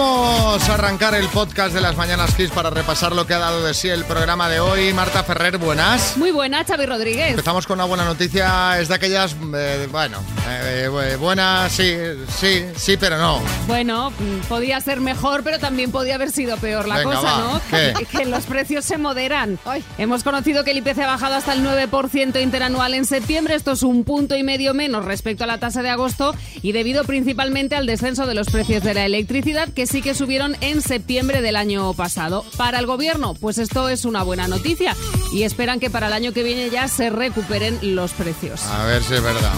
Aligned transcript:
Vamos 0.00 0.66
a 0.66 0.74
arrancar 0.74 1.14
el 1.14 1.28
podcast 1.28 1.74
de 1.74 1.82
las 1.82 1.94
Mañanas 1.94 2.34
Kiss 2.34 2.50
para 2.50 2.70
repasar 2.70 3.14
lo 3.14 3.26
que 3.26 3.34
ha 3.34 3.38
dado 3.38 3.62
de 3.62 3.74
sí 3.74 3.88
el 3.88 4.06
programa 4.06 4.48
de 4.48 4.58
hoy. 4.58 4.94
Marta 4.94 5.22
Ferrer, 5.22 5.58
buenas. 5.58 6.16
Muy 6.16 6.30
buena, 6.30 6.64
Xavi 6.64 6.86
Rodríguez. 6.86 7.30
Empezamos 7.30 7.66
con 7.66 7.78
una 7.78 7.84
buena 7.84 8.06
noticia. 8.06 8.80
Es 8.80 8.88
de 8.88 8.94
aquellas, 8.94 9.36
eh, 9.54 9.88
bueno, 9.92 10.18
eh, 10.48 11.16
buena, 11.20 11.68
sí, 11.68 11.94
sí, 12.38 12.64
sí, 12.76 12.96
pero 12.96 13.18
no. 13.18 13.42
Bueno, 13.66 14.10
podía 14.48 14.80
ser 14.80 15.02
mejor, 15.02 15.44
pero 15.44 15.58
también 15.58 15.92
podía 15.92 16.14
haber 16.14 16.30
sido 16.30 16.56
peor 16.56 16.88
la 16.88 17.02
cosa, 17.02 17.38
¿no? 17.38 17.60
Que 18.10 18.24
los 18.24 18.44
precios 18.44 18.86
se 18.86 18.96
moderan. 18.96 19.58
Hoy 19.66 19.84
hemos 19.98 20.24
conocido 20.24 20.64
que 20.64 20.70
el 20.70 20.78
IPC 20.78 20.98
ha 21.00 21.06
bajado 21.08 21.34
hasta 21.34 21.52
el 21.52 21.62
9% 21.62 22.42
interanual 22.42 22.94
en 22.94 23.04
septiembre. 23.04 23.54
Esto 23.54 23.72
es 23.72 23.82
un 23.82 24.04
punto 24.04 24.34
y 24.34 24.42
medio 24.42 24.72
menos 24.72 25.04
respecto 25.04 25.44
a 25.44 25.46
la 25.46 25.58
tasa 25.58 25.82
de 25.82 25.90
agosto 25.90 26.34
y 26.62 26.72
debido 26.72 27.04
principalmente 27.04 27.76
al 27.76 27.84
descenso 27.86 28.26
de 28.26 28.34
los 28.34 28.48
precios 28.48 28.82
de 28.82 28.94
la 28.94 29.04
electricidad 29.04 29.68
que 29.68 29.89
sí 29.90 30.02
que 30.02 30.14
subieron 30.14 30.56
en 30.60 30.82
septiembre 30.82 31.42
del 31.42 31.56
año 31.56 31.92
pasado. 31.94 32.44
Para 32.56 32.78
el 32.78 32.86
gobierno, 32.86 33.34
pues 33.34 33.58
esto 33.58 33.88
es 33.88 34.04
una 34.04 34.22
buena 34.22 34.46
noticia 34.46 34.96
y 35.32 35.42
esperan 35.42 35.80
que 35.80 35.90
para 35.90 36.06
el 36.06 36.12
año 36.12 36.32
que 36.32 36.44
viene 36.44 36.70
ya 36.70 36.86
se 36.86 37.10
recuperen 37.10 37.76
los 37.82 38.12
precios. 38.12 38.64
A 38.66 38.84
ver 38.84 39.02
si 39.02 39.14
es 39.14 39.22
verdad. 39.22 39.52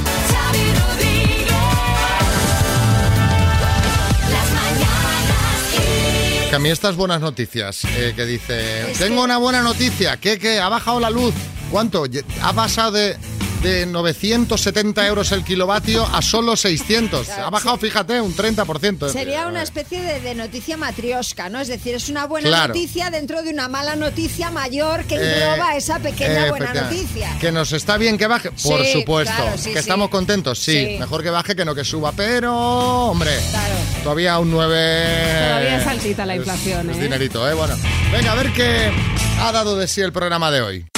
Que 6.48 6.56
a 6.56 6.58
mí 6.58 6.70
estas 6.70 6.96
buenas 6.96 7.20
noticias, 7.20 7.84
eh, 7.84 8.14
que 8.16 8.24
dice, 8.24 8.94
tengo 8.98 9.22
una 9.22 9.36
buena 9.36 9.62
noticia, 9.62 10.16
que, 10.16 10.38
que 10.38 10.60
ha 10.60 10.68
bajado 10.68 10.98
la 10.98 11.10
luz. 11.10 11.34
¿Cuánto? 11.70 12.04
Ha 12.42 12.52
pasado 12.52 12.92
de 12.92 13.16
de 13.62 13.86
970 13.86 15.06
euros 15.06 15.30
el 15.30 15.44
kilovatio 15.44 16.04
a 16.04 16.20
solo 16.20 16.56
600. 16.56 17.28
ha 17.28 17.48
bajado, 17.48 17.76
fíjate, 17.76 18.20
un 18.20 18.34
30%. 18.34 19.08
Sería 19.10 19.46
una 19.46 19.62
especie 19.62 20.20
de, 20.20 20.34
noticia 20.34 20.76
matriosca, 20.76 21.48
¿no? 21.48 21.60
Es 21.60 21.68
decir, 21.68 21.94
es 21.94 22.08
una 22.08 22.26
buena 22.26 22.66
noticia 22.66 23.10
dentro 23.10 23.42
de 23.42 23.50
una 23.50 23.68
mala 23.68 23.94
noticia 23.94 24.50
mayor 24.50 25.04
que 25.04 25.14
eh, 25.14 25.44
engloba 25.44 25.76
esa 25.76 26.00
pequeña 26.00 26.48
buena 26.48 26.74
noticia. 26.74 27.36
Que 27.40 27.52
nos 27.52 27.72
está 27.72 27.98
bien 27.98 28.18
que 28.18 28.26
baje, 28.26 28.50
por 28.50 28.84
supuesto. 28.84 29.42
que 29.62 29.78
estamos 29.78 30.10
contentos, 30.10 30.58
sí. 30.58 30.96
Mejor 30.98 31.22
que 31.22 31.30
baje 31.30 31.54
que 31.54 31.64
no 31.64 31.74
que 31.74 31.84
suba, 31.84 32.12
pero, 32.12 32.52
hombre, 32.52 33.38
todavía 34.02 34.38
un 34.40 34.50
9... 34.50 35.46
Todavía 35.48 35.76
es 35.78 35.86
altita 35.86 36.26
la 36.26 36.34
inflación, 36.34 36.90
¿eh? 36.90 36.98
dinerito, 36.98 37.48
¿eh? 37.48 37.54
Bueno, 37.54 37.76
venga, 38.10 38.32
a 38.32 38.34
ver 38.34 38.52
qué 38.52 38.90
ha 39.40 39.52
dado 39.52 39.76
de 39.76 39.86
sí 39.86 40.00
el 40.00 40.12
programa 40.12 40.50
de 40.50 40.62
hoy. 40.62 40.91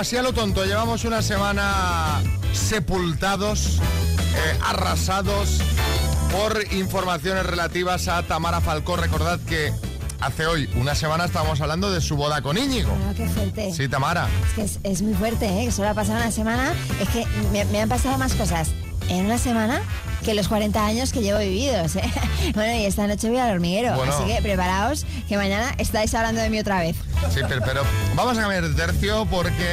Así 0.00 0.16
a 0.16 0.22
lo 0.22 0.32
tonto, 0.32 0.64
llevamos 0.64 1.04
una 1.04 1.20
semana 1.20 2.22
sepultados, 2.54 3.76
eh, 3.76 4.58
arrasados 4.64 5.60
por 6.32 6.72
informaciones 6.72 7.44
relativas 7.44 8.08
a 8.08 8.22
Tamara 8.22 8.62
Falcó. 8.62 8.96
Recordad 8.96 9.38
que 9.40 9.74
hace 10.20 10.46
hoy 10.46 10.70
una 10.76 10.94
semana 10.94 11.26
estábamos 11.26 11.60
hablando 11.60 11.92
de 11.92 12.00
su 12.00 12.16
boda 12.16 12.40
con 12.40 12.56
Íñigo. 12.56 12.96
Ah, 13.06 13.12
qué 13.14 13.28
fuerte. 13.28 13.74
Sí, 13.74 13.88
Tamara. 13.90 14.26
Es 14.56 14.78
que 14.78 14.90
es, 14.90 15.02
muy 15.02 15.12
fuerte, 15.12 15.46
¿eh? 15.46 15.66
Que 15.66 15.72
solo 15.72 15.90
ha 15.90 15.94
pasado 15.94 16.18
una 16.18 16.30
semana. 16.30 16.72
Es 16.98 17.08
que 17.10 17.26
me 17.70 17.82
han 17.82 17.88
pasado 17.90 18.16
más 18.16 18.32
cosas 18.32 18.70
en 19.10 19.26
una 19.26 19.36
semana 19.36 19.82
que 20.24 20.34
los 20.34 20.48
40 20.48 20.84
años 20.84 21.12
que 21.12 21.20
llevo 21.20 21.38
vividos. 21.38 21.96
¿eh? 21.96 22.02
Bueno, 22.54 22.74
y 22.74 22.84
esta 22.84 23.06
noche 23.06 23.28
voy 23.28 23.38
al 23.38 23.52
hormiguero, 23.52 24.02
así 24.02 24.24
que 24.24 24.42
preparaos 24.42 25.06
que 25.28 25.36
mañana 25.36 25.74
estáis 25.78 26.12
hablando 26.14 26.40
de 26.40 26.50
mí 26.50 26.58
otra 26.58 26.80
vez. 26.80 26.96
Sí, 27.32 27.40
pero, 27.48 27.82
vamos 28.14 28.36
a 28.38 28.40
cambiar 28.40 28.66
de 28.66 28.74
tercio 28.74 29.26
porque, 29.26 29.68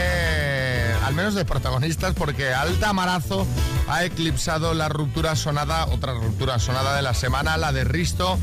al 1.06 1.14
menos 1.16 1.34
de 1.34 1.44
protagonistas, 1.44 2.14
porque 2.14 2.54
Alta 2.54 2.94
Marazo 2.94 3.48
ha 3.88 4.04
eclipsado 4.04 4.74
la 4.74 4.90
ruptura 4.90 5.36
sonada, 5.36 5.86
otra 5.88 6.14
ruptura 6.14 6.60
sonada 6.60 6.96
de 6.96 7.02
la 7.02 7.14
semana, 7.14 7.58
la 7.58 7.72
de 7.72 7.84
Risto 7.84 8.38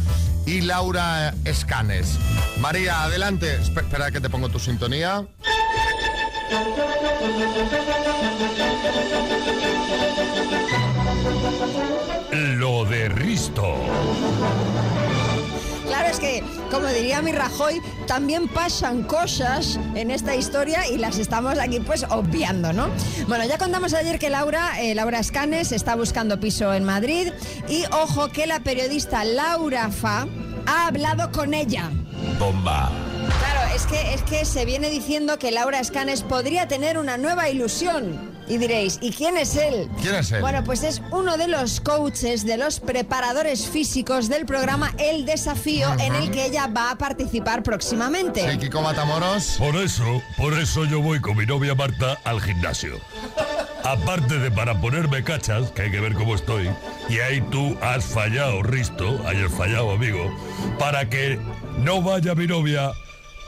y 0.46 0.62
Laura 0.62 1.34
Escanes. 1.44 2.18
María, 2.58 3.04
adelante. 3.04 3.54
Espera 3.56 4.10
que 4.10 4.20
te 4.20 4.30
pongo 4.30 4.48
tu 4.48 4.58
sintonía. 4.58 5.26
Lo 12.30 12.84
de 12.84 13.08
Risto. 13.08 13.74
Claro, 15.86 16.08
es 16.08 16.18
que, 16.18 16.42
como 16.70 16.88
diría 16.88 17.22
mi 17.22 17.32
Rajoy, 17.32 17.80
también 18.06 18.48
pasan 18.48 19.02
cosas 19.04 19.78
en 19.94 20.10
esta 20.10 20.34
historia 20.34 20.88
y 20.88 20.98
las 20.98 21.18
estamos 21.18 21.58
aquí 21.58 21.78
pues 21.80 22.04
obviando, 22.08 22.72
¿no? 22.72 22.88
Bueno, 23.28 23.44
ya 23.44 23.58
contamos 23.58 23.94
ayer 23.94 24.18
que 24.18 24.30
Laura, 24.30 24.80
eh, 24.80 24.94
Laura 24.94 25.20
Escanes, 25.20 25.72
está 25.72 25.94
buscando 25.94 26.40
piso 26.40 26.72
en 26.74 26.84
Madrid 26.84 27.28
y 27.68 27.84
ojo 27.92 28.28
que 28.30 28.46
la 28.46 28.60
periodista 28.60 29.24
Laura 29.24 29.90
Fa 29.90 30.26
ha 30.66 30.86
hablado 30.86 31.30
con 31.30 31.54
ella. 31.54 31.90
Bomba. 32.38 32.90
Claro, 33.38 33.74
es 33.74 33.86
que, 33.86 34.14
es 34.14 34.22
que 34.22 34.44
se 34.44 34.64
viene 34.64 34.90
diciendo 34.90 35.38
que 35.38 35.52
Laura 35.52 35.80
Escanes 35.80 36.22
podría 36.22 36.66
tener 36.66 36.98
una 36.98 37.18
nueva 37.18 37.48
ilusión. 37.50 38.33
Y 38.46 38.58
diréis, 38.58 38.98
¿y 39.00 39.10
quién 39.10 39.36
es 39.36 39.56
él? 39.56 39.88
¿Quién 40.02 40.16
es 40.16 40.30
él? 40.32 40.40
Bueno, 40.40 40.62
pues 40.64 40.82
es 40.82 41.00
uno 41.10 41.36
de 41.36 41.48
los 41.48 41.80
coaches, 41.80 42.44
de 42.44 42.58
los 42.58 42.80
preparadores 42.80 43.66
físicos 43.66 44.28
del 44.28 44.44
programa 44.44 44.92
El 44.98 45.24
Desafío, 45.24 45.88
en 45.98 46.14
el 46.14 46.30
que 46.30 46.46
ella 46.46 46.66
va 46.66 46.90
a 46.90 46.98
participar 46.98 47.62
próximamente. 47.62 48.50
Sí, 48.50 48.58
Kiko 48.58 48.82
Matamoros. 48.82 49.56
Por 49.58 49.76
eso, 49.76 50.22
por 50.36 50.52
eso 50.58 50.84
yo 50.84 51.00
voy 51.00 51.20
con 51.20 51.36
mi 51.36 51.46
novia 51.46 51.74
Marta 51.74 52.18
al 52.24 52.40
gimnasio. 52.40 53.00
Aparte 53.82 54.38
de 54.38 54.50
para 54.50 54.80
ponerme 54.80 55.22
cachas, 55.24 55.70
que 55.70 55.82
hay 55.82 55.90
que 55.90 56.00
ver 56.00 56.14
cómo 56.14 56.34
estoy, 56.34 56.70
y 57.08 57.18
ahí 57.20 57.42
tú 57.50 57.76
has 57.82 58.04
fallado, 58.04 58.62
Risto, 58.62 59.20
hayas 59.26 59.52
fallado, 59.52 59.90
amigo, 59.90 60.34
para 60.78 61.08
que 61.08 61.38
no 61.78 62.00
vaya 62.02 62.34
mi 62.34 62.46
novia 62.46 62.92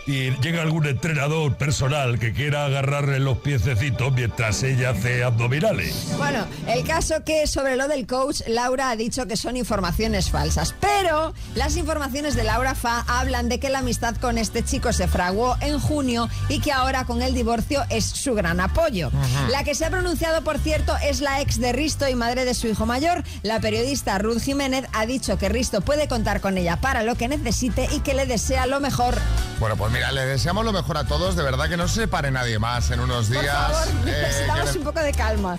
y 0.06 0.31
llega 0.41 0.62
algún 0.62 0.87
entrenador 0.87 1.56
personal 1.56 2.19
que 2.19 2.33
quiera 2.33 2.65
agarrarle 2.65 3.19
los 3.19 3.39
piececitos 3.39 4.12
mientras 4.12 4.62
ella 4.62 4.91
hace 4.91 5.25
abdominales. 5.25 6.12
Bueno, 6.17 6.47
el 6.69 6.84
caso 6.84 7.25
que 7.25 7.47
sobre 7.47 7.77
lo 7.77 7.89
del 7.89 8.06
coach, 8.06 8.43
Laura 8.47 8.91
ha 8.91 8.97
dicho 8.97 9.27
que 9.27 9.37
son 9.37 9.56
informaciones 9.56 10.31
falsas, 10.31 10.75
pero 10.81 11.34
las 11.55 11.77
informaciones 11.77 12.37
de 12.37 12.44
Laura 12.44 12.75
Fa 12.75 13.05
hablan 13.09 13.49
de 13.49 13.59
que 13.59 13.69
la 13.69 13.81
amistad 13.81 14.17
con 14.17 14.39
este 14.39 14.65
chico 14.65 14.93
se 14.93 15.09
fraguó 15.09 15.56
en 15.61 15.78
junio 15.81 16.28
y 16.49 16.61
que 16.61 16.73
ahora 16.73 17.05
con 17.05 17.23
el 17.23 17.34
divorcio 17.34 17.83
es 17.91 18.05
su 18.05 18.34
gran 18.34 18.61
apoyo. 18.61 19.11
La 19.50 19.65
que 19.65 19.75
se 19.75 19.84
ha 19.84 19.91
pronunciado, 19.91 20.43
por 20.43 20.59
cierto, 20.59 20.94
es 21.03 21.21
la 21.21 21.41
ex 21.41 21.59
de 21.59 21.73
Risto 21.73 22.09
y 22.09 22.15
madre 22.15 22.44
de 22.44 22.55
su 22.55 22.69
hijo 22.69 22.87
mayor. 22.87 23.25
La 23.43 23.61
periodista 23.61 24.19
Ruth 24.19 24.41
Jiménez 24.41 24.87
ha 24.93 25.06
dicho 25.06 25.37
que 25.38 25.49
Risto 25.49 25.81
puede 25.81 26.06
contar 26.06 26.41
con 26.41 26.59
ella 26.59 26.81
para 26.81 27.03
lo 27.03 27.17
que 27.17 27.28
necesite 27.28 27.88
y 27.93 28.00
que 28.00 28.15
le 28.15 28.27
desea 28.27 28.67
lo 28.67 28.81
mejor. 28.81 29.17
Bueno, 29.59 29.77
pues 29.77 29.91
mira, 29.96 30.12
le 30.12 30.26
deseamos 30.26 30.64
lo 30.64 30.72
mejor 30.72 30.98
a 30.98 31.04
todos. 31.04 31.36
De 31.36 31.42
verdad 31.42 31.68
que 31.68 31.76
no 31.76 31.88
se 31.88 32.02
separe 32.02 32.30
nadie 32.30 32.58
más 32.58 32.90
en 32.90 33.00
unos 33.00 33.28
días. 33.28 33.44
Por 33.44 33.76
favor, 33.76 34.08
eh, 34.08 34.22
necesitamos 34.22 34.76
un 34.76 34.84
poco 34.84 35.00
de 35.00 35.12
calma. 35.12 35.58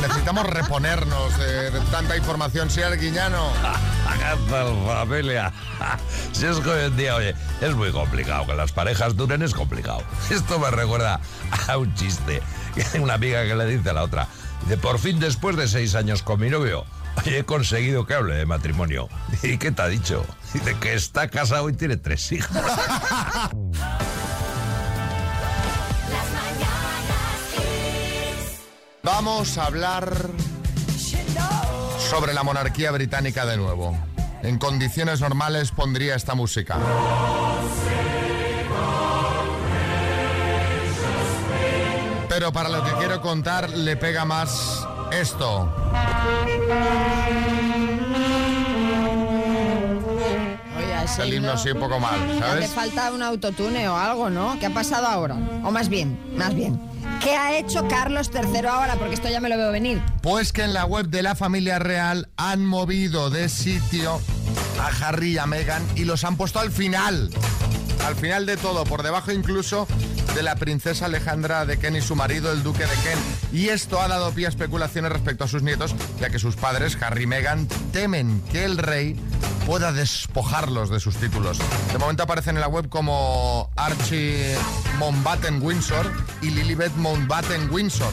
Necesitamos 0.00 0.46
reponernos 0.46 1.38
de, 1.38 1.70
tanta 1.90 2.16
información. 2.16 2.70
Sí, 2.70 2.82
Arguiñano. 2.82 3.52
familia. 4.86 5.52
Si 6.32 6.46
es 6.46 6.58
que 6.58 6.70
hoy 6.70 6.86
en 6.86 6.96
día, 6.96 7.14
oye, 7.16 7.34
es 7.60 7.74
muy 7.74 7.92
complicado. 7.92 8.46
Que 8.46 8.54
las 8.54 8.72
parejas 8.72 9.16
duren 9.16 9.42
es 9.42 9.54
complicado. 9.54 10.02
Esto 10.30 10.58
me 10.58 10.70
recuerda 10.70 11.20
a 11.68 11.76
un 11.76 11.94
chiste. 11.94 12.40
Una 13.00 13.14
amiga 13.14 13.44
que 13.44 13.54
le 13.54 13.66
dice 13.66 13.90
a 13.90 13.92
la 13.92 14.02
otra. 14.02 14.28
Dice, 14.62 14.76
por 14.78 14.98
fin 14.98 15.18
después 15.20 15.56
de 15.56 15.68
seis 15.68 15.94
años 15.94 16.22
con 16.22 16.40
mi 16.40 16.48
novio 16.48 16.84
Oye, 17.18 17.38
he 17.40 17.44
conseguido 17.44 18.06
que 18.06 18.14
hable 18.14 18.34
de 18.34 18.46
matrimonio. 18.46 19.08
¿Y 19.42 19.58
qué 19.58 19.70
te 19.70 19.82
ha 19.82 19.88
dicho? 19.88 20.24
Dice 20.52 20.76
que 20.80 20.94
está 20.94 21.28
casado 21.28 21.68
y 21.68 21.74
tiene 21.74 21.96
tres 21.96 22.32
hijos. 22.32 22.56
Vamos 29.04 29.58
a 29.58 29.64
hablar 29.66 30.14
sobre 32.08 32.32
la 32.34 32.44
monarquía 32.44 32.92
británica 32.92 33.44
de 33.44 33.56
nuevo. 33.56 33.98
En 34.42 34.58
condiciones 34.58 35.20
normales 35.20 35.72
pondría 35.72 36.14
esta 36.14 36.34
música. 36.34 36.78
Pero 42.28 42.52
para 42.52 42.68
lo 42.68 42.84
que 42.84 42.92
quiero 42.92 43.20
contar 43.20 43.70
le 43.70 43.96
pega 43.96 44.24
más 44.24 44.86
esto. 45.12 45.72
Oye, 50.76 51.22
el 51.22 51.34
himno 51.34 51.58
sí 51.58 51.70
un 51.70 51.80
poco 51.80 52.00
mal, 52.00 52.18
¿sabes? 52.38 52.60
Le 52.60 52.68
falta 52.68 53.12
un 53.12 53.22
autotune 53.22 53.88
o 53.88 53.96
algo, 53.96 54.30
¿no? 54.30 54.58
¿Qué 54.58 54.66
ha 54.66 54.74
pasado 54.74 55.06
ahora? 55.06 55.36
O 55.64 55.70
más 55.70 55.88
bien, 55.88 56.18
más 56.36 56.54
bien. 56.54 56.80
¿Qué 57.22 57.36
ha 57.36 57.56
hecho 57.56 57.86
Carlos 57.86 58.30
III 58.34 58.66
ahora? 58.66 58.96
Porque 58.96 59.14
esto 59.14 59.28
ya 59.28 59.40
me 59.40 59.48
lo 59.48 59.56
veo 59.56 59.70
venir. 59.70 60.02
Pues 60.22 60.52
que 60.52 60.64
en 60.64 60.72
la 60.72 60.84
web 60.84 61.06
de 61.06 61.22
la 61.22 61.36
familia 61.36 61.78
real 61.78 62.28
han 62.36 62.64
movido 62.64 63.30
de 63.30 63.48
sitio 63.48 64.20
a 64.80 65.06
Harry 65.06 65.34
y 65.34 65.38
a 65.38 65.46
Meghan 65.46 65.86
y 65.94 66.04
los 66.04 66.24
han 66.24 66.36
puesto 66.36 66.58
al 66.58 66.72
final. 66.72 67.30
Al 68.04 68.16
final 68.16 68.46
de 68.46 68.56
todo, 68.56 68.82
por 68.84 69.04
debajo 69.04 69.30
incluso 69.30 69.86
de 70.34 70.42
la 70.42 70.56
princesa 70.56 71.06
Alejandra 71.06 71.66
de 71.66 71.78
Ken 71.78 71.96
y 71.96 72.00
su 72.00 72.16
marido, 72.16 72.52
el 72.52 72.62
duque 72.62 72.84
de 72.84 72.94
Ken. 73.02 73.18
Y 73.52 73.68
esto 73.68 74.00
ha 74.00 74.08
dado 74.08 74.32
pie 74.32 74.46
a 74.46 74.48
especulaciones 74.48 75.12
respecto 75.12 75.44
a 75.44 75.48
sus 75.48 75.62
nietos, 75.62 75.94
ya 76.20 76.30
que 76.30 76.38
sus 76.38 76.56
padres, 76.56 76.96
Harry 77.00 77.24
y 77.24 77.26
Meghan, 77.26 77.68
temen 77.92 78.42
que 78.50 78.64
el 78.64 78.78
rey 78.78 79.16
pueda 79.66 79.92
despojarlos 79.92 80.90
de 80.90 81.00
sus 81.00 81.16
títulos. 81.16 81.58
De 81.92 81.98
momento 81.98 82.22
aparecen 82.22 82.56
en 82.56 82.60
la 82.60 82.68
web 82.68 82.88
como 82.88 83.70
Archie 83.76 84.56
Mountbatten 84.98 85.62
Windsor 85.62 86.10
y 86.40 86.50
Lilibet 86.50 86.94
Mountbatten 86.96 87.70
Windsor. 87.70 88.12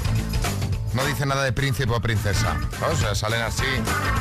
No 0.93 1.05
dice 1.05 1.25
nada 1.25 1.43
de 1.43 1.53
príncipe 1.53 1.91
o 1.93 2.01
princesa. 2.01 2.57
O 2.91 2.95
sea, 2.95 3.13
salen 3.13 3.41
así. 3.41 3.63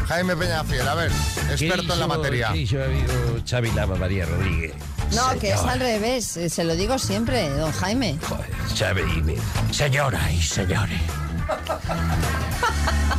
Jaime 0.06 0.36
Peñafiel, 0.36 0.86
a 0.86 0.94
ver, 0.94 1.10
experto 1.50 1.94
en 1.94 2.00
la 2.00 2.06
materia. 2.06 2.50
¿Qué 2.52 2.58
hizo 2.58 2.82
amigo 2.82 3.12
Xavi 3.48 3.70
Lama 3.72 3.96
María 3.96 4.26
Rodríguez? 4.26 4.74
No, 5.14 5.30
que 5.38 5.52
es 5.52 5.60
al 5.60 5.80
revés. 5.80 6.36
eh, 6.36 6.50
Se 6.50 6.64
lo 6.64 6.76
digo 6.76 6.98
siempre, 6.98 7.48
don 7.50 7.72
Jaime. 7.72 8.18
Joder, 8.28 8.50
Xavi, 8.76 9.36
señoras 9.72 10.30
y 10.32 10.42
señores. 10.42 11.00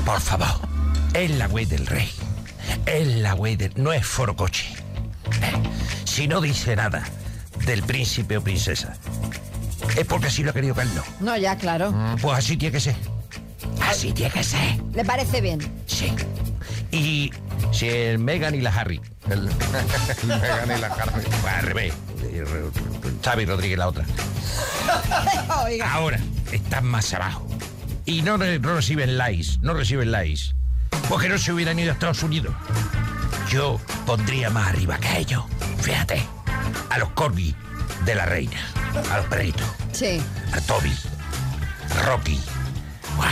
Por 0.06 0.22
favor, 0.22 0.48
es 1.14 1.32
la 1.32 1.48
web 1.48 1.68
del 1.68 1.88
rey. 1.88 2.12
Es 2.86 3.08
la 3.08 3.34
web 3.34 3.58
del... 3.58 3.74
No 3.76 3.92
es 3.94 4.06
forocoche. 4.06 4.68
Eh, 5.42 5.54
Si 6.06 6.28
no 6.28 6.40
dice 6.42 6.76
nada 6.76 7.04
del 7.66 7.82
príncipe 7.84 8.38
o 8.38 8.42
princesa, 8.44 8.96
es 9.98 10.06
porque 10.06 10.28
así 10.28 10.44
lo 10.44 10.52
ha 10.52 10.54
querido 10.54 10.76
Carlos. 10.76 11.04
No, 11.20 11.36
ya, 11.36 11.58
claro. 11.58 11.92
Pues 12.22 12.38
así 12.38 12.56
tiene 12.58 12.72
que 12.74 12.80
ser. 12.80 12.96
Así 13.90 14.12
tiene 14.14 14.32
que 14.32 14.44
ser. 14.44 14.78
¿Le 14.94 15.04
parece 15.06 15.42
bien? 15.42 15.60
Sí. 15.88 16.12
Y 16.92 17.32
si 17.72 17.88
el 17.90 18.20
Megan 18.20 18.56
y 18.56 18.62
la 18.62 18.72
Harry. 18.74 19.02
El, 19.30 19.48
el 19.50 20.28
Meghan 20.28 20.78
y 20.78 20.82
la 20.82 20.88
Harry. 20.88 21.24
Al 21.48 21.64
revés. 21.64 21.94
Xavi 23.24 23.46
Rodríguez 23.46 23.78
la 23.78 23.88
otra. 23.88 24.06
Oiga. 25.66 25.92
Ahora 25.94 26.20
están 26.52 26.86
más 26.86 27.14
abajo. 27.14 27.46
Y 28.06 28.22
no, 28.24 28.38
re- 28.38 28.60
no 28.60 28.76
reciben 28.76 29.18
likes, 29.18 29.58
no 29.62 29.74
reciben 29.74 30.12
likes. 30.12 30.54
Porque 31.08 31.30
no 31.30 31.38
se 31.38 31.52
hubieran 31.54 31.78
ido 31.80 31.92
a 31.92 31.94
Estados 31.94 32.24
Unidos. 32.24 32.54
Yo 33.50 33.80
pondría 34.06 34.50
más 34.50 34.70
arriba 34.70 34.98
que 35.00 35.20
ellos. 35.20 35.44
Fíjate. 35.82 36.22
A 36.90 36.98
los 37.00 37.10
corgi 37.10 37.56
de 38.06 38.16
la 38.16 38.26
reina. 38.26 38.60
A 39.12 39.18
los 39.18 39.26
perritos. 39.28 39.68
Sí. 39.92 40.22
A 40.54 40.62
Toby. 40.62 40.92
A 41.98 42.02
Rocky. 42.04 42.40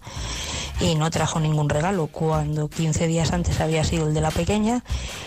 y 0.80 0.94
no 0.94 1.10
trajo 1.10 1.40
ningún 1.40 1.68
regalo, 1.68 2.06
cuando 2.06 2.68
15 2.68 3.06
días 3.06 3.32
antes 3.32 3.60
había 3.60 3.84
sido 3.84 4.08
el 4.08 4.14
de 4.14 4.20
la 4.20 4.30
pequeña, 4.30 4.84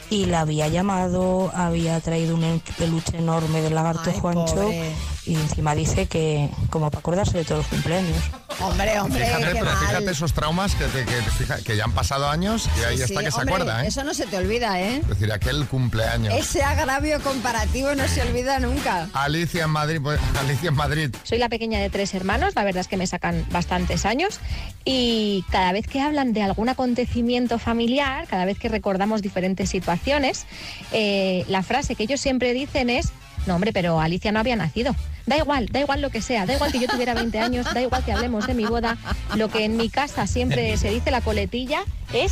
y 0.09 0.25
la 0.25 0.41
había 0.41 0.67
llamado, 0.67 1.51
había 1.53 1.99
traído 1.99 2.35
un 2.35 2.61
peluche 2.77 3.17
enorme 3.17 3.61
del 3.61 3.75
lagarto 3.75 4.11
Ay, 4.13 4.19
Juancho, 4.19 4.55
pobre. 4.55 4.91
y 5.25 5.35
encima 5.35 5.75
dice 5.75 6.07
que 6.07 6.49
como 6.69 6.89
para 6.89 6.99
acordarse 6.99 7.37
de 7.37 7.45
todos 7.45 7.59
los 7.59 7.67
cumpleaños. 7.67 8.17
Hombre, 8.61 8.99
hombre, 8.99 9.25
Fíjate, 9.25 9.43
qué 9.45 9.51
pero 9.53 9.65
mal. 9.65 9.77
fíjate 9.87 10.11
esos 10.11 10.33
traumas 10.33 10.75
que, 10.75 11.75
ya 11.75 11.83
han 11.83 11.91
pasado 11.93 12.29
años 12.29 12.69
y 12.79 12.83
ahí 12.83 12.97
Sí, 12.97 13.03
está 13.03 13.19
sí, 13.19 13.25
que 13.25 13.31
se 13.31 13.37
hombre, 13.39 13.55
acuerda, 13.55 13.83
¿eh? 13.83 13.87
Eso 13.87 14.03
no 14.03 14.13
se 14.13 14.27
te 14.27 14.37
olvida, 14.37 14.79
¿eh? 14.79 14.97
Es 14.97 15.07
decir, 15.07 15.31
aquel 15.31 15.65
cumpleaños. 15.65 16.33
Ese 16.33 16.61
agravio 16.63 17.19
comparativo 17.21 17.95
no 17.95 18.07
se 18.07 18.21
olvida 18.21 18.59
nunca. 18.59 19.09
Alicia 19.13 19.63
en 19.63 19.69
Madrid, 19.71 19.99
pues, 20.01 20.19
Alicia 20.39 20.69
en 20.69 20.75
Madrid. 20.75 21.15
Soy 21.23 21.37
la 21.39 21.49
pequeña 21.49 21.79
de 21.79 21.89
tres 21.89 22.13
hermanos, 22.13 22.53
la 22.55 22.63
verdad 22.63 22.81
es 22.81 22.87
que 22.87 22.97
me 22.97 23.07
sacan 23.07 23.45
bastantes 23.51 24.05
años 24.05 24.39
y 24.85 25.43
cada 25.51 25.71
vez 25.71 25.87
que 25.87 26.01
hablan 26.01 26.33
de 26.33 26.43
algún 26.43 26.69
acontecimiento 26.69 27.59
familiar, 27.59 28.27
cada 28.27 28.45
vez 28.45 28.57
que 28.59 28.69
recordamos 28.69 29.21
diferentes 29.21 29.69
situaciones, 29.69 30.45
eh, 30.91 31.45
la 31.47 31.63
frase 31.63 31.95
que 31.95 32.03
ellos 32.03 32.21
siempre 32.21 32.53
dicen 32.53 32.89
es, 32.89 33.11
no 33.45 33.55
hombre, 33.55 33.73
pero 33.73 33.99
Alicia 33.99 34.31
no 34.31 34.39
había 34.39 34.55
nacido. 34.55 34.95
Da 35.25 35.37
igual, 35.37 35.67
da 35.67 35.79
igual 35.79 36.01
lo 36.01 36.09
que 36.09 36.21
sea, 36.21 36.45
da 36.45 36.53
igual 36.55 36.71
que 36.71 36.79
yo 36.79 36.87
tuviera 36.87 37.13
20 37.13 37.39
años, 37.39 37.65
da 37.73 37.81
igual 37.81 38.03
que 38.03 38.11
hablemos 38.11 38.47
de 38.47 38.53
mi 38.53 38.65
boda. 38.65 38.97
Lo 39.35 39.49
que 39.49 39.65
en 39.65 39.77
mi 39.77 39.89
casa 39.89 40.27
siempre 40.27 40.75
se 40.77 40.89
dice 40.89 41.11
la 41.11 41.21
coletilla 41.21 41.83
es, 42.11 42.31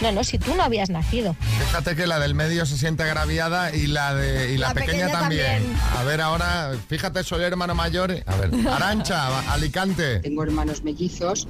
no, 0.00 0.12
no, 0.12 0.22
si 0.22 0.38
tú 0.38 0.54
no 0.54 0.62
habías 0.62 0.90
nacido. 0.90 1.34
Fíjate 1.66 1.96
que 1.96 2.06
la 2.06 2.20
del 2.20 2.34
medio 2.34 2.64
se 2.66 2.78
siente 2.78 3.02
agraviada 3.02 3.74
y 3.74 3.88
la 3.88 4.14
de 4.14 4.52
y 4.54 4.58
la, 4.58 4.68
La 4.68 4.74
pequeña, 4.74 5.06
pequeña 5.06 5.18
también. 5.20 5.46
también. 5.62 5.76
A 5.98 6.04
ver 6.04 6.20
ahora, 6.20 6.72
fíjate, 6.88 7.24
soy 7.24 7.42
hermano 7.42 7.74
mayor. 7.74 8.12
A 8.26 8.36
ver, 8.36 8.50
Arancha, 8.68 9.52
Alicante. 9.52 10.20
Tengo 10.20 10.44
hermanos 10.44 10.84
mellizos 10.84 11.48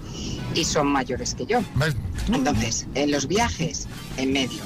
y 0.54 0.64
son 0.64 0.86
mayores 0.86 1.34
que 1.34 1.44
yo. 1.44 1.60
¿Ves? 1.74 1.94
Entonces, 2.32 2.86
en 2.94 3.10
los 3.10 3.28
viajes, 3.28 3.86
en 4.16 4.32
medio. 4.32 4.62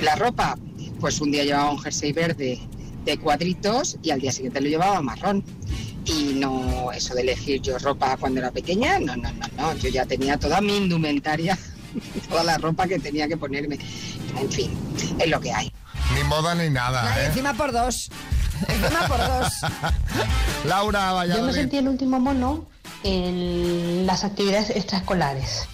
La 0.00 0.14
ropa, 0.14 0.56
pues 1.00 1.20
un 1.20 1.32
día 1.32 1.42
llevaba 1.44 1.70
un 1.72 1.80
jersey 1.80 2.12
verde 2.12 2.60
de 3.04 3.18
cuadritos 3.18 3.96
y 4.02 4.10
al 4.10 4.20
día 4.20 4.32
siguiente 4.32 4.60
lo 4.60 4.68
llevaba 4.68 5.00
marrón. 5.00 5.44
Y 6.04 6.34
no, 6.34 6.92
eso 6.92 7.14
de 7.14 7.22
elegir 7.22 7.62
yo 7.62 7.78
ropa 7.78 8.16
cuando 8.18 8.40
era 8.40 8.50
pequeña, 8.50 8.98
no, 8.98 9.16
no, 9.16 9.32
no, 9.32 9.46
no. 9.56 9.74
Yo 9.76 9.88
ya 9.88 10.04
tenía 10.04 10.38
toda 10.38 10.60
mi 10.60 10.76
indumentaria, 10.76 11.58
toda 12.28 12.44
la 12.44 12.58
ropa 12.58 12.86
que 12.86 12.98
tenía 12.98 13.26
que 13.26 13.36
ponerme. 13.36 13.78
En 14.38 14.50
fin, 14.50 14.70
es 15.18 15.28
lo 15.28 15.40
que 15.40 15.52
hay. 15.52 15.72
Ni 16.14 16.24
moda 16.24 16.54
ni 16.54 16.68
nada, 16.68 17.22
¿eh? 17.22 17.26
encima 17.26 17.54
por 17.54 17.72
dos. 17.72 18.10
Encima 18.68 19.08
por 19.08 19.18
dos. 19.18 19.52
Laura, 20.66 21.26
Yo 21.26 21.42
me 21.42 21.52
sentí 21.52 21.78
el 21.78 21.88
último 21.88 22.20
mono 22.20 22.66
en 23.02 24.06
las 24.06 24.24
actividades 24.24 24.70
extraescolares, 24.70 25.66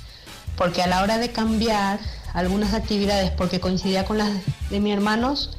porque 0.56 0.82
a 0.82 0.86
la 0.86 1.02
hora 1.02 1.18
de 1.18 1.30
cambiar 1.30 1.98
algunas 2.32 2.74
actividades, 2.74 3.30
porque 3.32 3.60
coincidía 3.60 4.04
con 4.04 4.18
las 4.18 4.30
de 4.70 4.80
mis 4.80 4.92
hermanos, 4.92 5.56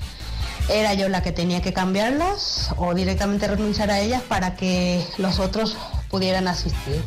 era 0.70 0.94
yo 0.94 1.10
la 1.10 1.22
que 1.22 1.32
tenía 1.32 1.62
que 1.62 1.74
cambiarlas 1.74 2.74
o 2.78 2.94
directamente 2.94 3.48
renunciar 3.48 3.92
a 3.92 4.00
ellas 4.00 4.22
para 4.22 4.56
que 4.56 5.04
los 5.18 5.40
otros 5.40 5.78
pudieran 6.10 6.48
asistir. 6.48 7.02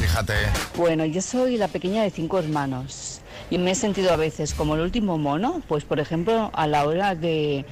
Fíjate. 0.00 0.34
Bueno, 0.76 1.04
yo 1.04 1.22
soy 1.22 1.56
la 1.56 1.68
pequeña 1.68 2.02
de 2.02 2.10
cinco 2.10 2.38
hermanos 2.38 3.20
y 3.50 3.58
me 3.58 3.72
he 3.72 3.74
sentido 3.74 4.12
a 4.12 4.16
veces 4.16 4.54
como 4.54 4.74
el 4.74 4.80
último 4.80 5.18
mono, 5.18 5.62
pues 5.68 5.84
por 5.84 6.00
ejemplo 6.00 6.50
a 6.54 6.66
la 6.66 6.84
hora 6.84 7.14
de, 7.14 7.64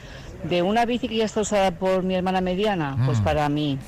de 0.49 0.63
una 0.63 0.85
bici 0.85 1.09
que 1.09 1.17
ya 1.17 1.25
está 1.25 1.41
usada 1.41 1.73
por 1.73 2.03
mi 2.03 2.15
hermana 2.15 2.41
mediana, 2.41 2.97
pues 3.07 3.21
para 3.21 3.49
mí, 3.49 3.79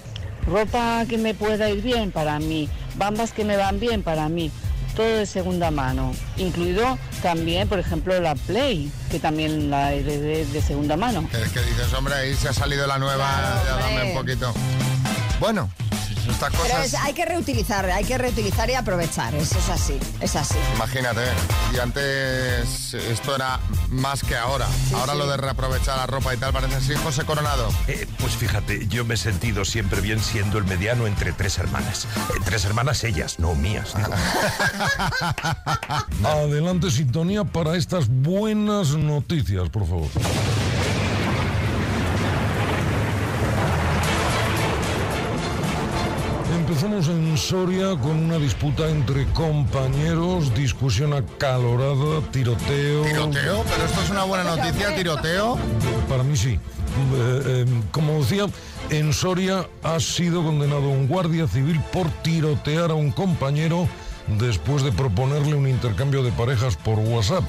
ropa 0.46 1.04
que 1.08 1.18
me 1.18 1.34
pueda 1.34 1.70
ir 1.70 1.82
bien 1.82 2.12
para 2.12 2.38
mí, 2.38 2.68
bambas 2.96 3.32
que 3.32 3.44
me 3.44 3.56
van 3.56 3.78
bien 3.78 4.02
para 4.02 4.28
mí, 4.28 4.50
todo 4.96 5.06
de 5.06 5.26
segunda 5.26 5.70
mano, 5.70 6.12
incluido 6.38 6.98
también, 7.22 7.68
por 7.68 7.78
ejemplo, 7.78 8.18
la 8.20 8.34
Play, 8.34 8.90
que 9.10 9.18
también 9.18 9.70
la 9.70 9.92
heredé 9.92 10.46
de 10.46 10.62
segunda 10.62 10.96
mano. 10.96 11.28
Que, 11.30 11.38
que 11.38 11.60
dices, 11.60 11.92
hombre, 11.92 12.14
ahí 12.14 12.34
se 12.34 12.48
ha 12.48 12.52
salido 12.52 12.86
la 12.86 12.98
nueva, 12.98 13.26
Claro, 13.26 13.60
ya 13.64 13.86
dame 13.86 14.10
un 14.10 14.16
poquito. 14.18 14.54
Bueno, 15.38 15.70
estas 16.26 16.50
Pero 16.50 16.62
cosas, 16.62 16.86
es- 16.86 16.94
hay 16.94 17.12
que 17.12 17.24
reutilizar, 17.24 17.88
hay 17.90 18.04
que 18.04 18.18
reutilizar 18.18 18.68
y 18.70 18.74
aprovechar. 18.74 19.34
Eso 19.34 19.58
es 19.58 19.68
así, 19.68 19.98
es 20.20 20.36
así. 20.36 20.54
imagínate, 20.74 21.22
y 21.74 21.78
antes 21.78 22.94
esto 22.94 23.34
era 23.36 23.60
más 23.90 24.22
que 24.22 24.36
ahora. 24.36 24.66
ahora 24.94 25.14
lo 25.14 25.26
de 25.26 25.36
reaprovechar 25.36 25.96
la 25.96 26.06
ropa 26.06 26.34
y 26.34 26.38
tal 26.38 26.52
parece 26.52 26.76
así. 26.76 26.94
José 27.02 27.24
Coronado. 27.24 27.68
Eh, 27.88 28.06
pues 28.18 28.34
fíjate, 28.36 28.86
yo 28.88 29.04
me 29.04 29.14
he 29.14 29.16
sentido 29.16 29.64
siempre 29.64 30.00
bien 30.00 30.20
siendo 30.20 30.58
el 30.58 30.64
mediano 30.64 31.06
entre 31.06 31.32
tres 31.32 31.58
hermanas. 31.58 32.04
Eh, 32.04 32.40
tres 32.44 32.64
hermanas 32.64 33.02
ellas, 33.04 33.38
no 33.38 33.54
mías. 33.54 33.94
Adelante, 36.24 36.90
sintonía 36.90 37.44
para 37.44 37.76
estas 37.76 38.08
buenas 38.08 38.90
noticias, 38.90 39.68
por 39.70 39.86
favor. 39.86 40.08
Empezamos 46.76 47.08
en 47.08 47.38
Soria 47.38 47.98
con 47.98 48.22
una 48.22 48.36
disputa 48.36 48.86
entre 48.90 49.24
compañeros, 49.28 50.54
discusión 50.54 51.14
acalorada, 51.14 52.20
tiroteo. 52.30 53.02
¿Tiroteo? 53.02 53.64
¿Pero 53.64 53.86
esto 53.86 54.02
es 54.02 54.10
una 54.10 54.24
buena 54.24 54.44
noticia, 54.44 54.94
tiroteo? 54.94 55.56
Para 56.06 56.22
mí 56.22 56.36
sí. 56.36 56.50
Eh, 56.50 56.58
eh, 57.46 57.66
como 57.90 58.18
decía, 58.18 58.44
en 58.90 59.14
Soria 59.14 59.66
ha 59.82 59.98
sido 60.00 60.44
condenado 60.44 60.90
un 60.90 61.08
guardia 61.08 61.48
civil 61.48 61.80
por 61.94 62.10
tirotear 62.22 62.90
a 62.90 62.94
un 62.94 63.10
compañero 63.10 63.88
después 64.26 64.82
de 64.82 64.92
proponerle 64.92 65.54
un 65.54 65.68
intercambio 65.68 66.22
de 66.22 66.32
parejas 66.32 66.76
por 66.76 66.98
WhatsApp. 66.98 67.44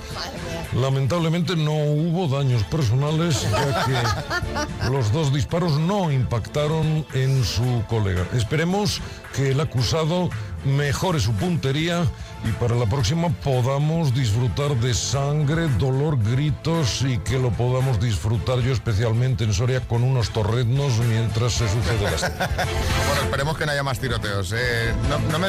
Lamentablemente 0.74 1.56
no 1.56 1.74
hubo 1.74 2.28
daños 2.28 2.64
personales, 2.64 3.42
ya 3.50 3.86
que 3.86 4.90
los 4.92 5.12
dos 5.12 5.34
disparos 5.34 5.80
no 5.80 6.12
impactaron 6.12 7.06
en 7.14 7.44
su 7.44 7.84
colega. 7.88 8.26
Esperemos 8.34 9.02
que 9.36 9.52
el 9.52 9.60
acusado 9.60 10.30
mejore 10.66 11.20
su 11.20 11.34
puntería 11.34 12.04
y 12.44 12.52
para 12.54 12.76
la 12.76 12.86
próxima 12.86 13.30
podamos 13.30 14.14
disfrutar 14.14 14.76
de 14.78 14.94
sangre, 14.94 15.68
dolor, 15.78 16.18
gritos 16.22 17.02
y 17.02 17.18
que 17.20 17.40
lo 17.40 17.52
podamos 17.52 18.00
disfrutar 18.00 18.60
yo 18.60 18.72
especialmente 18.72 19.44
en 19.44 19.54
Soria 19.54 19.82
con 19.82 20.04
unos 20.04 20.30
torreznos 20.30 21.00
mientras 21.00 21.54
se 21.54 21.68
sucede 21.68 22.16
esto. 22.16 22.28
bueno, 22.38 23.22
esperemos 23.24 23.58
que 23.58 23.66
no 23.66 23.72
haya 23.72 23.84
más 23.84 24.00
tiroteos. 24.00 24.54
¿eh? 24.56 24.94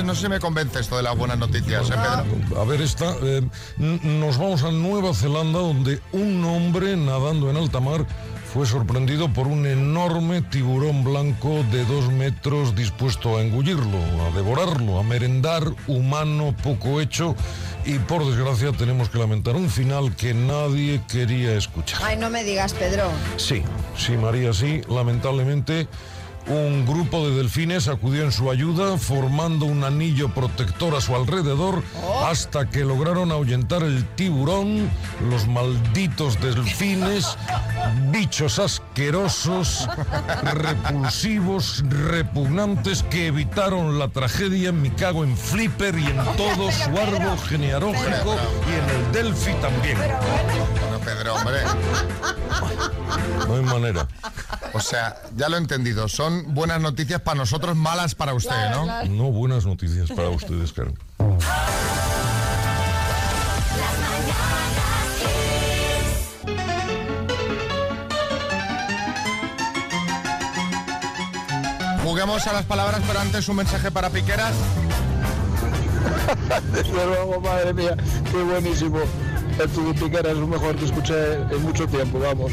No, 0.05 0.15
sé 0.15 0.23
si 0.23 0.29
me 0.29 0.41
convence 0.41 0.81
esto 0.81 0.97
de 0.97 1.03
las 1.03 1.17
buenas 1.17 1.39
noticias, 1.39 1.91
¿eh, 1.91 1.95
Pedro? 1.95 2.61
A 2.61 2.65
ver, 2.65 2.81
esta, 2.81 3.15
eh, 3.23 3.43
nos 3.77 4.39
vamos 4.39 4.63
a 4.63 4.71
Nueva 4.71 5.15
Zelanda 5.15 5.59
donde 5.59 6.01
un 6.13 6.45
hombre 6.45 6.97
nadando 6.97 7.51
en 7.51 7.57
alta 7.57 7.81
mar 7.81 8.07
fue 8.53 8.65
sorprendido 8.67 9.31
por 9.31 9.47
un 9.47 9.67
enorme 9.67 10.41
tiburón 10.41 11.05
blanco 11.05 11.63
de 11.71 11.85
dos 11.85 12.11
metros 12.11 12.75
dispuesto 12.75 13.37
a 13.37 13.43
engullirlo, 13.43 13.99
a 14.27 14.35
devorarlo, 14.35 14.99
a 14.99 15.03
merendar, 15.03 15.63
humano, 15.87 16.55
poco 16.63 17.01
hecho. 17.01 17.37
Y 17.85 17.99
por 17.99 18.25
desgracia 18.25 18.73
tenemos 18.73 19.11
que 19.11 19.19
lamentar 19.19 19.55
un 19.55 19.69
final 19.69 20.17
que 20.17 20.33
nadie 20.33 21.03
quería 21.11 21.57
escuchar. 21.57 22.01
Ay, 22.03 22.17
no 22.17 22.31
me 22.31 22.43
digas, 22.43 22.73
Pedro. 22.73 23.11
Sí, 23.37 23.63
sí, 23.97 24.17
María, 24.17 24.55
sí. 24.55 24.81
Lamentablemente 24.89 25.87
un 26.49 26.87
grupo 26.87 27.29
de 27.29 27.37
delfines 27.37 27.89
acudió 27.89 28.25
en 28.25 28.33
su 28.33 28.51
ayuda 28.51 28.97
formando 28.99 29.67
un 29.67 29.85
anillo 29.85 30.29
protector 30.31 30.95
a 30.95 31.01
su 31.01 31.15
alrededor 31.15 31.83
oh. 32.03 32.25
hasta 32.27 32.69
que 32.71 32.85
lograron 32.85 33.33
ahuyentar 33.33 33.83
el 33.83 34.05
tiburón, 34.15 34.91
los 35.29 35.47
malditos 35.47 36.41
delfines, 36.41 37.37
bichos 38.11 38.59
asquerosos, 38.59 39.89
repulsivos, 40.55 41.85
repugnantes 41.89 43.03
que 43.05 43.27
evitaron 43.27 43.99
la 43.99 44.09
tragedia 44.09 44.71
en 44.71 44.89
cago 44.99 45.25
en 45.25 45.37
Flipper 45.37 45.99
y 45.99 46.07
en 46.07 46.17
todo 46.37 46.71
su 46.73 46.91
árbol 46.91 47.39
genealógico 47.49 48.37
y 48.69 48.75
en 48.75 48.97
el 48.97 49.13
Delphi 49.13 49.53
también. 49.61 49.97
Bueno, 49.99 50.99
Pedro, 51.05 51.35
hombre. 51.35 51.61
No 53.47 53.55
hay 53.55 53.63
manera. 53.63 54.09
O 54.79 54.81
sea, 54.81 55.17
ya 55.37 55.49
lo 55.49 55.57
he 55.57 55.59
entendido. 55.59 56.09
Son 56.09 56.55
buenas 56.55 56.81
noticias 56.81 57.21
para 57.21 57.37
nosotros, 57.37 57.75
malas 57.75 58.15
para 58.15 58.33
usted, 58.33 58.71
¿no? 58.71 59.05
No 59.07 59.33
buenas 59.33 59.67
noticias 59.67 60.09
para 60.11 60.31
ustedes, 60.31 60.73
Karen. 60.73 60.97
Juguemos 72.05 72.47
a 72.47 72.53
las 72.53 72.65
palabras, 72.65 73.03
pero 73.05 73.19
antes 73.19 73.49
un 73.49 73.57
mensaje 73.57 73.91
para 73.91 74.11
Piqueras. 74.11 74.55
Desde 76.73 77.07
luego, 77.07 77.41
madre 77.41 77.75
mía, 77.75 77.97
qué 78.31 78.43
buenísimo. 78.45 79.01
El 79.59 79.95
Piqueras 79.95 80.35
es 80.35 80.39
lo 80.39 80.47
mejor 80.47 80.77
que 80.77 80.85
escuché 80.85 81.35
en 81.35 81.63
mucho 81.63 81.89
tiempo, 81.89 82.21
vamos. 82.21 82.53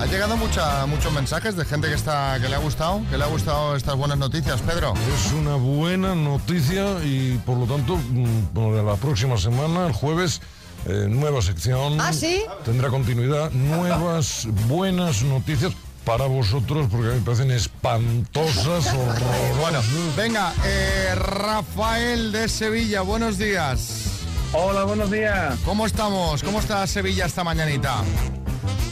Ha 0.00 0.06
llegado 0.06 0.36
mucha, 0.36 0.86
muchos 0.86 1.12
mensajes 1.12 1.56
de 1.56 1.64
gente 1.64 1.88
que 1.88 1.94
está 1.94 2.38
que 2.40 2.48
le 2.48 2.54
ha 2.54 2.58
gustado, 2.58 3.02
que 3.10 3.18
le 3.18 3.24
ha 3.24 3.26
gustado 3.26 3.74
estas 3.74 3.96
buenas 3.96 4.16
noticias, 4.16 4.60
Pedro. 4.60 4.94
Es 4.94 5.32
una 5.32 5.56
buena 5.56 6.14
noticia 6.14 7.04
y 7.04 7.40
por 7.44 7.58
lo 7.58 7.66
tanto, 7.66 7.96
mm, 7.96 8.86
la 8.86 8.94
próxima 8.94 9.36
semana, 9.36 9.88
el 9.88 9.92
jueves, 9.92 10.40
eh, 10.86 11.06
nueva 11.08 11.42
sección. 11.42 12.00
¿Ah, 12.00 12.12
sí? 12.12 12.44
Tendrá 12.64 12.90
continuidad, 12.90 13.50
nuevas 13.50 14.46
buenas 14.68 15.24
noticias 15.24 15.72
para 16.04 16.26
vosotros 16.26 16.86
porque 16.88 17.08
a 17.08 17.10
mí 17.10 17.18
me 17.18 17.24
parecen 17.24 17.50
espantosas, 17.50 18.86
horrorosas. 18.94 19.58
Bueno, 19.60 19.80
venga, 20.16 20.52
eh, 20.64 21.14
Rafael 21.16 22.30
de 22.30 22.48
Sevilla, 22.48 23.00
buenos 23.00 23.36
días. 23.36 24.04
Hola, 24.52 24.84
buenos 24.84 25.10
días. 25.10 25.58
¿Cómo 25.64 25.86
estamos? 25.86 26.44
¿Cómo 26.44 26.60
está 26.60 26.86
Sevilla 26.86 27.26
esta 27.26 27.42
mañanita? 27.42 28.04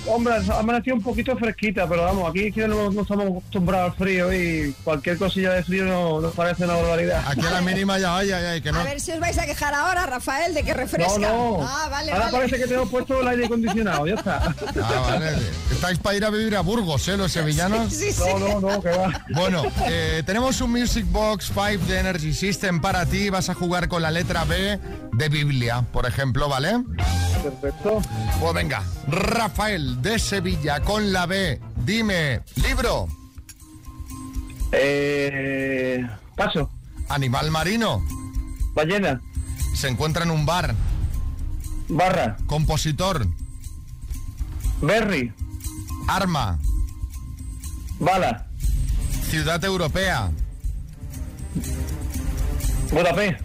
Hombre, 0.08 0.34
ha 0.34 0.58
amanecido 0.58 0.96
un 0.96 1.02
poquito 1.02 1.36
fresquita, 1.36 1.88
pero 1.88 2.04
vamos, 2.04 2.30
aquí 2.30 2.52
no, 2.56 2.90
no, 2.90 3.02
estamos 3.02 3.26
acostumbrados 3.26 3.92
al 3.92 3.96
frío 3.96 4.32
y 4.32 4.74
cualquier 4.84 5.18
cosilla 5.18 5.52
de 5.52 5.64
frío 5.64 6.20
nos 6.20 6.32
parece 6.34 6.64
una 6.64 6.74
barbaridad. 6.74 7.24
Aquí 7.26 7.44
a 7.44 7.50
la 7.50 7.60
mínima 7.60 7.98
ya 7.98 8.10
vaya, 8.10 8.40
ya, 8.40 8.60
que 8.60 8.72
no. 8.72 8.80
A 8.80 8.84
ver 8.84 9.00
si 9.00 9.12
os 9.12 9.20
vais 9.20 9.36
a 9.38 9.46
quejar 9.46 9.74
ahora, 9.74 10.06
Rafael, 10.06 10.54
de 10.54 10.62
que 10.62 10.74
refresca. 10.74 11.18
No, 11.18 11.58
no. 11.58 11.62
Ah, 11.62 11.88
vale, 11.90 12.12
ahora 12.12 12.30
parece 12.30 12.56
que 12.56 12.66
tengo 12.66 12.86
puesto 12.86 13.20
el 13.20 13.28
aire 13.28 13.46
acondicionado, 13.46 14.06
ya 14.06 14.14
está. 14.14 14.54
Ah, 14.82 15.00
vale. 15.10 15.32
Estáis 15.72 15.98
para 15.98 16.16
ir 16.16 16.24
a 16.24 16.30
vivir 16.30 16.56
a 16.56 16.60
Burgos, 16.60 17.08
¿eh, 17.08 17.16
los 17.16 17.32
sevillanos? 17.32 17.92
Sí, 17.92 18.12
sí, 18.12 18.22
No, 18.38 18.60
no, 18.60 18.60
no, 18.60 18.82
que 18.82 18.90
va. 18.90 19.24
Bueno, 19.34 19.64
eh, 19.86 20.22
tenemos 20.24 20.60
un 20.60 20.70
Music 20.70 21.06
Box 21.10 21.52
5 21.54 21.86
de 21.86 21.98
Energy 21.98 22.32
System 22.32 22.80
para 22.80 23.06
ti. 23.06 23.30
Vas 23.30 23.48
a 23.48 23.54
jugar 23.54 23.88
con 23.88 24.02
la 24.02 24.10
letra 24.10 24.44
B 24.44 24.78
de 25.12 25.28
Biblia, 25.28 25.82
por 25.92 26.06
ejemplo, 26.06 26.48
¿vale? 26.48 26.84
Perfecto. 27.42 28.00
Pues 28.40 28.54
venga, 28.54 28.82
Rafael 29.08 29.95
de 30.02 30.18
Sevilla 30.18 30.80
con 30.80 31.12
la 31.12 31.26
B. 31.26 31.60
Dime, 31.84 32.42
libro. 32.56 33.08
Eh, 34.72 36.06
paso. 36.36 36.70
Animal 37.08 37.50
marino. 37.50 38.04
Ballena. 38.74 39.20
Se 39.74 39.88
encuentra 39.88 40.24
en 40.24 40.30
un 40.30 40.46
bar. 40.46 40.74
Barra. 41.88 42.36
Compositor. 42.46 43.26
Berry. 44.80 45.32
Arma. 46.08 46.58
Bala. 47.98 48.46
Ciudad 49.30 49.64
europea. 49.64 50.30
Budapest. 52.92 53.40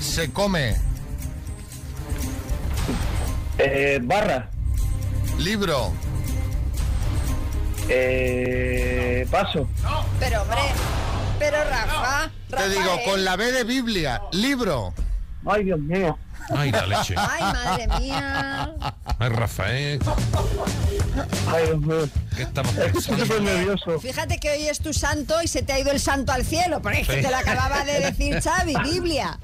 Se 0.00 0.30
come. 0.32 0.76
Eh, 3.58 4.00
barra. 4.02 4.50
Libro. 5.44 5.92
Eh, 7.90 9.26
paso. 9.30 9.68
Pero 10.18 10.40
hombre, 10.40 10.62
pero 11.38 11.58
Rafa. 11.64 12.30
Te 12.48 12.68
digo, 12.70 12.98
con 13.04 13.26
la 13.26 13.36
B 13.36 13.52
de 13.52 13.64
Biblia, 13.64 14.22
libro. 14.32 14.94
Ay, 15.44 15.64
Dios 15.64 15.78
mío. 15.80 16.18
Ay, 16.48 16.72
la 16.72 16.86
leche. 16.86 17.14
Ay, 17.18 17.42
madre 17.42 17.88
mía. 18.00 18.74
Ay, 19.18 19.28
Rafael. 19.28 20.00
Ay, 21.52 21.66
Dios 21.66 21.78
mío. 21.78 22.08
¿Qué 22.34 22.42
estamos 22.44 22.72
pensando? 22.72 23.22
Estoy 23.22 23.40
nervioso. 23.42 24.00
Fíjate 24.00 24.38
que 24.38 24.50
hoy 24.50 24.68
es 24.68 24.78
tu 24.78 24.94
santo 24.94 25.42
y 25.42 25.48
se 25.48 25.60
te 25.60 25.74
ha 25.74 25.78
ido 25.78 25.90
el 25.90 26.00
santo 26.00 26.32
al 26.32 26.46
cielo, 26.46 26.80
porque 26.80 27.02
es 27.02 27.06
que 27.06 27.20
te 27.20 27.30
lo 27.30 27.36
acababa 27.36 27.84
de 27.84 28.00
decir 28.00 28.40
Xavi, 28.40 28.76
Biblia. 28.82 29.38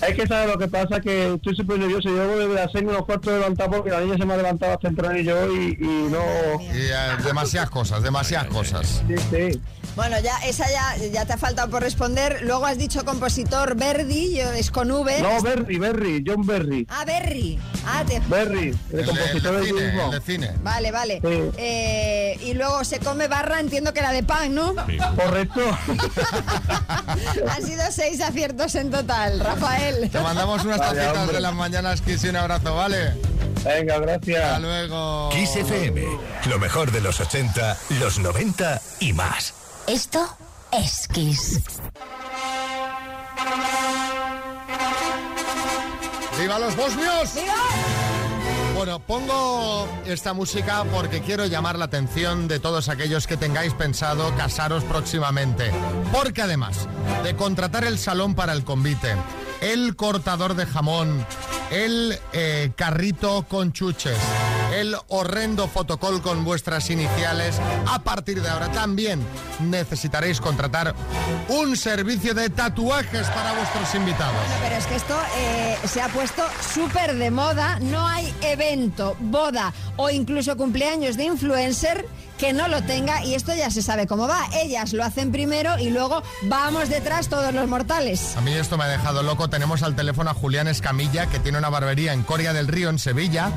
Es 0.00 0.14
que 0.14 0.26
sabes 0.26 0.48
lo 0.48 0.58
que 0.58 0.68
pasa, 0.68 1.00
que 1.00 1.34
estoy 1.34 1.56
súper 1.56 1.78
nervioso. 1.78 2.08
Yo 2.08 2.28
voy 2.28 2.46
de 2.54 2.60
hacerme 2.60 2.90
unos 2.90 3.04
cuartos 3.04 3.32
de 3.32 3.40
levantar 3.40 3.68
porque 3.68 3.90
la 3.90 4.00
niña 4.00 4.16
se 4.16 4.24
me 4.24 4.34
ha 4.34 4.36
levantado 4.36 4.78
temprano 4.78 5.18
y 5.18 5.24
yo 5.24 5.52
y, 5.52 5.76
y 5.80 6.08
no... 6.10 6.20
Y, 6.60 6.76
eh, 6.76 7.22
demasiadas 7.24 7.70
cosas, 7.70 8.02
demasiadas 8.02 8.46
cosas. 8.48 9.02
Sí, 9.08 9.14
sí. 9.30 9.60
Bueno, 9.98 10.20
ya 10.20 10.38
esa 10.46 10.64
ya, 10.70 10.94
ya 11.08 11.26
te 11.26 11.32
ha 11.32 11.36
faltado 11.36 11.68
por 11.70 11.82
responder. 11.82 12.38
Luego 12.42 12.66
has 12.66 12.78
dicho 12.78 13.04
compositor 13.04 13.74
Verdi, 13.74 14.36
yo, 14.36 14.52
es 14.52 14.70
con 14.70 14.92
V. 14.92 15.20
No, 15.20 15.42
Berry, 15.42 15.76
Berry, 15.76 16.22
John 16.24 16.46
Berry. 16.46 16.86
Ah, 16.88 17.04
Berry. 17.04 17.58
Ah, 17.84 18.04
te... 18.06 18.20
Berry, 18.28 18.76
el, 18.92 19.00
El, 19.00 19.06
compositor 19.06 19.54
de 19.54 19.58
del 19.58 19.66
cine, 19.66 19.86
mismo. 19.86 20.04
el 20.04 20.10
de 20.12 20.20
cine. 20.24 20.50
Vale, 20.62 20.92
vale. 20.92 21.20
Sí. 21.20 21.50
Eh, 21.56 22.38
y 22.44 22.54
luego 22.54 22.84
se 22.84 23.00
come 23.00 23.26
barra, 23.26 23.58
entiendo 23.58 23.92
que 23.92 23.98
era 23.98 24.12
de 24.12 24.22
pan, 24.22 24.54
¿no? 24.54 24.72
Correcto. 25.16 25.62
Han 27.50 27.66
sido 27.66 27.82
seis 27.90 28.20
aciertos 28.20 28.76
en 28.76 28.92
total, 28.92 29.40
Rafael. 29.40 30.08
Te 30.10 30.20
mandamos 30.20 30.64
unas 30.64 30.78
Vale, 30.78 30.94
tacitas 31.00 31.18
hombre. 31.18 31.34
de 31.34 31.40
las 31.40 31.54
mañanas, 31.54 32.02
Kiss, 32.02 32.22
y 32.22 32.28
un 32.28 32.36
abrazo, 32.36 32.72
¿vale? 32.76 33.14
Venga, 33.68 33.98
gracias. 33.98 34.44
Hasta 34.44 34.58
luego. 34.60 35.28
Kiss 35.30 35.56
FM, 35.56 36.02
lo 36.46 36.58
mejor 36.58 36.90
de 36.90 37.02
los 37.02 37.20
80, 37.20 37.76
los 38.00 38.18
90 38.18 38.80
y 39.00 39.12
más. 39.12 39.52
Esto 39.86 40.26
es 40.72 41.06
Kiss. 41.08 41.60
¡Viva 46.40 46.58
los 46.58 46.76
bosnios! 46.76 47.34
Bueno, 48.74 49.00
pongo 49.00 49.88
esta 50.06 50.32
música 50.32 50.84
porque 50.90 51.20
quiero 51.20 51.44
llamar 51.44 51.78
la 51.78 51.86
atención 51.86 52.48
de 52.48 52.60
todos 52.60 52.88
aquellos 52.88 53.26
que 53.26 53.36
tengáis 53.36 53.74
pensado 53.74 54.34
casaros 54.36 54.84
próximamente. 54.84 55.72
Porque 56.10 56.40
además 56.40 56.88
de 57.22 57.36
contratar 57.36 57.84
el 57.84 57.98
salón 57.98 58.34
para 58.34 58.54
el 58.54 58.64
convite, 58.64 59.16
el 59.60 59.96
cortador 59.96 60.54
de 60.54 60.66
jamón, 60.66 61.26
el 61.70 62.18
eh, 62.32 62.72
carrito 62.76 63.44
con 63.48 63.72
chuches, 63.72 64.18
el 64.72 64.96
horrendo 65.08 65.68
fotocol 65.68 66.22
con 66.22 66.44
vuestras 66.44 66.90
iniciales, 66.90 67.60
a 67.86 68.00
partir 68.00 68.42
de 68.42 68.48
ahora 68.48 68.70
también 68.70 69.20
necesitaréis 69.60 70.40
contratar 70.40 70.94
un 71.48 71.76
servicio 71.76 72.34
de 72.34 72.50
tatuajes 72.50 73.26
para 73.28 73.52
vuestros 73.52 73.94
invitados. 73.94 74.36
pero 74.62 74.76
es 74.76 74.86
que 74.86 74.94
esto 74.96 75.18
eh, 75.36 75.76
se 75.86 76.00
ha 76.02 76.08
puesto 76.08 76.42
súper 76.74 77.14
de 77.14 77.30
moda. 77.30 77.78
No 77.80 78.06
hay 78.06 78.32
evento, 78.42 79.16
boda 79.20 79.72
o 79.96 80.10
incluso 80.10 80.56
cumpleaños 80.56 81.16
de 81.16 81.24
influencer 81.24 82.06
que 82.38 82.52
no 82.52 82.68
lo 82.68 82.82
tenga 82.82 83.24
y 83.24 83.34
esto 83.34 83.52
ya 83.54 83.68
se 83.70 83.82
sabe 83.82 84.06
cómo 84.06 84.28
va. 84.28 84.46
Ellas 84.54 84.92
lo 84.92 85.04
hacen 85.04 85.32
primero 85.32 85.76
y 85.78 85.90
luego 85.90 86.22
vamos 86.44 86.88
detrás 86.88 87.28
todos 87.28 87.52
los 87.52 87.68
mortales. 87.68 88.36
A 88.36 88.40
mí 88.40 88.52
esto 88.52 88.78
me 88.78 88.84
ha 88.84 88.88
dejado 88.88 89.22
loco. 89.24 89.50
Tenemos 89.50 89.82
al 89.82 89.96
teléfono 89.96 90.30
a 90.30 90.34
Julián 90.34 90.68
Escamilla, 90.68 91.26
que 91.26 91.40
tiene 91.40 91.58
una 91.58 91.68
barbería 91.68 92.12
en 92.12 92.22
Coria 92.22 92.52
del 92.52 92.68
Río, 92.68 92.90
en 92.90 93.00
Sevilla, 93.00 93.50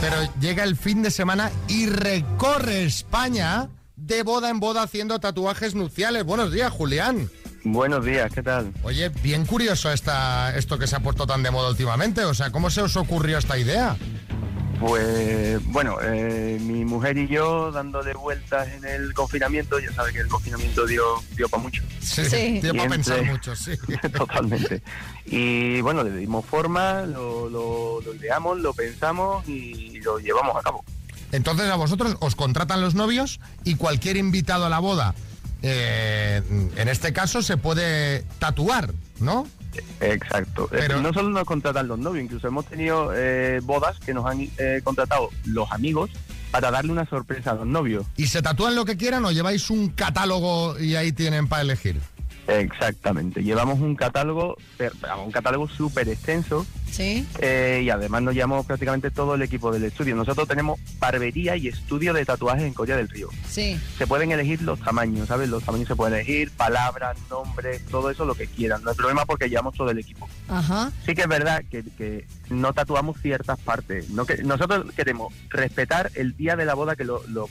pero 0.00 0.16
llega 0.40 0.53
el 0.62 0.76
fin 0.76 1.02
de 1.02 1.10
semana 1.10 1.50
y 1.68 1.86
recorre 1.86 2.84
España 2.84 3.68
de 3.96 4.22
boda 4.22 4.50
en 4.50 4.60
boda 4.60 4.82
haciendo 4.82 5.18
tatuajes 5.18 5.74
nupciales. 5.74 6.24
Buenos 6.24 6.52
días, 6.52 6.70
Julián. 6.72 7.28
Buenos 7.64 8.04
días, 8.04 8.30
¿qué 8.32 8.42
tal? 8.42 8.72
Oye, 8.82 9.08
bien 9.08 9.46
curioso 9.46 9.90
esta, 9.90 10.54
esto 10.56 10.78
que 10.78 10.86
se 10.86 10.96
ha 10.96 11.00
puesto 11.00 11.26
tan 11.26 11.42
de 11.42 11.50
moda 11.50 11.70
últimamente. 11.70 12.24
O 12.24 12.34
sea, 12.34 12.50
¿cómo 12.50 12.70
se 12.70 12.82
os 12.82 12.96
ocurrió 12.96 13.38
esta 13.38 13.58
idea? 13.58 13.96
Pues 14.86 15.64
bueno, 15.72 15.96
eh, 16.02 16.58
mi 16.60 16.84
mujer 16.84 17.16
y 17.16 17.26
yo 17.26 17.72
dándole 17.72 18.12
vueltas 18.12 18.68
en 18.68 18.84
el 18.84 19.14
confinamiento, 19.14 19.78
ya 19.78 19.90
sabe 19.94 20.12
que 20.12 20.18
el 20.18 20.28
confinamiento 20.28 20.86
dio, 20.86 21.02
dio 21.36 21.48
para 21.48 21.62
mucho. 21.62 21.82
Sí, 22.00 22.60
dio 22.60 22.74
para 22.74 22.90
pensar 22.90 23.22
mucho, 23.24 23.56
sí. 23.56 23.72
Totalmente. 24.14 24.82
Y 25.24 25.80
bueno, 25.80 26.04
le 26.04 26.14
dimos 26.14 26.44
forma, 26.44 27.06
lo, 27.06 27.48
lo, 27.48 28.02
lo 28.02 28.14
ideamos, 28.14 28.60
lo 28.60 28.74
pensamos 28.74 29.48
y 29.48 30.00
lo 30.00 30.18
llevamos 30.18 30.54
a 30.54 30.60
cabo. 30.60 30.84
Entonces 31.32 31.70
a 31.70 31.76
vosotros 31.76 32.18
os 32.20 32.34
contratan 32.34 32.82
los 32.82 32.94
novios 32.94 33.40
y 33.64 33.76
cualquier 33.76 34.18
invitado 34.18 34.66
a 34.66 34.68
la 34.68 34.80
boda, 34.80 35.14
eh, 35.62 36.42
en 36.76 36.88
este 36.88 37.14
caso, 37.14 37.40
se 37.40 37.56
puede 37.56 38.24
tatuar, 38.38 38.92
¿no? 39.18 39.46
Exacto. 40.00 40.64
Eh, 40.72 40.76
Pero 40.78 41.00
no 41.00 41.12
solo 41.12 41.30
nos 41.30 41.44
contratan 41.44 41.88
los 41.88 41.98
novios, 41.98 42.24
incluso 42.24 42.48
hemos 42.48 42.66
tenido 42.66 43.12
eh, 43.14 43.60
bodas 43.62 43.98
que 44.00 44.14
nos 44.14 44.26
han 44.26 44.48
eh, 44.58 44.80
contratado 44.82 45.30
los 45.46 45.70
amigos 45.72 46.10
para 46.50 46.70
darle 46.70 46.92
una 46.92 47.06
sorpresa 47.06 47.52
a 47.52 47.54
los 47.54 47.66
novios. 47.66 48.06
¿Y 48.16 48.26
se 48.26 48.40
tatúan 48.42 48.76
lo 48.76 48.84
que 48.84 48.96
quieran 48.96 49.24
o 49.24 49.32
lleváis 49.32 49.70
un 49.70 49.88
catálogo 49.88 50.78
y 50.78 50.94
ahí 50.94 51.12
tienen 51.12 51.48
para 51.48 51.62
elegir? 51.62 52.00
Exactamente, 52.46 53.42
llevamos 53.42 53.80
un 53.80 53.96
catálogo, 53.96 54.56
un 55.24 55.32
catálogo 55.32 55.68
súper 55.68 56.08
extenso. 56.08 56.66
Sí. 56.90 57.26
Eh, 57.40 57.82
y 57.84 57.90
además 57.90 58.22
nos 58.22 58.36
llamamos 58.36 58.66
prácticamente 58.66 59.10
todo 59.10 59.34
el 59.34 59.42
equipo 59.42 59.72
del 59.72 59.82
estudio. 59.82 60.14
Nosotros 60.14 60.46
tenemos 60.46 60.78
barbería 61.00 61.56
y 61.56 61.66
estudio 61.66 62.12
de 62.12 62.24
tatuajes 62.24 62.64
en 62.64 62.72
Colla 62.72 62.96
del 62.96 63.08
Río. 63.08 63.30
Sí. 63.48 63.80
Se 63.98 64.06
pueden 64.06 64.30
elegir 64.30 64.62
los 64.62 64.78
tamaños, 64.78 65.26
¿sabes? 65.26 65.48
Los 65.48 65.64
tamaños 65.64 65.88
se 65.88 65.96
pueden 65.96 66.14
elegir, 66.14 66.52
palabras, 66.52 67.16
nombres, 67.28 67.84
todo 67.86 68.10
eso 68.10 68.24
lo 68.24 68.36
que 68.36 68.46
quieran. 68.46 68.84
No 68.84 68.90
hay 68.90 68.96
problema 68.96 69.24
porque 69.26 69.48
llevamos 69.48 69.74
todo 69.74 69.90
el 69.90 69.98
equipo. 69.98 70.28
Ajá. 70.48 70.92
Sí 71.04 71.14
que 71.14 71.22
es 71.22 71.28
verdad 71.28 71.64
que, 71.68 71.82
que 71.82 72.26
no 72.50 72.72
tatuamos 72.72 73.20
ciertas 73.20 73.58
partes. 73.58 74.10
No 74.10 74.24
que, 74.24 74.44
nosotros 74.44 74.86
queremos 74.94 75.34
respetar 75.48 76.12
el 76.14 76.36
día 76.36 76.54
de 76.54 76.64
la 76.64 76.74
boda 76.74 76.94
que 76.94 77.04
lo, 77.04 77.24
lo 77.26 77.48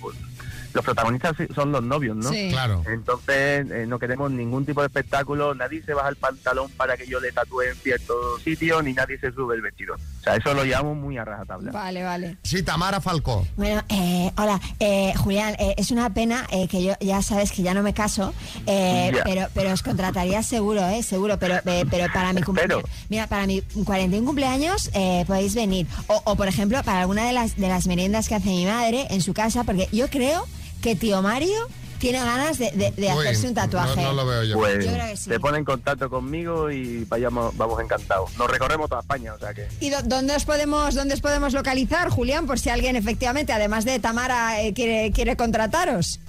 los 0.73 0.83
protagonistas 0.83 1.35
son 1.53 1.71
los 1.71 1.83
novios, 1.83 2.15
¿no? 2.17 2.29
Sí. 2.29 2.49
Claro. 2.51 2.83
Entonces 2.87 3.69
eh, 3.71 3.85
no 3.87 3.99
queremos 3.99 4.31
ningún 4.31 4.65
tipo 4.65 4.81
de 4.81 4.87
espectáculo, 4.87 5.53
nadie 5.55 5.83
se 5.83 5.93
baja 5.93 6.09
el 6.09 6.15
pantalón 6.15 6.69
para 6.71 6.97
que 6.97 7.05
yo 7.07 7.19
le 7.19 7.31
tatúe 7.31 7.61
en 7.61 7.75
cierto 7.75 8.13
sitio, 8.39 8.81
ni 8.81 8.93
nadie 8.93 9.17
se 9.19 9.31
sube 9.31 9.55
el 9.55 9.61
vestido. 9.61 9.95
O 9.95 10.23
sea, 10.23 10.35
eso 10.35 10.53
lo 10.53 10.63
llevamos 10.63 10.97
muy 10.97 11.17
a 11.17 11.25
rajatabla. 11.25 11.71
Vale, 11.71 12.03
vale. 12.03 12.37
Sí, 12.43 12.63
Tamara 12.63 13.01
Falcó. 13.01 13.45
Bueno, 13.57 13.81
eh, 13.89 14.31
hola, 14.37 14.59
eh, 14.79 15.13
Julián, 15.17 15.55
eh, 15.59 15.75
es 15.77 15.91
una 15.91 16.09
pena 16.13 16.45
eh, 16.51 16.67
que 16.67 16.83
yo 16.83 16.93
ya 16.99 17.21
sabes 17.21 17.51
que 17.51 17.61
ya 17.61 17.73
no 17.73 17.83
me 17.83 17.93
caso, 17.93 18.33
eh, 18.65 19.11
Ya. 19.13 19.23
pero 19.23 19.47
pero 19.53 19.71
os 19.73 19.83
contrataría 19.83 20.41
seguro, 20.43 20.81
eh, 20.87 21.03
seguro, 21.03 21.37
pero 21.37 21.55
eh, 21.65 21.85
pero 21.89 22.11
para 22.13 22.33
mi 22.33 22.41
cumpleaños, 22.41 22.83
mira, 23.09 23.27
para 23.27 23.45
mi 23.45 23.61
41 23.61 24.25
cumpleaños 24.25 24.89
eh, 24.93 25.23
podéis 25.27 25.53
venir, 25.55 25.85
o, 26.07 26.21
o, 26.25 26.35
por 26.35 26.47
ejemplo 26.47 26.81
para 26.83 27.01
alguna 27.01 27.25
de 27.25 27.33
las 27.33 27.55
de 27.57 27.67
las 27.67 27.87
meriendas 27.87 28.27
que 28.27 28.35
hace 28.35 28.49
mi 28.49 28.65
madre 28.65 29.07
en 29.09 29.21
su 29.21 29.33
casa, 29.33 29.63
porque 29.63 29.87
yo 29.91 30.07
creo 30.09 30.45
que 30.83 30.95
tío 30.95 31.21
Mario 31.21 31.67
tiene 31.97 32.19
ganas 32.19 32.57
de, 32.59 32.69
de- 32.71 32.91
de 32.91 33.07
Uy, 33.13 33.19
hacerse 33.27 33.47
un 33.47 33.53
tatuaje. 33.53 34.05
Pues 34.53 34.83
Yo 34.85 34.91
creo 34.91 35.07
que 35.07 35.15
sí. 35.17 35.23
se 35.29 35.39
pone 35.39 35.57
en 35.59 35.63
contacto 35.63 36.09
conmigo 36.09 36.69
y 36.69 37.05
vayamos, 37.05 37.55
vamos 37.55 37.79
encantados. 37.81 38.37
Nos 38.37 38.51
recorremos 38.51 38.89
toda 38.89 38.99
España, 38.99 39.33
o 39.33 39.39
sea 39.39 39.53
que... 39.53 39.69
¿Y 39.79 39.89
dó- 39.89 40.01
dónde 40.03 40.35
os 40.35 40.43
podemos 40.43 40.93
dónde 40.95 41.13
os 41.13 41.21
podemos 41.21 41.53
localizar, 41.53 42.09
Julián, 42.09 42.45
por 42.45 42.59
si 42.59 42.69
alguien 42.69 42.97
efectivamente, 42.97 43.53
además 43.53 43.85
de 43.85 43.99
Tamara, 43.99 44.61
eh, 44.61 44.73
quiere 44.73 45.11
quiere 45.13 45.37
contrataros? 45.37 46.19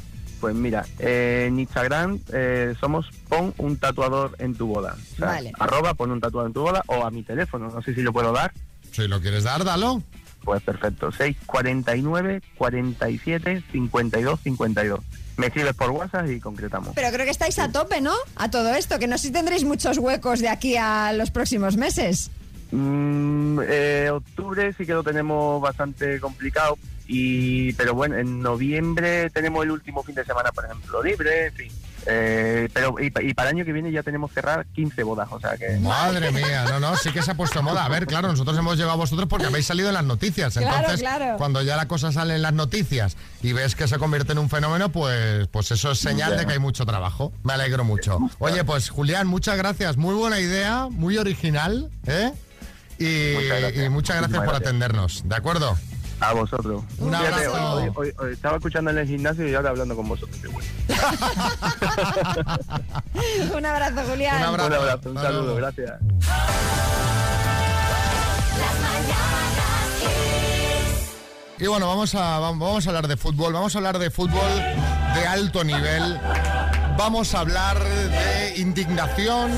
Pues 0.40 0.54
mira, 0.54 0.84
eh, 1.00 1.46
en 1.48 1.58
Instagram 1.58 2.20
eh, 2.32 2.74
somos 2.78 3.06
pon 3.28 3.52
un 3.58 3.76
tatuador 3.78 4.36
en 4.38 4.54
tu 4.54 4.68
boda. 4.68 4.94
O 5.14 5.16
sea, 5.16 5.26
Vale. 5.26 5.52
arroba 5.58 5.94
pon 5.94 6.12
un 6.12 6.20
tatuador 6.20 6.50
en 6.50 6.54
tu 6.54 6.60
boda 6.60 6.82
o 6.86 7.04
a 7.04 7.10
mi 7.10 7.24
teléfono, 7.24 7.68
no 7.68 7.82
sé 7.82 7.94
si 7.94 8.02
lo 8.02 8.12
puedo 8.12 8.30
dar. 8.32 8.52
Si 8.92 9.08
lo 9.08 9.20
quieres 9.20 9.42
dar, 9.42 9.64
dalo. 9.64 10.02
Pues 10.44 10.62
perfecto, 10.62 11.10
649 11.10 12.42
47 12.56 13.62
52 13.72 14.40
52. 14.40 15.00
Me 15.36 15.46
escribes 15.46 15.74
por 15.74 15.90
WhatsApp 15.90 16.28
y 16.28 16.38
concretamos. 16.38 16.90
Pero 16.94 17.10
creo 17.10 17.24
que 17.24 17.30
estáis 17.30 17.58
a 17.58 17.72
tope, 17.72 18.00
¿no? 18.00 18.14
A 18.36 18.50
todo 18.50 18.72
esto, 18.74 18.98
que 18.98 19.06
no 19.06 19.18
sé 19.18 19.28
si 19.28 19.32
tendréis 19.32 19.64
muchos 19.64 19.98
huecos 19.98 20.40
de 20.40 20.48
aquí 20.48 20.76
a 20.76 21.12
los 21.12 21.30
próximos 21.30 21.76
meses. 21.76 22.30
Mm, 22.70 23.60
eh, 23.66 24.10
octubre 24.12 24.72
sí 24.74 24.86
que 24.86 24.92
lo 24.92 25.02
tenemos 25.02 25.60
bastante 25.60 26.20
complicado, 26.20 26.76
y 27.06 27.72
pero 27.74 27.94
bueno, 27.94 28.16
en 28.16 28.40
noviembre 28.40 29.30
tenemos 29.30 29.64
el 29.64 29.72
último 29.72 30.02
fin 30.02 30.14
de 30.14 30.24
semana, 30.24 30.52
por 30.52 30.64
ejemplo, 30.64 31.02
libre, 31.02 31.46
en 31.46 31.54
fin. 31.54 31.72
Eh, 32.06 32.68
pero 32.72 32.96
y, 33.00 33.10
pa- 33.10 33.22
y 33.22 33.32
para 33.34 33.50
el 33.50 33.56
año 33.56 33.64
que 33.64 33.72
viene 33.72 33.90
ya 33.90 34.02
tenemos 34.02 34.30
cerrar 34.32 34.66
15 34.74 35.02
bodas, 35.04 35.28
o 35.30 35.40
sea 35.40 35.56
que... 35.56 35.76
Madre 35.78 36.30
mía, 36.30 36.64
no, 36.68 36.78
no, 36.80 36.96
sí 36.96 37.10
que 37.10 37.22
se 37.22 37.30
ha 37.30 37.34
puesto 37.34 37.62
moda. 37.62 37.84
A 37.84 37.88
ver, 37.88 38.06
claro, 38.06 38.28
nosotros 38.28 38.56
hemos 38.58 38.74
llegado 38.76 38.92
a 38.92 38.96
vosotros 38.96 39.28
porque 39.28 39.46
habéis 39.46 39.66
salido 39.66 39.88
en 39.88 39.94
las 39.94 40.04
noticias. 40.04 40.54
Claro, 40.54 40.76
Entonces, 40.76 41.00
claro. 41.00 41.36
cuando 41.38 41.62
ya 41.62 41.76
la 41.76 41.88
cosa 41.88 42.12
sale 42.12 42.34
en 42.36 42.42
las 42.42 42.52
noticias 42.52 43.16
y 43.42 43.52
ves 43.52 43.74
que 43.74 43.88
se 43.88 43.98
convierte 43.98 44.32
en 44.32 44.38
un 44.38 44.50
fenómeno, 44.50 44.90
pues, 44.90 45.46
pues 45.48 45.70
eso 45.70 45.92
es 45.92 45.98
señal 45.98 46.36
de 46.36 46.46
que 46.46 46.52
hay 46.52 46.58
mucho 46.58 46.84
trabajo. 46.84 47.32
Me 47.42 47.52
alegro 47.54 47.84
mucho. 47.84 48.18
Oye, 48.38 48.64
pues 48.64 48.90
Julián, 48.90 49.26
muchas 49.26 49.56
gracias. 49.56 49.96
Muy 49.96 50.14
buena 50.14 50.40
idea, 50.40 50.88
muy 50.90 51.16
original, 51.18 51.90
¿eh? 52.06 52.32
Y 52.98 53.34
Muchas 53.34 53.60
gracias. 53.60 53.86
y 53.86 53.88
muchas 53.88 54.16
gracias 54.16 54.30
Muchas 54.30 54.44
por 54.44 54.54
gracias. 54.54 54.68
atendernos, 54.68 55.22
¿de 55.28 55.34
acuerdo? 55.34 55.76
A 56.20 56.32
vosotros. 56.32 56.82
Un 56.98 57.10
Fíjate, 57.12 57.44
abrazo. 57.46 57.72
hoy- 57.74 57.92
hoy- 57.96 58.14
hoy 58.18 58.32
estaba 58.32 58.56
escuchando 58.56 58.90
en 58.90 58.98
el 58.98 59.06
gimnasio 59.06 59.46
y 59.48 59.54
ahora 59.54 59.70
hablando 59.70 59.94
con 59.96 60.08
vosotros. 60.08 60.38
qué 60.40 60.48
bueno. 60.48 60.68
Un 63.56 63.66
abrazo, 63.66 64.02
Julián. 64.08 64.36
Un 64.54 64.60
abrazo, 64.60 65.10
un 65.10 65.14
saludo, 65.16 65.56
gracias. 65.56 65.92
Y 71.58 71.66
bueno, 71.66 71.86
vamos 71.86 72.14
a, 72.14 72.40
vam- 72.40 72.58
vamos 72.58 72.86
a 72.86 72.90
hablar 72.90 73.06
de 73.08 73.16
fútbol, 73.16 73.52
vamos 73.52 73.74
a 73.74 73.78
hablar 73.78 73.98
de 73.98 74.10
fútbol 74.10 74.40
de 75.14 75.26
alto 75.26 75.62
nivel, 75.62 76.20
vamos 76.96 77.34
a 77.34 77.40
hablar 77.40 77.82
de 77.82 78.54
indignación, 78.56 79.50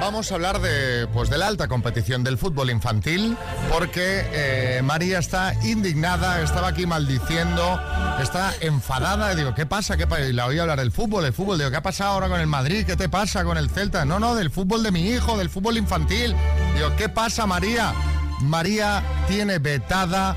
vamos 0.00 0.30
a 0.30 0.34
hablar 0.34 0.60
de, 0.60 1.06
pues, 1.08 1.30
de 1.30 1.38
la 1.38 1.46
alta 1.46 1.68
competición 1.68 2.24
del 2.24 2.38
fútbol 2.38 2.70
infantil, 2.70 3.36
porque 3.72 4.26
eh, 4.32 4.80
María 4.82 5.18
está 5.18 5.54
indignada, 5.62 6.40
estaba 6.42 6.68
aquí 6.68 6.86
maldiciendo, 6.86 7.80
está 8.20 8.52
enfadada, 8.60 9.34
digo, 9.34 9.54
¿qué 9.54 9.66
pasa? 9.66 9.96
¿Qué 9.96 10.06
pa-?" 10.06 10.20
Y 10.20 10.32
la 10.32 10.46
oí 10.46 10.58
hablar 10.58 10.78
del 10.78 10.92
fútbol, 10.92 11.24
el 11.24 11.32
fútbol, 11.32 11.58
digo, 11.58 11.70
¿qué 11.70 11.76
ha 11.76 11.82
pasado 11.82 12.12
ahora 12.12 12.28
con 12.28 12.40
el 12.40 12.46
Madrid? 12.46 12.84
¿Qué 12.86 12.96
te 12.96 13.08
pasa 13.08 13.44
con 13.44 13.56
el 13.56 13.70
Celta? 13.70 14.04
No, 14.04 14.18
no, 14.18 14.34
del 14.34 14.50
fútbol 14.50 14.82
de 14.82 14.90
mi 14.90 15.08
hijo, 15.08 15.38
del 15.38 15.50
fútbol 15.50 15.76
infantil. 15.76 16.34
Digo, 16.74 16.94
¿qué 16.96 17.08
pasa, 17.08 17.46
María? 17.46 17.92
María 18.40 19.02
tiene 19.26 19.58
vetada 19.58 20.36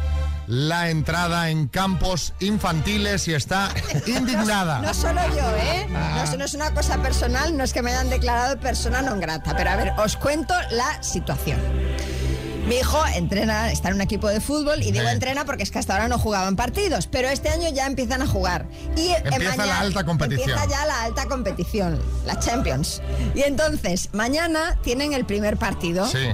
la 0.51 0.89
entrada 0.89 1.49
en 1.49 1.69
campos 1.69 2.33
infantiles 2.41 3.25
y 3.29 3.33
está 3.33 3.69
indignada. 4.05 4.79
No 4.81 4.93
solo 4.93 5.21
yo, 5.33 5.55
¿eh? 5.55 5.87
No, 5.89 6.23
es- 6.23 6.37
no 6.37 6.43
es 6.43 6.53
una 6.55 6.73
cosa 6.73 7.01
personal, 7.01 7.55
no 7.55 7.63
es 7.63 7.71
que 7.71 7.81
me 7.81 7.91
hayan 7.91 8.09
declarado 8.09 8.59
persona 8.59 9.01
non 9.01 9.21
grata, 9.23 9.55
pero 9.55 9.69
a 9.71 9.75
ver, 9.79 9.93
os 9.97 10.17
cuento 10.19 10.53
la 10.71 11.01
situación. 11.01 11.55
Mi 12.67 12.75
hijo 12.77 13.01
entrena, 13.15 13.71
está 13.71 13.89
en 13.89 13.95
un 13.95 14.01
equipo 14.01 14.27
de 14.27 14.39
fútbol 14.39 14.83
y 14.83 14.91
digo 14.91 15.05
Sí. 15.07 15.13
entrena 15.13 15.45
porque 15.45 15.63
es 15.63 15.71
que 15.71 15.79
hasta 15.79 15.93
ahora 15.93 16.07
no 16.09 16.19
jugaban 16.19 16.55
partidos, 16.55 17.07
pero 17.07 17.27
este 17.29 17.49
año 17.49 17.69
ya 17.69 17.87
empiezan 17.87 18.21
a 18.21 18.27
jugar. 18.27 18.67
Y 18.95 19.07
eh, 19.07 19.23
Empieza 19.25 19.65
la 19.65 19.79
alta 19.79 20.03
competición. 20.03 20.49
Empieza 20.51 20.69
ya 20.69 20.85
la 20.85 21.01
alta 21.03 21.25
competición, 21.27 21.99
la 22.25 22.39
Champions. 22.39 23.01
Y 23.35 23.41
entonces, 23.43 24.09
mañana 24.13 24.77
tienen 24.83 25.13
el 25.13 25.25
primer 25.25 25.55
partido. 25.57 26.05
Sí. 26.07 26.27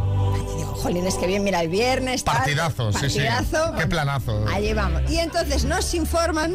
Jolines, 0.82 1.16
que 1.16 1.28
bien, 1.28 1.44
mira, 1.44 1.62
el 1.62 1.70
viernes. 1.70 2.24
tal, 2.24 2.38
Partidazo, 2.38 2.92
sí, 2.94 3.10
sí. 3.10 3.20
partidazo, 3.20 3.74
Qué 3.78 3.88
planazo. 3.88 4.46
Allí 4.54 4.74
vamos. 4.74 5.02
Y 5.10 5.18
entonces 5.20 5.66
nos 5.66 5.94
informan 5.94 6.54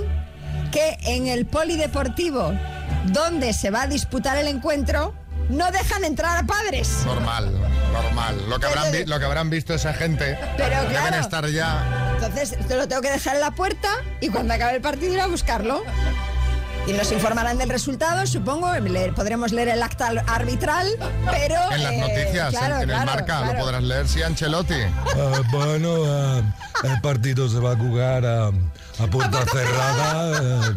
que 0.70 0.96
en 1.02 1.26
el 1.26 1.44
polideportivo 1.46 2.52
donde 3.06 3.52
se 3.52 3.70
va 3.70 3.82
a 3.82 3.86
disputar 3.86 4.36
el 4.38 4.46
encuentro 4.48 5.14
no 5.48 5.70
dejan 5.70 6.04
entrar 6.04 6.38
a 6.38 6.46
padres. 6.46 7.02
Normal, 7.04 7.52
normal. 7.92 8.48
Lo 8.48 8.58
que 8.60 8.66
habrán, 8.66 8.92
vi- 8.92 9.04
lo 9.04 9.18
que 9.18 9.24
habrán 9.24 9.50
visto 9.50 9.74
esa 9.74 9.92
gente 9.92 10.38
Pero 10.56 10.76
deben 10.82 10.90
claro. 10.92 11.16
estar 11.16 11.46
ya. 11.48 12.12
Entonces 12.14 12.56
te 12.68 12.76
lo 12.76 12.86
tengo 12.88 13.02
que 13.02 13.10
dejar 13.10 13.34
en 13.34 13.40
la 13.42 13.50
puerta 13.50 13.88
y 14.20 14.28
cuando 14.28 14.54
acabe 14.54 14.76
el 14.76 14.80
partido 14.80 15.12
ir 15.12 15.20
a 15.20 15.26
buscarlo. 15.26 15.82
Y 16.86 16.92
nos 16.92 17.12
informarán 17.12 17.58
del 17.58 17.68
resultado, 17.68 18.26
supongo. 18.26 18.72
leer- 18.74 19.14
podremos 19.14 19.52
leer 19.52 19.68
el 19.68 19.82
acta 19.82 20.12
arbitral, 20.26 20.88
pero. 21.30 21.54
En 21.70 21.82
las 21.82 21.92
eh, 21.92 21.98
noticias, 22.00 22.52
en- 22.52 22.58
claro, 22.58 22.74
en, 22.76 22.80
el 22.82 22.88
claro, 22.88 23.06
marca, 23.06 23.24
claro. 23.24 23.52
lo 23.52 23.58
podrás 23.60 23.82
leer 23.84 24.08
si 24.08 24.22
Ancelotti. 24.22 24.74
Ah, 25.16 25.40
bueno, 25.52 25.94
ah, 26.06 26.40
el 26.82 27.00
partido 27.00 27.48
se 27.48 27.58
va 27.60 27.72
a 27.72 27.76
jugar 27.76 28.26
a 28.26 28.50
puerta 29.10 29.44
cerrada. 29.52 30.74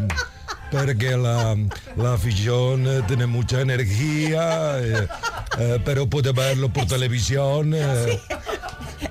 Porque 0.71 1.15
la, 1.17 1.55
la 1.95 2.13
afición 2.13 2.85
eh, 2.87 3.01
tiene 3.07 3.25
mucha 3.25 3.61
energía, 3.61 4.79
eh, 4.79 5.07
eh, 5.59 5.79
pero 5.85 6.09
puede 6.09 6.31
verlo 6.31 6.69
por 6.71 6.85
televisión. 6.87 7.73
eh. 7.75 8.19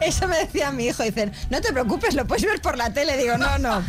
Eso 0.00 0.26
me 0.26 0.38
decía 0.38 0.70
mi 0.72 0.86
hijo. 0.86 1.02
Dicen, 1.02 1.32
no 1.50 1.60
te 1.60 1.72
preocupes, 1.72 2.14
lo 2.14 2.26
puedes 2.26 2.44
ver 2.44 2.60
por 2.60 2.76
la 2.76 2.92
tele. 2.92 3.16
Digo, 3.16 3.38
no, 3.38 3.58
no. 3.58 3.82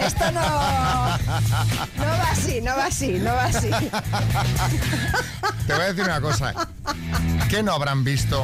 Esto 0.00 0.30
no. 0.32 0.40
No 0.40 2.04
va 2.04 2.30
así, 2.32 2.60
no 2.60 2.76
va 2.76 2.86
así, 2.86 3.12
no 3.12 3.32
va 3.34 3.44
así. 3.44 3.70
Te 5.66 5.72
voy 5.72 5.82
a 5.82 5.86
decir 5.92 6.04
una 6.04 6.20
cosa. 6.20 6.54
¿Qué 7.48 7.62
no 7.62 7.72
habrán 7.72 8.04
visto 8.04 8.42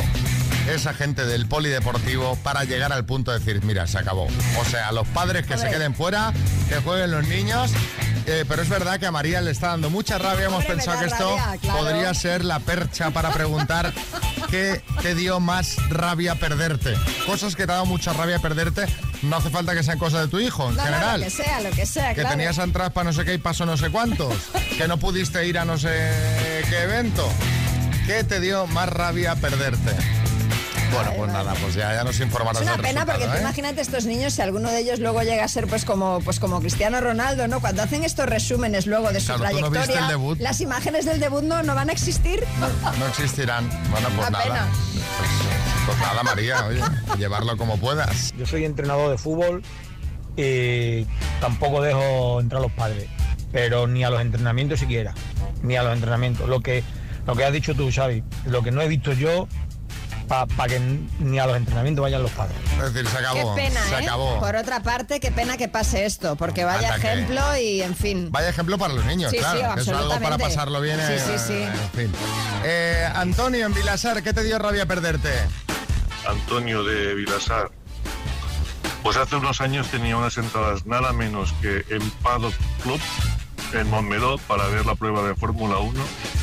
esa 0.73 0.95
gente 0.95 1.25
del 1.27 1.47
polideportivo 1.47 2.37
para 2.37 2.65
llegar 2.65 2.93
al 2.93 3.05
punto 3.05 3.33
de 3.33 3.39
decir, 3.41 3.63
mira, 3.65 3.87
se 3.87 3.99
acabó? 3.99 4.29
O 4.61 4.65
sea, 4.65 4.93
los 4.93 5.07
padres 5.09 5.43
que 5.47 5.55
se 5.55 5.65
Hombre. 5.65 5.71
queden 5.73 5.95
fuera, 5.95 6.33
que 6.69 6.77
jueguen 6.77 7.11
los 7.11 7.27
niños. 7.27 7.73
Eh, 8.27 8.45
pero 8.49 8.63
es 8.63 8.69
verdad 8.69 8.99
que 9.01 9.07
a 9.07 9.11
María 9.11 9.41
le 9.41 9.51
está 9.51 9.69
dando 9.69 9.91
mucha 9.91 10.19
rabia. 10.19 10.47
Hemos 10.47 10.61
Hombre, 10.61 10.75
pensado 10.77 10.99
que 11.01 11.07
esto 11.07 11.37
rabia, 11.37 11.59
claro. 11.61 11.79
podría 11.79 12.15
ser 12.15 12.45
la 12.45 12.61
percha 12.61 13.11
para 13.11 13.31
preguntar 13.31 13.93
qué 14.51 14.83
te 15.03 15.15
dio 15.15 15.41
más 15.41 15.77
rabia 15.89 16.35
perderte. 16.35 16.95
Cosas 17.27 17.57
que 17.57 17.67
te 17.67 17.73
ha 17.73 17.77
dado 17.77 17.87
mucha 17.87 18.13
rabia 18.13 18.39
perderte. 18.39 18.87
No 19.23 19.37
hace 19.37 19.51
falta 19.51 19.75
que 19.75 19.83
sean 19.83 19.99
cosas 19.99 20.23
de 20.23 20.29
tu 20.29 20.39
hijo, 20.41 20.69
en 20.71 20.77
No, 20.77 20.83
no, 20.83 20.89
general. 20.89 21.21
lo 21.21 21.27
que 21.27 21.31
sea, 21.31 21.61
lo 21.61 21.71
que 21.71 21.87
sea, 21.87 22.09
que 22.15 22.21
claro. 22.23 22.31
tenías 22.37 22.57
entradas 22.59 22.93
para 22.93 23.05
no 23.05 23.13
sé 23.13 23.25
qué 23.25 23.35
y 23.35 23.39
pasó 23.39 23.67
no 23.67 23.77
sé 23.77 23.91
cuántos, 23.91 24.33
que 24.79 24.89
no 24.89 24.97
pudiste 24.99 25.47
ir 25.47 25.59
a 25.59 25.65
no 25.65 25.77
sé 25.79 26.11
qué 26.71 26.83
evento. 26.85 27.29
¿Qué 28.07 28.25
te 28.25 28.41
dio 28.41 28.67
más 28.67 28.89
rabia 28.89 29.37
perderte? 29.37 29.95
Bueno, 30.93 31.13
pues 31.17 31.33
nada, 31.33 31.55
pues 31.61 31.75
ya, 31.75 31.95
ya 31.95 32.05
nos 32.05 32.19
informarás 32.21 32.61
Es 32.61 32.67
una 32.67 32.77
del 32.77 32.83
pena 32.83 33.07
porque 33.07 33.27
tú 33.27 33.33
¿eh? 33.33 33.41
imagínate 33.41 33.81
estos 33.81 34.07
niños, 34.07 34.35
si 34.35 34.43
alguno 34.43 34.71
de 34.71 34.81
ellos 34.81 34.99
luego 34.99 35.23
llega 35.23 35.45
a 35.45 35.49
ser 35.49 35.67
pues 35.67 35.85
como, 35.85 36.21
pues 36.21 36.41
como 36.41 36.61
Cristiano 36.61 37.01
Ronaldo, 37.01 37.49
¿no? 37.49 37.61
Cuando 37.61 37.83
hacen 37.83 38.05
estos 38.05 38.27
resúmenes 38.27 38.87
luego 38.87 39.13
de 39.13 39.21
su 39.21 39.27
Claro, 39.27 39.43
tú 39.57 39.61
no 39.61 39.71
trayectoria, 39.71 39.81
viste 39.87 39.99
el 40.01 40.09
debut. 40.09 40.39
las 40.41 40.61
imágenes 40.61 41.05
del 41.05 41.21
debut 41.21 41.43
no, 41.43 41.63
no 41.63 41.75
van 41.75 41.89
a 41.91 41.93
existir. 41.93 42.45
No 42.99 43.07
existirán. 43.07 43.69
Bueno, 43.91 44.09
pues 44.17 44.29
Una 44.29 44.39
nada. 44.39 44.69
Pues, 44.73 45.31
pues 45.87 45.99
nada, 45.99 46.23
María, 46.23 46.67
oye, 46.67 46.83
llevarlo 47.19 47.57
como 47.57 47.77
puedas. 47.79 48.33
Yo 48.37 48.47
soy 48.47 48.65
entrenador 48.65 49.11
de 49.11 49.19
fútbol 49.19 49.63
y 50.37 51.05
tampoco 51.41 51.83
dejo 51.83 52.41
entrar 52.41 52.61
a 52.61 52.63
los 52.63 52.73
padres, 52.73 53.09
pero 53.53 53.87
ni 53.87 54.05
a 54.05 54.11
los 54.11 54.21
entrenamientos 54.21 54.81
siquiera, 54.81 55.15
ni 55.63 55.77
a 55.77 55.83
los 55.83 55.93
entrenamientos. 55.95 56.49
Lo 56.49 56.61
que, 56.61 56.83
lo 57.27 57.35
que 57.37 57.45
has 57.45 57.53
dicho 57.53 57.75
tú, 57.75 57.91
Xavi, 57.95 58.23
lo 58.47 58.63
que 58.63 58.71
no 58.71 58.81
he 58.83 58.89
visto 58.89 59.13
yo, 59.13 59.49
para 60.31 60.69
que 60.69 60.81
ni 61.19 61.39
a 61.41 61.47
los 61.47 61.57
entrenamientos 61.57 62.03
vayan 62.03 62.23
los 62.23 62.31
padres. 62.31 62.57
Es 62.83 62.95
decir, 62.95 63.11
se 63.11 63.19
Qué 63.19 63.25
acabó. 63.27 63.55
pena, 63.57 63.83
se 63.85 63.95
¿eh? 63.95 64.05
acabó. 64.05 64.39
Por 64.41 64.55
otra 64.57 64.81
parte, 64.83 65.19
qué 65.21 65.33
pena 65.33 65.57
que 65.57 65.67
pase 65.69 66.05
esto, 66.07 66.37
porque 66.37 66.65
vaya 66.65 66.95
Anda 66.95 67.01
que- 67.01 67.13
ejemplo 67.13 67.57
y 67.59 67.83
en 67.83 67.97
fin. 67.97 68.29
Vaya 68.31 68.49
ejemplo 68.49 68.79
para 68.79 68.95
los 68.95 69.05
niños, 69.05 69.31
Sí, 69.33 69.39
sí, 69.39 69.43
claro. 69.43 69.75
que 69.75 69.81
es 69.81 69.89
algo 69.89 70.19
para 70.21 70.39
pasarlo 70.39 70.81
bien. 70.81 70.99
Sí, 70.99 71.13
eh, 71.13 71.19
sí, 71.27 71.33
sí. 71.47 71.63
En 71.63 71.91
fin. 71.91 72.13
Eh, 72.65 73.09
Antonio, 73.15 73.67
en 73.67 73.75
Vilasar, 73.75 74.23
¿qué 74.23 74.33
te 74.33 74.45
dio 74.45 74.59
rabia 74.59 74.87
perderte? 74.87 75.31
Antonio 76.29 76.85
de 76.85 77.15
Vilasar. 77.15 77.71
Pues 79.03 79.17
hace 79.17 79.35
unos 79.37 79.61
años 79.61 79.89
tenía 79.89 80.17
unas 80.17 80.37
entradas 80.37 80.85
nada 80.87 81.13
menos 81.13 81.53
que 81.63 81.85
en 81.89 82.09
Paddock 82.23 82.55
Club 82.83 83.01
en 83.73 83.89
Montmeló 83.91 84.39
para 84.39 84.67
ver 84.69 84.87
la 84.87 84.95
prueba 84.95 85.23
de 85.23 85.35
Fórmula 85.35 85.79
1 85.79 86.01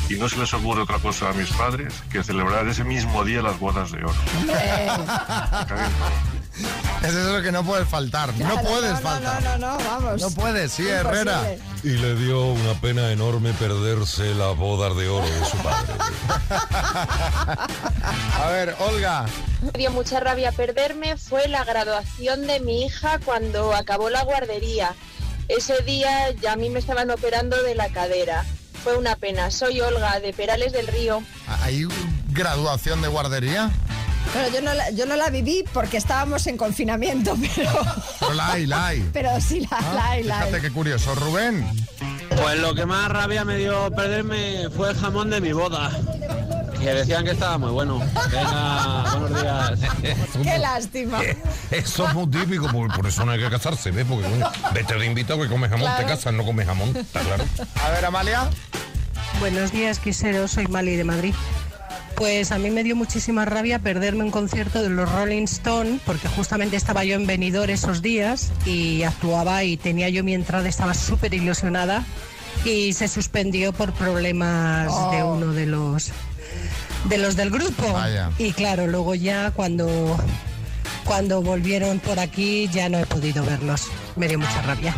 y 0.08 0.14
no 0.14 0.28
se 0.28 0.36
les 0.38 0.52
ocurre 0.54 0.82
otra 0.82 0.98
cosa 0.98 1.30
a 1.30 1.32
mis 1.32 1.50
padres 1.50 1.94
que 2.10 2.22
celebrar 2.22 2.66
ese 2.68 2.84
mismo 2.84 3.24
día 3.24 3.42
las 3.42 3.58
bodas 3.58 3.92
de 3.92 3.98
oro. 4.04 4.14
Es 7.02 7.14
eso 7.14 7.42
que 7.42 7.52
no 7.52 7.62
puedes 7.62 7.88
faltar. 7.88 8.30
no 8.36 8.48
Claro, 8.54 8.68
puedes 8.68 8.92
no, 8.92 8.98
faltar. 8.98 9.42
No, 9.42 9.58
no, 9.58 9.78
no, 9.78 9.84
vamos. 9.84 10.20
No 10.20 10.30
puedes, 10.30 10.72
sí, 10.72 10.88
Herrera. 10.88 11.42
Y 11.84 11.90
le 11.90 12.16
dio 12.16 12.44
una 12.46 12.74
pena 12.80 13.12
enorme 13.12 13.52
perderse 13.52 14.34
las 14.34 14.56
bodas 14.56 14.96
de 14.96 15.08
oro 15.08 15.26
de 15.28 15.44
su 15.44 15.56
padre. 15.58 15.94
A 18.42 18.48
ver, 18.50 18.74
Olga. 18.80 19.26
Me 19.62 19.70
dio 19.78 19.90
mucha 19.92 20.18
rabia 20.18 20.50
perderme 20.50 21.16
fue 21.16 21.46
la 21.46 21.64
graduación 21.64 22.46
de 22.46 22.58
mi 22.60 22.84
hija 22.84 23.20
cuando 23.24 23.74
acabó 23.74 24.10
la 24.10 24.24
guardería. 24.24 24.94
Ese 25.48 25.82
día 25.82 26.30
ya 26.42 26.52
a 26.52 26.56
mí 26.56 26.68
me 26.70 26.78
estaban 26.78 27.10
operando 27.10 27.62
de 27.62 27.74
la 27.74 27.88
cadera. 27.88 28.44
Fue 28.84 28.96
una 28.96 29.16
pena. 29.16 29.50
Soy 29.50 29.80
Olga 29.80 30.20
de 30.20 30.32
Perales 30.32 30.72
del 30.72 30.86
Río. 30.86 31.22
¿Hay 31.62 31.86
graduación 32.30 33.02
de 33.02 33.08
guardería? 33.08 33.70
Bueno, 34.34 34.48
yo 34.54 34.60
no, 34.60 34.74
la, 34.74 34.90
yo 34.90 35.06
no 35.06 35.16
la 35.16 35.30
viví 35.30 35.64
porque 35.72 35.96
estábamos 35.96 36.46
en 36.46 36.58
confinamiento, 36.58 37.34
pero, 37.56 37.70
Pero 38.20 38.34
la 38.34 38.52
hay, 38.52 38.66
la 38.66 38.86
hay. 38.88 39.08
pero 39.12 39.30
sí 39.40 39.60
la, 39.60 39.68
Ah, 39.78 39.92
la 39.94 40.10
hay, 40.10 40.22
la 40.22 40.40
hay. 40.40 40.48
Fíjate 40.50 40.68
qué 40.68 40.72
curioso. 40.72 41.14
Rubén. 41.14 41.66
Pues 42.40 42.58
lo 42.60 42.74
que 42.74 42.84
más 42.84 43.08
rabia 43.08 43.44
me 43.44 43.56
dio 43.56 43.90
perderme 43.90 44.68
fue 44.76 44.90
el 44.90 44.96
jamón 44.98 45.30
de 45.30 45.40
mi 45.40 45.52
boda. 45.52 45.90
Que 46.80 46.94
decían 46.94 47.24
que 47.24 47.32
estaba 47.32 47.58
muy 47.58 47.70
bueno. 47.70 47.98
Venga, 48.30 49.16
buenos 49.18 49.42
días. 49.42 49.80
Qué 50.42 50.58
lástima. 50.58 51.20
Eso 51.70 52.06
es 52.08 52.14
muy 52.14 52.26
típico, 52.30 52.68
por, 52.68 52.94
por 52.94 53.06
eso 53.06 53.24
no 53.24 53.32
hay 53.32 53.40
que 53.40 53.50
casarse, 53.50 53.90
¿ves? 53.90 54.06
Porque 54.08 54.28
coño, 54.28 54.46
vete 54.72 54.94
de 54.94 55.06
invitado 55.06 55.40
que 55.42 55.48
come 55.48 55.68
jamón, 55.68 55.82
Claro. 55.86 56.04
te 56.06 56.10
casas, 56.12 56.32
no 56.34 56.44
comes 56.44 56.66
jamón, 56.66 56.96
está 56.96 57.20
claro. 57.20 57.44
A 57.84 57.90
ver, 57.90 58.04
Amalia. 58.04 58.48
Buenos 59.40 59.72
días, 59.72 59.98
Quisero, 59.98 60.46
soy 60.48 60.66
Mali 60.68 60.96
de 60.96 61.04
Madrid. 61.04 61.34
Pues 62.16 62.50
a 62.50 62.58
mí 62.58 62.70
me 62.70 62.82
dio 62.82 62.96
muchísima 62.96 63.44
rabia 63.44 63.78
perderme 63.78 64.24
un 64.24 64.30
concierto 64.32 64.82
de 64.82 64.88
los 64.88 65.10
Rolling 65.12 65.44
Stone 65.44 66.00
porque 66.04 66.26
justamente 66.28 66.76
estaba 66.76 67.04
yo 67.04 67.14
en 67.14 67.26
Benidorm 67.26 67.70
esos 67.70 68.02
días 68.02 68.50
y 68.66 69.04
actuaba 69.04 69.62
y 69.62 69.76
tenía 69.76 70.08
yo 70.08 70.24
mi 70.24 70.34
entrada, 70.34 70.68
estaba 70.68 70.94
súper 70.94 71.32
ilusionada 71.34 72.04
y 72.64 72.92
se 72.94 73.06
suspendió 73.06 73.72
por 73.72 73.92
problemas 73.92 74.88
Oh. 74.90 75.10
de 75.12 75.22
uno 75.22 75.52
de 75.52 75.66
los 75.66 76.10
de 77.04 77.18
los 77.18 77.36
del 77.36 77.50
grupo. 77.50 77.92
Vaya. 77.92 78.30
Y 78.38 78.52
claro, 78.52 78.86
luego 78.86 79.14
ya 79.14 79.50
cuando 79.50 80.16
cuando 81.04 81.40
volvieron 81.40 82.00
por 82.00 82.20
aquí 82.20 82.68
ya 82.68 82.88
no 82.88 82.98
he 82.98 83.06
podido 83.06 83.44
verlos. 83.44 83.86
Me 84.16 84.28
dio 84.28 84.38
mucha 84.38 84.60
rabia. 84.62 84.94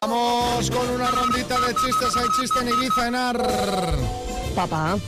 Vamos 0.00 0.70
con 0.70 0.88
una 0.90 1.10
rondita 1.12 1.60
de 1.60 1.74
chistes. 1.74 2.16
Hay 2.16 2.26
chiste 2.40 2.58
en 2.60 2.68
Ibiza, 2.68 3.06
en 3.06 3.14
Ar. 3.14 3.48
Papá, 4.56 4.98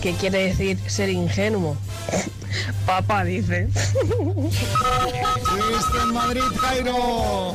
¿qué 0.00 0.14
quiere 0.14 0.46
decir 0.46 0.78
ser 0.86 1.10
ingenuo? 1.10 1.76
Papá 2.86 3.24
dice. 3.24 3.68
Chiste 3.72 5.98
en 6.02 6.14
Madrid, 6.14 6.42
Jairo. 6.60 7.54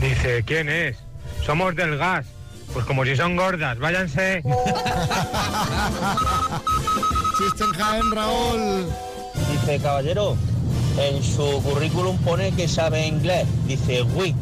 Dice, 0.00 0.42
¿quién 0.46 0.68
es? 0.68 0.96
Somos 1.44 1.76
del 1.76 1.98
gas. 1.98 2.24
Pues 2.74 2.84
como 2.86 3.04
si 3.04 3.16
son 3.16 3.36
gordas, 3.36 3.78
váyanse. 3.78 4.42
Chiste 7.38 7.64
en 7.64 7.72
Jaén, 7.72 8.10
Raúl. 8.10 8.86
Dice, 9.52 9.78
caballero, 9.80 10.36
en 10.98 11.22
su 11.22 11.62
currículum 11.62 12.18
pone 12.18 12.50
que 12.52 12.66
sabe 12.66 13.06
inglés. 13.06 13.46
Dice, 13.66 14.02
oui. 14.02 14.34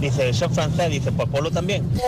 Dice, 0.00 0.32
soy 0.32 0.48
francés. 0.50 0.88
Dice, 0.90 1.10
pues 1.10 1.28
Polo 1.28 1.50
también. 1.50 1.90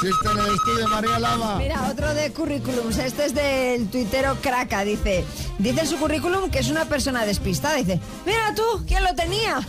Chiste 0.00 0.28
en 0.32 0.38
el 0.38 0.54
estudio, 0.54 0.88
María 0.88 1.18
Lama. 1.18 1.56
Mira, 1.56 1.86
otro 1.90 2.14
de 2.14 2.32
currículums. 2.32 2.96
Este 2.96 3.26
es 3.26 3.34
del 3.34 3.88
tuitero 3.88 4.36
Craca. 4.40 4.84
Dice, 4.84 5.24
dice 5.58 5.80
en 5.80 5.86
su 5.86 5.98
currículum 5.98 6.48
que 6.50 6.60
es 6.60 6.70
una 6.70 6.86
persona 6.86 7.26
despistada. 7.26 7.74
Dice, 7.74 8.00
mira 8.24 8.54
tú, 8.54 8.62
¿quién 8.86 9.02
lo 9.04 9.14
tenía? 9.14 9.58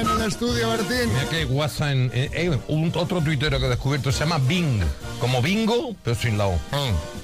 En 0.00 0.08
el 0.08 0.22
estudio, 0.28 0.70
Bertín. 0.70 1.12
Mira 1.12 1.28
que 1.30 1.44
WhatsApp 1.44 1.88
en, 1.90 2.10
eh, 2.14 2.30
eh, 2.32 2.58
un 2.68 2.92
otro 2.94 3.20
tuitero 3.20 3.58
que 3.58 3.66
he 3.66 3.68
descubierto 3.68 4.10
se 4.12 4.20
llama 4.20 4.38
Bing, 4.38 4.80
como 5.20 5.42
bingo, 5.42 5.94
pero 6.02 6.16
sin 6.16 6.38
la 6.38 6.46
O. 6.46 6.58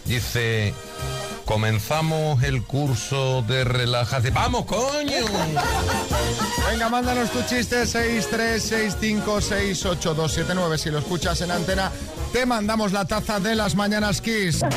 Dice, 0.05 0.75
comenzamos 1.45 2.43
el 2.43 2.62
curso 2.62 3.43
de 3.43 3.64
relajación. 3.64 4.35
¡Vamos, 4.35 4.64
coño! 4.66 5.25
Venga, 6.71 6.88
mándanos 6.88 7.31
tu 7.31 7.43
chiste 7.43 7.83
636568279. 7.85 10.77
Si 10.79 10.90
lo 10.90 10.99
escuchas 10.99 11.40
en 11.40 11.51
antena, 11.51 11.90
te 12.33 12.47
mandamos 12.47 12.93
la 12.93 13.05
taza 13.05 13.40
de 13.40 13.55
las 13.57 13.75
mañanas 13.75 14.21
Kiss. 14.21 14.61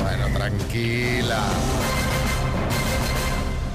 Bueno, 0.00 0.28
tranquila. 0.32 1.40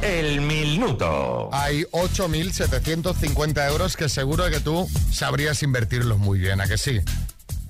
El 0.04 0.42
minuto. 0.42 1.50
Hay 1.54 1.84
8.750 1.84 3.70
euros 3.70 3.96
que 3.96 4.10
seguro 4.10 4.50
que 4.50 4.60
tú 4.60 4.88
sabrías 5.12 5.63
invertirlos 5.63 6.18
muy 6.18 6.39
bien, 6.39 6.60
¿a 6.60 6.68
que 6.68 6.78
sí? 6.78 7.00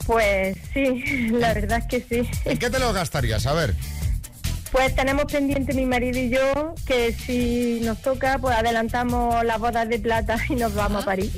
Pues 0.07 0.57
sí, 0.73 1.29
la 1.31 1.53
verdad 1.53 1.79
es 1.79 1.85
que 1.85 2.01
sí. 2.23 2.29
¿En 2.45 2.57
qué 2.57 2.69
te 2.69 2.79
los 2.79 2.93
gastarías? 2.93 3.45
A 3.45 3.53
ver. 3.53 3.75
Pues 4.71 4.95
tenemos 4.95 5.25
pendiente 5.25 5.73
mi 5.75 5.85
marido 5.85 6.17
y 6.17 6.29
yo 6.29 6.73
que 6.87 7.13
si 7.13 7.79
nos 7.83 8.01
toca, 8.01 8.39
pues 8.39 8.55
adelantamos 8.55 9.45
las 9.45 9.59
bodas 9.59 9.87
de 9.87 9.99
plata 9.99 10.35
y 10.49 10.55
nos 10.55 10.73
vamos 10.73 11.03
a 11.03 11.05
París. 11.05 11.31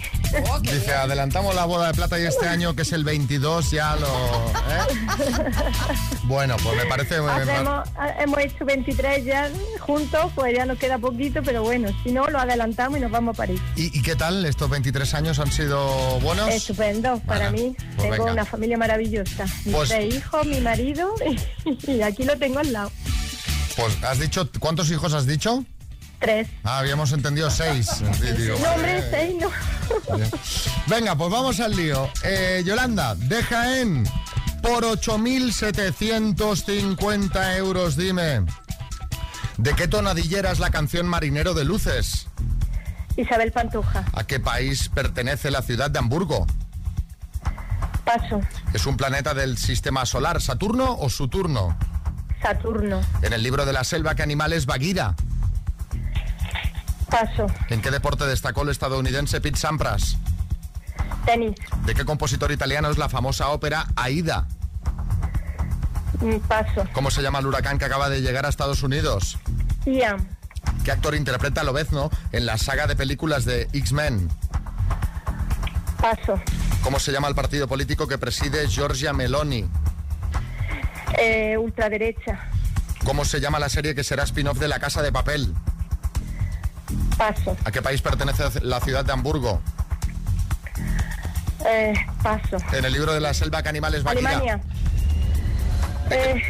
Dice, 0.62 0.94
adelantamos 0.94 1.56
la 1.56 1.66
boda 1.66 1.88
de 1.88 1.94
plata 1.94 2.20
y 2.20 2.24
este 2.26 2.48
año, 2.48 2.76
que 2.76 2.82
es 2.84 2.92
el 2.94 3.04
22, 3.04 3.72
ya 3.72 3.96
lo... 3.96 4.08
¿eh? 4.08 5.52
Bueno, 6.24 6.56
pues 6.64 6.76
me 6.76 6.86
parece... 6.86 7.16
Hacemos- 7.18 7.88
hemos 8.20 8.40
hecho 8.40 8.66
23 8.66 9.26
ya 9.26 9.50
juntos, 9.80 10.32
pues 10.36 10.56
ya 10.56 10.66
nos 10.66 10.78
queda 10.80 10.98
poquito, 10.98 11.42
pero 11.44 11.64
bueno, 11.64 11.90
si 12.04 12.12
no, 12.12 12.28
lo 12.28 12.40
adelantamos 12.40 12.98
y 12.98 13.02
nos 13.02 13.12
vamos 13.12 13.36
a 13.36 13.38
París. 13.38 13.62
¿Y, 13.76 13.98
y 13.98 14.02
qué 14.02 14.16
tal? 14.16 14.46
¿Estos 14.46 14.70
23 14.70 15.14
años 15.14 15.40
han 15.40 15.52
sido 15.52 16.20
buenos? 16.22 16.50
Estupendo, 16.50 17.20
para 17.26 17.50
Bueno, 17.52 17.70
mí. 17.70 17.76
pues 17.96 18.10
tengo 18.10 18.12
venga. 18.26 18.32
una 18.34 18.46
familia 18.46 18.78
maravillosa. 18.78 19.46
Mis 19.66 19.74
Pues- 19.76 19.90
tres 19.90 20.16
hijos, 20.16 20.46
mi 20.48 20.60
marido 20.62 21.14
y 21.88 22.02
aquí 22.02 22.24
lo 22.24 22.38
tengo 22.38 22.60
al 22.60 22.74
lado. 22.74 22.92
Pues 23.76 24.02
has 24.04 24.20
dicho, 24.20 24.50
¿cuántos 24.60 24.90
hijos 24.92 25.14
has 25.14 25.26
dicho? 25.28 25.64
Tres. 26.20 26.48
Ah, 26.64 26.80
habíamos 26.80 27.12
entendido 27.12 27.50
seis. 27.50 27.88
Sí, 28.20 28.32
digo, 28.38 28.58
No, 28.60 28.70
hombre, 28.72 29.00
eh, 29.00 29.08
seis 29.12 29.36
no. 29.40 29.50
Venga, 30.88 31.16
pues 31.16 31.32
vamos 31.32 31.60
al 31.60 31.76
lío. 31.76 32.10
Eh, 32.24 32.64
Yolanda, 32.66 33.16
deja 33.16 33.80
en 33.80 34.04
por 34.62 34.84
8.750 34.84 37.58
euros, 37.58 37.96
dime. 37.96 38.46
¿De 39.58 39.74
qué 39.76 39.88
tonadillera 39.88 40.52
es 40.52 40.60
la 40.60 40.70
canción 40.72 41.08
Marinero 41.08 41.54
de 41.54 41.64
Luces? 41.66 42.28
Isabel 43.16 43.52
Pantoja. 43.52 44.04
¿A 44.14 44.24
qué 44.26 44.40
país 44.40 44.90
pertenece 44.90 45.52
la 45.52 45.62
ciudad 45.62 45.90
de 45.92 46.00
Hamburgo? 46.00 46.46
Paso. 48.04 48.42
¿Es 48.74 48.86
un 48.86 48.98
planeta 48.98 49.34
del 49.34 49.58
sistema 49.58 50.06
solar, 50.06 50.42
Saturno 50.42 50.98
o 51.00 51.10
Saturno? 51.10 51.78
Saturno. 52.42 53.00
En 53.22 53.32
el 53.34 53.42
libro 53.42 53.66
de 53.66 53.74
la 53.74 53.84
selva, 53.84 54.16
¿qué 54.16 54.24
animal 54.24 54.54
es 54.54 54.66
Bagheera? 54.66 55.16
Paso. 57.16 57.48
¿En 57.70 57.82
qué 57.82 57.92
deporte 57.92 58.26
destacó 58.26 58.64
el 58.64 58.70
estadounidense 58.70 59.40
Pete 59.40 59.58
Sampras? 59.58 60.18
Tenis. 61.26 61.56
¿De 61.86 61.96
qué 61.96 62.04
compositor 62.04 62.52
italiano 62.52 62.90
es 62.90 62.98
la 62.98 63.08
famosa 63.08 63.48
ópera 63.52 63.88
Aida? 63.96 64.50
Paso. 66.50 66.86
¿Cómo 66.92 67.10
se 67.12 67.22
llama 67.22 67.40
el 67.40 67.48
huracán 67.48 67.78
que 67.78 67.86
acaba 67.86 68.10
de 68.10 68.20
llegar 68.20 68.46
a 68.46 68.50
Estados 68.50 68.84
Unidos? 68.84 69.38
Ian. 69.86 70.28
¿Qué 70.84 70.92
actor 70.92 71.16
interpreta 71.16 71.62
a 71.62 71.64
Lobezno 71.64 72.10
en 72.34 72.46
la 72.46 72.58
saga 72.58 72.86
de 72.86 72.98
películas 72.98 73.46
de 73.46 73.70
X-Men? 73.72 74.28
Paso. 76.02 76.38
¿Cómo 76.84 77.00
se 77.00 77.14
llama 77.14 77.30
el 77.30 77.36
partido 77.36 77.70
político 77.70 78.10
que 78.10 78.18
preside 78.18 78.68
Giorgia 78.68 79.14
Meloni? 79.14 79.66
Eh, 81.18 81.56
ultraderecha. 81.58 82.50
¿Cómo 83.06 83.24
se 83.24 83.40
llama 83.40 83.58
la 83.58 83.70
serie 83.70 83.96
que 83.96 84.04
será 84.04 84.24
spin-off 84.24 84.60
de 84.60 84.68
La 84.68 84.80
Casa 84.80 85.02
de 85.02 85.14
Papel? 85.14 85.54
Paso. 87.18 87.56
¿A 87.64 87.72
qué 87.72 87.82
país 87.82 88.02
pertenece 88.02 88.44
la 88.62 88.80
ciudad 88.82 89.06
de 89.06 89.14
Hamburgo? 89.14 89.62
Eh, 91.66 91.94
paso. 92.22 92.58
En 92.74 92.86
el 92.86 92.94
libro 92.94 93.14
de 93.14 93.20
la 93.22 93.34
selva, 93.34 93.64
¿qué 93.64 93.70
animal 93.70 93.96
es 93.96 94.04
Bagheera? 94.04 94.30
Alemania. 94.30 94.60
Eh, 96.12 96.42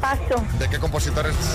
paso. 0.00 0.42
¿De 0.58 0.68
qué 0.68 0.78
compositores? 0.78 1.34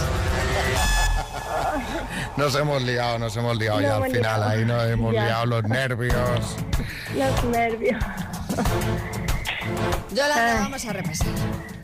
Nos 2.37 2.55
hemos 2.55 2.81
liado, 2.81 3.19
nos 3.19 3.35
hemos 3.35 3.57
liado 3.57 3.81
No 3.81 3.87
ya 3.87 3.93
hemos 3.95 4.05
al 4.05 4.11
final, 4.15 4.39
liado. 4.39 4.49
ahí 4.49 4.65
nos 4.65 4.83
hemos 4.85 5.13
Ya. 5.13 5.25
liado 5.25 5.45
los 5.47 5.63
nervios. 5.65 6.55
Los 7.15 7.43
nervios. 7.45 8.01
Yolanda, 10.13 10.53
Ay. 10.53 10.59
vamos 10.63 10.85
a 10.85 10.93
repasar. 10.93 11.27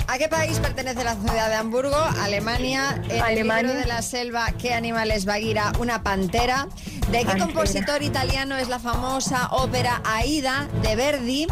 ¿A 0.10 0.18
qué 0.18 0.30
país 0.30 0.58
pertenece 0.60 1.04
la 1.04 1.16
ciudad 1.16 1.50
de 1.50 1.56
Hamburgo? 1.56 1.96
Alemania. 2.22 3.02
En 3.10 3.22
Alemania. 3.22 3.60
el 3.60 3.68
libro 3.68 3.82
de 3.82 3.86
la 3.88 4.02
selva, 4.02 4.48
¿qué 4.58 4.74
animal 4.74 5.12
es 5.12 5.26
Bagheera? 5.26 5.74
Una 5.80 6.02
pantera. 6.02 6.68
¿De 7.12 7.20
qué 7.20 7.26
Pantera. 7.26 7.46
compositor 7.46 8.02
italiano 8.02 8.56
es 8.58 8.70
la 8.70 8.80
famosa 8.80 9.48
ópera 9.52 10.02
Aida 10.06 10.68
de 10.82 10.96
Verdi? 10.96 11.48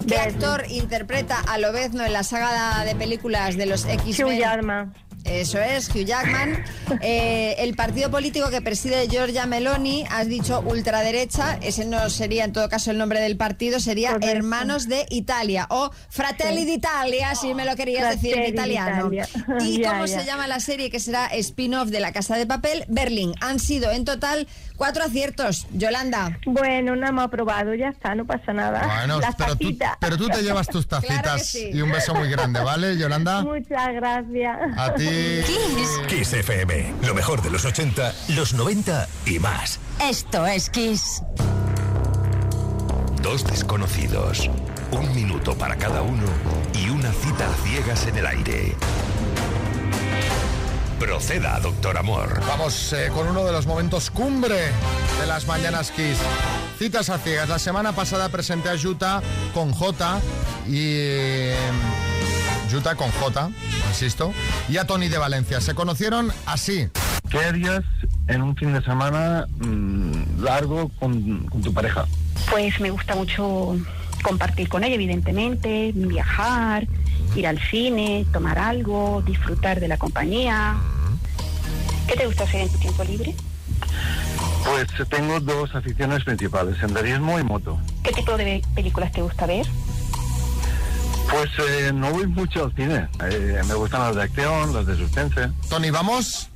¿Qué 0.00 0.16
Verdi. 0.16 0.34
actor 0.34 0.64
interpreta 0.68 1.38
a 1.38 1.58
Lobezno 1.58 2.04
en 2.04 2.12
la 2.12 2.24
saga 2.24 2.84
de 2.84 2.96
películas 2.96 3.56
de 3.56 3.66
los 3.66 3.84
X-Men? 3.84 4.38
Hugh. 4.38 4.92
Eso 5.30 5.58
es, 5.60 5.88
Hugh 5.88 6.04
Jackman. 6.04 6.64
Eh, 7.02 7.54
el 7.58 7.74
partido 7.76 8.10
político 8.10 8.50
que 8.50 8.60
preside 8.60 9.06
Giorgia 9.08 9.46
Meloni, 9.46 10.04
has 10.10 10.26
dicho 10.28 10.60
ultraderecha, 10.66 11.56
ese 11.62 11.84
no 11.84 12.10
sería 12.10 12.44
en 12.44 12.52
todo 12.52 12.68
caso 12.68 12.90
el 12.90 12.98
nombre 12.98 13.20
del 13.20 13.36
partido, 13.36 13.78
sería 13.78 14.10
Correcto. 14.12 14.36
Hermanos 14.36 14.88
de 14.88 15.06
Italia 15.10 15.66
o 15.70 15.90
Fratelli 16.08 16.64
d'Italia, 16.64 17.34
si 17.36 17.54
me 17.54 17.64
lo 17.64 17.76
querías 17.76 18.10
decir 18.10 18.36
en 18.36 18.52
italiano. 18.52 19.10
¿Y 19.60 19.78
Ya, 19.80 19.92
cómo 19.92 20.06
ya. 20.06 20.18
se 20.20 20.26
llama 20.26 20.46
la 20.48 20.58
serie 20.60 20.90
que 20.90 20.98
será 20.98 21.26
spin-off 21.26 21.88
de 21.90 22.00
La 22.00 22.12
Casa 22.12 22.36
de 22.36 22.46
Papel? 22.46 22.84
Berlín. 22.88 23.32
Han 23.40 23.60
sido 23.60 23.92
en 23.92 24.04
total 24.04 24.48
cuatro 24.80 25.04
aciertos. 25.04 25.66
Yolanda. 25.74 26.38
Bueno, 26.46 26.96
no 26.96 27.06
hemos 27.06 27.24
aprobado, 27.24 27.74
ya 27.74 27.88
está, 27.90 28.14
no 28.14 28.24
pasa 28.24 28.54
nada. 28.54 28.80
Bueno, 28.86 29.20
Las 29.20 29.34
pero 29.36 29.54
tú, 29.54 29.64
tacitas. 29.64 29.96
pero 30.00 30.16
tú 30.16 30.28
te 30.28 30.42
llevas 30.42 30.68
tus 30.68 30.86
Claro 30.88 31.06
tacitas 31.06 31.46
sí. 31.46 31.68
y 31.70 31.82
un 31.82 31.92
beso 31.92 32.14
muy 32.14 32.30
grande, 32.30 32.60
¿vale, 32.60 32.96
Yolanda? 32.96 33.42
Muchas 33.42 33.92
gracias. 33.92 34.58
A 34.78 34.94
ti. 34.94 35.06
Kiss 36.08 36.32
FM, 36.32 36.94
lo 37.06 37.14
mejor 37.14 37.42
de 37.42 37.50
los 37.50 37.66
80, 37.66 38.14
los 38.28 38.54
90 38.54 39.06
y 39.26 39.38
más. 39.38 39.78
Esto 40.00 40.46
es 40.46 40.70
Kiss. 40.70 41.22
Dos 43.20 43.44
desconocidos, 43.44 44.48
un 44.92 45.14
minuto 45.14 45.54
para 45.58 45.76
cada 45.76 46.00
uno 46.00 46.24
y 46.72 46.88
una 46.88 47.12
cita 47.12 47.46
a 47.50 47.54
ciegas 47.68 48.06
en 48.06 48.16
el 48.16 48.26
aire. 48.26 48.74
Proceda, 51.00 51.58
doctor 51.60 51.96
Amor. 51.96 52.40
Vamos 52.46 52.92
eh, 52.92 53.10
con 53.14 53.26
uno 53.26 53.42
de 53.44 53.52
los 53.52 53.66
momentos 53.66 54.10
cumbre 54.10 54.56
de 55.18 55.26
las 55.26 55.46
mañanas 55.46 55.90
Kiss. 55.90 56.18
Citas 56.78 57.08
a 57.08 57.16
ciegas. 57.16 57.48
La 57.48 57.58
semana 57.58 57.92
pasada 57.92 58.28
presenté 58.28 58.68
a 58.68 58.74
Yuta 58.74 59.22
con 59.54 59.72
J 59.72 60.20
y... 60.68 60.76
eh, 60.76 61.56
Yuta 62.70 62.94
con 62.96 63.10
J, 63.12 63.50
insisto, 63.88 64.32
y 64.68 64.76
a 64.76 64.86
Tony 64.86 65.08
de 65.08 65.16
Valencia. 65.16 65.60
Se 65.62 65.74
conocieron 65.74 66.30
así. 66.44 66.88
¿Qué 67.30 67.38
harías 67.38 67.82
en 68.28 68.42
un 68.42 68.54
fin 68.54 68.74
de 68.74 68.82
semana 68.82 69.46
mm, 69.58 70.42
largo 70.44 70.90
con, 71.00 71.46
con 71.46 71.62
tu 71.62 71.72
pareja? 71.72 72.06
Pues 72.50 72.78
me 72.78 72.90
gusta 72.90 73.16
mucho 73.16 73.74
compartir 74.22 74.68
con 74.68 74.84
ella, 74.84 74.94
evidentemente, 74.96 75.92
viajar, 75.94 76.86
ir 77.36 77.46
al 77.46 77.58
cine, 77.58 78.26
tomar 78.32 78.58
algo, 78.58 79.22
disfrutar 79.26 79.80
de 79.80 79.88
la 79.88 79.96
compañía. 79.96 80.76
¿Qué 82.06 82.16
te 82.16 82.26
gusta 82.26 82.44
hacer 82.44 82.62
en 82.62 82.68
tu 82.70 82.78
tiempo 82.78 83.04
libre? 83.04 83.34
Pues 84.64 85.08
tengo 85.08 85.40
dos 85.40 85.74
aficiones 85.74 86.24
principales, 86.24 86.78
senderismo 86.78 87.38
y 87.38 87.42
moto. 87.42 87.78
¿Qué 88.02 88.12
tipo 88.12 88.36
de 88.36 88.62
películas 88.74 89.12
te 89.12 89.22
gusta 89.22 89.46
ver? 89.46 89.66
Pues 91.30 91.50
eh, 91.58 91.92
no 91.94 92.10
voy 92.10 92.26
mucho 92.26 92.64
al 92.64 92.74
cine. 92.74 93.08
Eh, 93.30 93.62
me 93.66 93.74
gustan 93.74 94.00
las 94.02 94.16
de 94.16 94.22
acción, 94.22 94.74
las 94.74 94.86
de 94.86 94.96
suspense. 94.96 95.50
Tony, 95.68 95.90
¿vamos? 95.90 96.48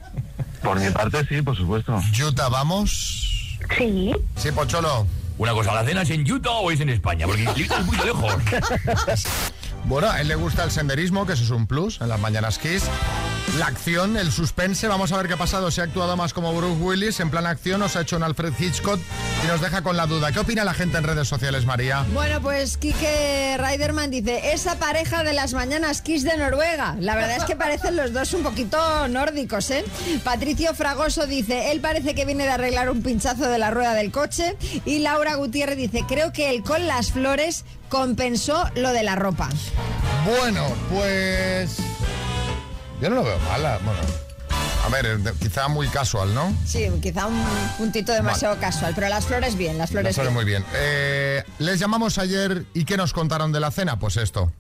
Por 0.63 0.81
mi 0.81 0.91
parte, 0.91 1.25
sí, 1.27 1.43
por 1.43 1.57
supuesto. 1.57 2.01
Yuta, 2.13 2.49
¿vamos? 2.49 3.59
Sí. 3.77 4.15
Sí, 4.37 4.51
Pocholo. 4.51 5.07
Una 5.37 5.53
cosa, 5.53 5.75
¿la 5.75 5.85
cena 5.85 6.03
es 6.03 6.11
en 6.11 6.31
Utah 6.31 6.51
o 6.51 6.71
es 6.71 6.81
en 6.81 6.91
España? 6.91 7.27
Porque 7.27 7.43
Utah 7.43 7.81
es 7.81 7.87
muy 7.87 7.97
lejos. 7.99 8.35
Bueno, 9.85 10.11
a 10.11 10.21
él 10.21 10.29
le 10.29 10.35
gusta 10.35 10.65
el 10.65 10.71
senderismo, 10.71 11.27
que 11.27 11.35
eso 11.35 11.45
es 11.45 11.51
un 11.51 11.67
plus 11.67 12.01
en 12.01 12.09
las 12.09 12.21
mañanas 12.21 12.59
Kiss. 12.59 12.85
La 13.59 13.67
acción, 13.67 14.17
el 14.17 14.33
suspense, 14.33 14.89
vamos 14.89 15.13
a 15.13 15.17
ver 15.17 15.29
qué 15.29 15.35
ha 15.35 15.37
pasado. 15.37 15.71
Se 15.71 15.81
ha 15.81 15.85
actuado 15.85 16.17
más 16.17 16.33
como 16.33 16.53
Bruce 16.53 16.83
Willis, 16.83 17.21
en 17.21 17.31
plan 17.31 17.47
acción, 17.47 17.81
os 17.83 17.95
ha 17.95 18.01
hecho 18.01 18.17
un 18.17 18.25
Alfred 18.25 18.53
Hitchcock 18.59 18.99
y 19.45 19.47
nos 19.47 19.61
deja 19.61 19.83
con 19.83 19.97
la 19.97 20.07
duda. 20.07 20.33
¿Qué 20.33 20.41
opina 20.41 20.65
la 20.65 20.75
gente 20.75 20.99
en 20.99 21.05
redes 21.05 21.29
sociales, 21.29 21.65
María? 21.65 22.05
Bueno, 22.13 22.41
pues 22.41 22.77
Kike 22.77 23.57
Reiderman 23.59 24.11
dice, 24.11 24.53
esa 24.53 24.77
pareja 24.81 25.23
de 25.23 25.35
las 25.35 25.55
mañanas 25.55 26.03
Kiss 26.03 26.25
de 26.25 26.37
Noruega. 26.37 26.97
La 26.99 27.15
verdad 27.15 27.37
es 27.37 27.45
que 27.45 27.55
parecen 27.55 27.95
los 27.95 28.13
dos 28.13 28.35
un 28.35 28.43
poquito 28.43 29.07
nórdicos, 29.07 29.71
¿eh? 29.71 29.85
Patricio 30.25 30.75
Fragoso 30.75 31.27
dice, 31.27 31.71
él 31.71 31.81
parece 31.81 32.17
que 32.17 32.25
viene 32.25 32.45
de 32.45 32.51
arreglar 32.51 32.91
un 32.91 33.03
pinchazo 33.03 33.47
de 33.47 33.59
la 33.59 33.71
rueda 33.71 33.95
del 33.95 34.11
coche. 34.11 34.57
Y 34.85 34.99
Laura 34.99 35.37
Gutiérrez 35.37 35.77
dice, 35.77 36.03
creo 36.09 36.33
que 36.33 36.51
él 36.51 36.65
con 36.65 36.89
las 36.89 37.13
flores 37.13 37.65
compensó 37.89 38.69
lo 38.75 38.91
de 38.91 39.05
la 39.05 39.15
ropa. 39.15 39.49
Bueno, 40.27 40.67
pues... 40.91 41.77
Yo 43.01 43.11
no 43.11 43.17
lo 43.17 43.25
veo 43.25 43.39
mala. 43.41 43.79
Bueno, 43.85 44.01
a 44.85 44.89
ver, 44.91 45.19
quizá 45.41 45.69
muy 45.69 45.89
casual, 45.89 46.35
¿no? 46.35 46.55
Sí, 46.65 46.87
quizá 47.03 47.27
un 47.27 47.43
puntito 47.79 48.13
demasiado 48.13 48.57
casual, 48.59 48.93
pero 48.95 49.09
las 49.09 49.27
flores 49.27 49.57
bien, 49.57 49.79
las 49.79 49.91
flores 49.91 50.17
Las 50.17 50.27
flores 50.27 50.33
bien. 50.33 50.35
muy 50.35 50.45
bien. 50.45 50.65
Eh, 50.75 51.43
les 51.59 51.79
llamamos 51.79 52.19
ayer 52.19 52.65
y 52.75 52.85
¿qué 52.85 52.97
nos 52.97 53.13
contaron 53.13 53.53
de 53.53 53.61
la 53.61 53.71
cena? 53.71 53.99
Pues 53.99 54.17
esto. 54.17 54.53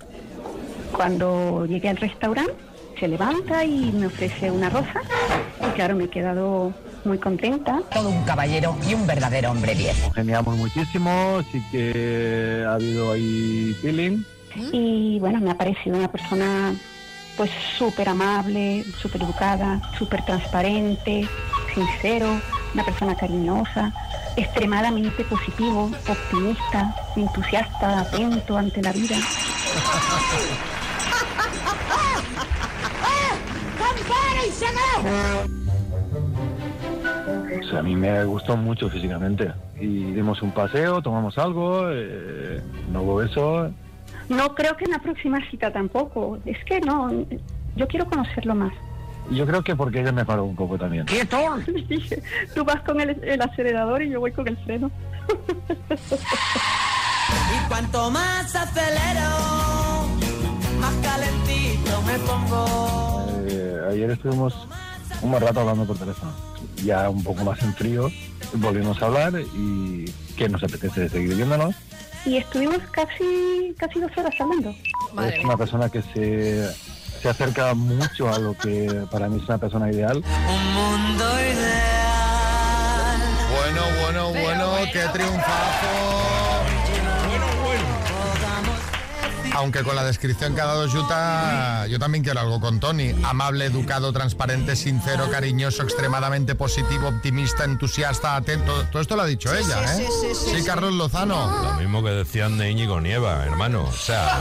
Cuando 0.92 1.66
llegué 1.66 1.88
al 1.88 1.96
restaurante, 1.96 2.54
se 2.98 3.08
levanta 3.08 3.64
y 3.64 3.90
me 3.92 4.06
ofrece 4.06 4.50
una 4.50 4.70
rosa. 4.70 5.00
Y 5.60 5.70
claro, 5.74 5.96
me 5.96 6.04
he 6.04 6.08
quedado 6.10 6.72
muy 7.04 7.18
contenta. 7.18 7.80
Todo 7.92 8.08
un 8.08 8.22
caballero 8.24 8.76
y 8.88 8.94
un 8.94 9.06
verdadero 9.06 9.50
hombre 9.50 9.74
viejo. 9.74 10.10
Geniamos 10.12 10.56
muchísimo, 10.56 11.40
sí 11.50 11.62
que 11.72 12.64
ha 12.66 12.74
habido 12.74 13.12
ahí 13.12 13.76
feeling. 13.82 14.22
Y 14.72 15.18
bueno, 15.18 15.40
me 15.40 15.50
ha 15.50 15.58
parecido 15.58 15.96
una 15.98 16.10
persona 16.10 16.72
pues 17.36 17.50
súper 17.78 18.08
amable, 18.08 18.84
súper 18.98 19.22
educada, 19.22 19.80
súper 19.98 20.24
transparente, 20.24 21.28
sincero, 21.74 22.40
una 22.72 22.84
persona 22.84 23.16
cariñosa, 23.16 23.92
extremadamente 24.36 25.24
positivo, 25.24 25.90
optimista, 26.08 26.94
entusiasta, 27.16 28.00
atento 28.00 28.56
ante 28.56 28.82
la 28.82 28.92
vida. 28.92 29.16
O 37.60 37.68
sea, 37.68 37.78
a 37.78 37.82
mí 37.82 37.96
me 37.96 38.24
gustó 38.24 38.56
mucho 38.56 38.88
físicamente. 38.88 39.52
Y 39.80 40.12
dimos 40.12 40.40
un 40.42 40.52
paseo, 40.52 41.02
tomamos 41.02 41.36
algo, 41.38 41.90
eh, 41.90 42.60
no 42.92 43.02
hubo 43.02 43.22
eso. 43.22 43.70
No 44.28 44.54
creo 44.54 44.76
que 44.76 44.84
en 44.84 44.92
la 44.92 44.98
próxima 44.98 45.38
cita 45.50 45.72
tampoco. 45.72 46.38
Es 46.44 46.62
que 46.64 46.80
no, 46.80 47.10
yo 47.76 47.86
quiero 47.88 48.06
conocerlo 48.06 48.54
más. 48.54 48.72
Yo 49.30 49.46
creo 49.46 49.62
que 49.62 49.74
porque 49.74 50.00
ella 50.00 50.12
me 50.12 50.24
paró 50.24 50.44
un 50.44 50.54
poco 50.56 50.76
también. 50.76 51.06
¡Quieto! 51.06 51.38
Dije, 51.88 52.22
tú 52.54 52.64
vas 52.64 52.82
con 52.82 53.00
el, 53.00 53.22
el 53.24 53.40
acelerador 53.40 54.02
y 54.02 54.10
yo 54.10 54.20
voy 54.20 54.32
con 54.32 54.46
el 54.46 54.56
freno. 54.58 54.90
Y 57.54 57.68
cuanto 57.68 58.10
más 58.10 58.54
acelero, 58.54 59.30
más 60.78 60.94
calentito 61.02 62.02
me 62.02 62.18
pongo. 62.18 63.26
Eh, 63.46 63.80
ayer 63.92 64.10
estuvimos 64.10 64.68
un 65.22 65.30
buen 65.30 65.42
rato 65.42 65.60
hablando 65.60 65.86
por 65.86 65.98
teléfono. 65.98 66.32
Ya 66.84 67.08
un 67.08 67.22
poco 67.24 67.44
más 67.44 67.62
en 67.62 67.74
frío, 67.74 68.10
volvimos 68.54 69.00
a 69.02 69.06
hablar 69.06 69.32
y 69.54 70.04
que 70.36 70.48
nos 70.48 70.62
apetece 70.62 71.08
seguir 71.08 71.34
viéndonos. 71.34 71.74
Y 72.26 72.38
estuvimos 72.38 72.78
casi, 72.90 73.74
casi 73.76 74.00
dos 74.00 74.10
horas 74.16 74.34
hablando. 74.40 74.74
es 75.28 75.44
una 75.44 75.56
persona 75.56 75.88
que 75.88 76.02
se, 76.02 76.72
se 77.20 77.28
acerca 77.28 77.74
mucho 77.74 78.32
a 78.32 78.38
lo 78.38 78.56
que 78.56 79.04
para 79.10 79.28
mí 79.28 79.38
es 79.42 79.48
una 79.48 79.58
persona 79.58 79.90
ideal. 79.90 80.16
Un 80.16 80.74
mundo 80.74 81.24
ideal. 81.40 81.94
Bueno, 83.54 83.82
bueno, 84.02 84.30
bueno, 84.30 84.72
qué 84.92 85.00
triunfazo. 85.12 86.23
Aunque 89.54 89.82
con 89.84 89.94
la 89.94 90.04
descripción 90.04 90.54
que 90.54 90.60
ha 90.60 90.66
dado 90.66 90.86
Yuta, 90.86 91.86
yo 91.86 91.98
también 91.98 92.24
quiero 92.24 92.40
algo 92.40 92.60
con 92.60 92.80
Tony. 92.80 93.14
Amable, 93.24 93.66
educado, 93.66 94.12
transparente, 94.12 94.74
sincero, 94.74 95.30
cariñoso, 95.30 95.82
extremadamente 95.84 96.54
positivo, 96.56 97.08
optimista, 97.08 97.64
entusiasta, 97.64 98.34
atento. 98.34 98.84
Todo 98.90 99.00
esto 99.00 99.14
lo 99.16 99.22
ha 99.22 99.26
dicho 99.26 99.48
Sí, 99.50 99.62
ella, 99.64 99.86
sí, 99.88 100.02
¿eh? 100.02 100.08
sí, 100.20 100.28
sí, 100.34 100.56
sí. 100.58 100.64
Carlos 100.64 100.92
Lozano. 100.94 101.62
Lo 101.62 101.74
mismo 101.74 102.02
que 102.02 102.10
decían 102.10 102.58
de 102.58 102.70
Íñigo 102.70 103.00
Nieva, 103.00 103.44
hermano. 103.44 103.84
O 103.84 103.92
sea, 103.92 104.40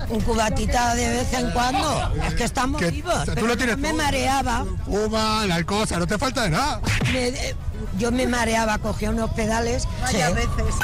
Un 0.09 0.21
cubatita 0.21 0.95
de 0.95 1.09
vez 1.09 1.33
en 1.33 1.51
cuando. 1.51 2.13
Es 2.27 2.35
que 2.35 2.45
estamos 2.45 2.81
Que- 2.81 2.91
vivos. 2.91 3.15
o 3.15 3.25
sea, 3.25 3.27
tú 3.27 3.33
pero 3.35 3.47
lo 3.49 3.57
tienes 3.57 3.79
me 3.79 3.93
mareaba. 3.93 4.65
Fuma, 4.85 5.47
la 5.47 5.63
cosa, 5.65 5.99
no 5.99 6.07
te 6.07 6.19
falta 6.19 6.43
de 6.43 6.51
nada. 6.51 6.81
Me- 7.13 7.29
eh, 7.29 7.55
yo 7.99 8.11
me 8.13 8.27
mareaba, 8.27 8.79
cogía 8.79 9.11
unos 9.11 9.31
pedales. 9.31 9.89
Vaya 10.01 10.29
sí. 10.29 10.35
veces. 10.35 10.75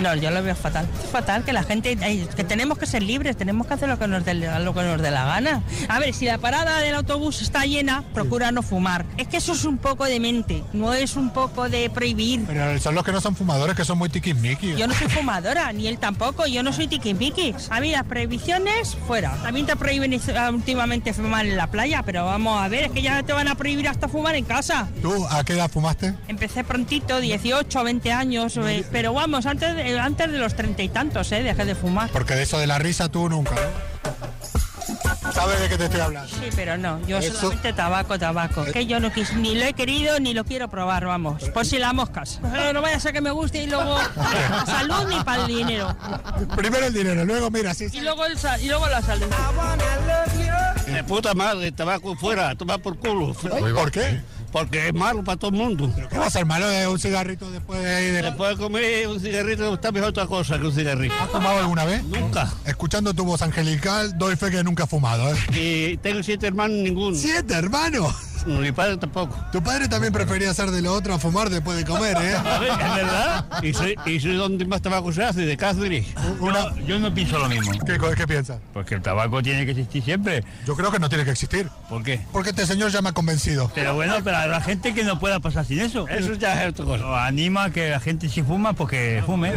No, 0.00 0.14
yo 0.16 0.30
lo 0.30 0.42
veo 0.42 0.56
fatal. 0.56 0.86
Es 1.02 1.10
fatal 1.10 1.44
que 1.44 1.52
la 1.52 1.62
gente, 1.62 1.96
que 1.96 2.44
tenemos 2.44 2.78
que 2.78 2.86
ser 2.86 3.02
libres, 3.02 3.36
tenemos 3.36 3.66
que 3.66 3.74
hacer 3.74 3.88
lo 3.88 3.98
que 3.98 4.08
nos 4.08 4.24
dé 4.24 4.34
lo 4.34 4.74
que 4.74 4.82
nos 4.82 5.00
dé 5.00 5.10
la 5.10 5.24
gana. 5.24 5.62
A 5.88 5.98
ver, 6.00 6.12
si 6.14 6.26
la 6.26 6.38
parada 6.38 6.80
del 6.80 6.94
autobús 6.96 7.42
está 7.42 7.64
llena, 7.64 8.02
procura 8.12 8.50
no 8.50 8.62
fumar. 8.62 9.06
Es 9.16 9.28
que 9.28 9.36
eso 9.36 9.52
es 9.52 9.64
un 9.64 9.78
poco 9.78 10.04
de 10.04 10.18
mente, 10.18 10.64
no 10.72 10.92
es 10.92 11.16
un 11.16 11.30
poco 11.30 11.68
de 11.68 11.88
prohibir. 11.90 12.44
Pero 12.46 12.78
son 12.80 12.94
los 12.94 13.04
que 13.04 13.12
no 13.12 13.20
son 13.20 13.36
fumadores, 13.36 13.76
que 13.76 13.84
son 13.84 13.98
muy 13.98 14.08
tiquismiquis. 14.08 14.76
Yo 14.76 14.86
no 14.86 14.94
soy 14.94 15.08
fumadora, 15.08 15.72
ni 15.72 15.86
él 15.86 15.98
tampoco, 15.98 16.46
yo 16.46 16.62
no 16.62 16.72
soy 16.72 16.88
tiquismiquis. 16.88 17.68
A 17.70 17.80
mí 17.80 17.92
las 17.92 18.04
prohibiciones, 18.04 18.96
fuera. 19.06 19.36
También 19.42 19.66
te 19.66 19.76
prohíben 19.76 20.20
ah, 20.36 20.50
últimamente 20.50 21.12
fumar 21.12 21.46
en 21.46 21.56
la 21.56 21.70
playa, 21.70 22.02
pero 22.02 22.24
vamos 22.24 22.60
a 22.60 22.68
ver, 22.68 22.84
es 22.84 22.90
que 22.90 23.02
ya 23.02 23.22
te 23.22 23.32
van 23.32 23.48
a 23.48 23.54
prohibir 23.54 23.88
hasta 23.88 24.08
fumar 24.08 24.34
en 24.34 24.44
casa. 24.44 24.88
¿Tú 25.00 25.24
a 25.30 25.44
qué 25.44 25.52
edad 25.52 25.70
fumaste? 25.70 26.14
Empecé 26.26 26.64
prontito, 26.64 27.20
18, 27.20 27.84
20 27.84 28.12
años, 28.12 28.56
eh, 28.56 28.84
pero 28.90 29.12
vamos, 29.12 29.46
antes 29.46 29.76
de, 29.76 29.83
antes 30.00 30.30
de 30.32 30.38
los 30.38 30.54
treinta 30.54 30.82
y 30.82 30.88
tantos, 30.88 31.30
eh, 31.32 31.42
dejé 31.42 31.64
de 31.64 31.74
fumar. 31.74 32.10
Porque 32.10 32.34
de 32.34 32.42
eso 32.42 32.58
de 32.58 32.66
la 32.66 32.78
risa 32.78 33.08
tú 33.08 33.28
nunca, 33.28 33.54
¿no? 33.54 33.94
¿Sabes 35.32 35.58
de 35.60 35.68
qué 35.68 35.76
te 35.78 35.84
estoy 35.86 36.00
hablando? 36.00 36.28
Sí, 36.28 36.48
pero 36.54 36.76
no, 36.76 37.04
yo 37.06 37.18
Eso- 37.18 37.34
solamente 37.40 37.72
tabaco, 37.72 38.18
tabaco. 38.18 38.64
Que 38.66 38.86
yo 38.86 39.00
no 39.00 39.10
quis, 39.12 39.32
ni 39.34 39.54
lo 39.56 39.64
he 39.64 39.72
querido 39.72 40.20
ni 40.20 40.32
lo 40.32 40.44
quiero 40.44 40.68
probar, 40.68 41.06
vamos. 41.06 41.42
Por 41.50 41.66
si 41.66 41.78
las 41.78 41.92
moscas. 41.92 42.38
Pero 42.52 42.72
no 42.72 42.82
vaya 42.82 42.96
a 42.96 43.00
ser 43.00 43.12
que 43.12 43.20
me 43.20 43.30
guste 43.32 43.62
y 43.64 43.66
luego 43.66 43.98
la 44.16 44.66
salud 44.66 45.08
ni 45.08 45.18
para 45.24 45.42
el 45.42 45.48
dinero. 45.48 45.96
Primero 46.54 46.86
el 46.86 46.94
dinero, 46.94 47.24
luego 47.24 47.50
mira, 47.50 47.74
sí. 47.74 47.86
Y 47.92 48.00
luego, 48.00 48.24
el 48.26 48.38
sa- 48.38 48.60
y 48.60 48.68
luego 48.68 48.86
la 48.86 49.02
salud. 49.02 49.26
De 50.86 51.02
puta 51.04 51.34
madre, 51.34 51.72
tabaco 51.72 52.14
fuera, 52.16 52.54
toma 52.54 52.78
por 52.78 52.96
culo. 52.98 53.34
¿Por 53.34 53.90
qué? 53.90 54.20
Porque 54.54 54.86
es 54.88 54.94
malo 54.94 55.24
para 55.24 55.36
todo 55.36 55.50
el 55.50 55.56
mundo. 55.56 55.92
¿Qué 56.08 56.16
va 56.16 56.26
a 56.26 56.30
ser 56.30 56.46
malo 56.46 56.68
de 56.68 56.86
un 56.86 56.96
cigarrito 56.98 57.50
después 57.50 57.82
de... 57.82 58.12
de- 58.12 58.22
Después 58.22 58.50
de 58.56 58.56
comer 58.62 59.08
un 59.08 59.18
cigarrito 59.20 59.74
está 59.74 59.90
mejor 59.90 60.10
otra 60.10 60.26
cosa 60.26 60.58
que 60.60 60.66
un 60.66 60.72
cigarrito. 60.72 61.12
¿Has 61.20 61.28
fumado 61.28 61.58
alguna 61.58 61.84
vez? 61.84 62.04
Nunca. 62.04 62.50
Escuchando 62.64 63.12
tu 63.12 63.24
voz 63.24 63.42
angelical, 63.42 64.16
doy 64.16 64.36
fe 64.36 64.52
que 64.52 64.62
nunca 64.62 64.84
he 64.84 64.86
fumado, 64.86 65.28
¿eh? 65.34 65.36
Y 65.52 65.96
tengo 65.96 66.22
siete 66.22 66.46
hermanos, 66.46 66.76
ninguno. 66.78 67.16
¿Siete 67.16 67.52
hermanos? 67.54 68.14
Mi 68.46 68.72
padre 68.72 68.96
tampoco. 68.96 69.36
Tu 69.52 69.62
padre 69.62 69.88
también 69.88 70.12
prefería 70.12 70.50
hacer 70.50 70.70
de 70.70 70.82
lo 70.82 70.92
otro 70.92 71.14
a 71.14 71.18
fumar 71.18 71.50
después 71.50 71.76
de 71.76 71.84
comer, 71.84 72.16
¿eh? 72.20 72.34
A 72.44 72.58
ver, 72.58 72.70
es 72.70 72.94
verdad. 72.96 73.46
Y 73.62 73.72
soy, 73.74 73.96
y 74.06 74.20
soy 74.20 74.36
donde 74.36 74.64
más 74.66 74.82
tabaco 74.82 75.12
se 75.12 75.24
hace, 75.24 75.46
de 75.46 75.56
Cáceres. 75.56 76.06
Yo, 76.40 76.76
yo 76.86 76.98
no 76.98 77.12
pienso 77.14 77.38
lo 77.38 77.48
mismo. 77.48 77.72
¿Qué, 77.86 77.96
co- 77.98 78.10
qué 78.12 78.26
piensas? 78.26 78.58
Pues 78.72 78.86
que 78.86 78.94
el 78.96 79.02
tabaco 79.02 79.42
tiene 79.42 79.64
que 79.64 79.72
existir 79.72 80.02
siempre. 80.02 80.44
Yo 80.66 80.76
creo 80.76 80.90
que 80.90 80.98
no 80.98 81.08
tiene 81.08 81.24
que 81.24 81.30
existir. 81.30 81.68
¿Por 81.88 82.02
qué? 82.02 82.20
Porque 82.32 82.50
este 82.50 82.66
señor 82.66 82.90
ya 82.90 83.00
me 83.02 83.10
ha 83.10 83.12
convencido. 83.12 83.70
Pero 83.74 83.94
bueno, 83.94 84.14
pero 84.22 84.46
la 84.46 84.60
gente 84.60 84.94
que 84.94 85.04
no 85.04 85.18
pueda 85.18 85.40
pasar 85.40 85.64
sin 85.64 85.80
eso. 85.80 86.06
Eso 86.08 86.34
ya 86.34 86.62
es 86.64 86.70
otra 86.70 86.84
cosa. 86.84 87.06
O 87.06 87.14
anima 87.14 87.64
a 87.64 87.70
que 87.70 87.90
la 87.90 88.00
gente 88.00 88.28
si 88.28 88.42
fuma, 88.42 88.72
pues 88.74 88.90
que 88.90 89.22
fume. 89.24 89.52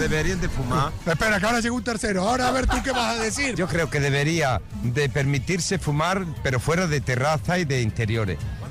deberían 0.00 0.40
de 0.40 0.48
fumar. 0.48 0.92
Espera, 1.06 1.38
que 1.40 1.46
ahora 1.46 1.60
llega 1.60 1.74
un 1.74 1.84
tercero. 1.84 2.28
Ahora 2.28 2.48
a 2.48 2.50
ver 2.50 2.66
tú 2.66 2.76
qué 2.82 2.92
vas 2.92 3.16
a 3.18 3.22
decir. 3.22 3.54
Yo 3.54 3.66
creo 3.68 3.88
que 3.90 4.00
debería 4.00 4.60
de 4.82 5.08
permitirse 5.08 5.78
fumar, 5.78 6.24
pero 6.42 6.60
fuera 6.60 6.86
de 6.86 7.00
terraza 7.00 7.58
y 7.58 7.64
de 7.64 7.82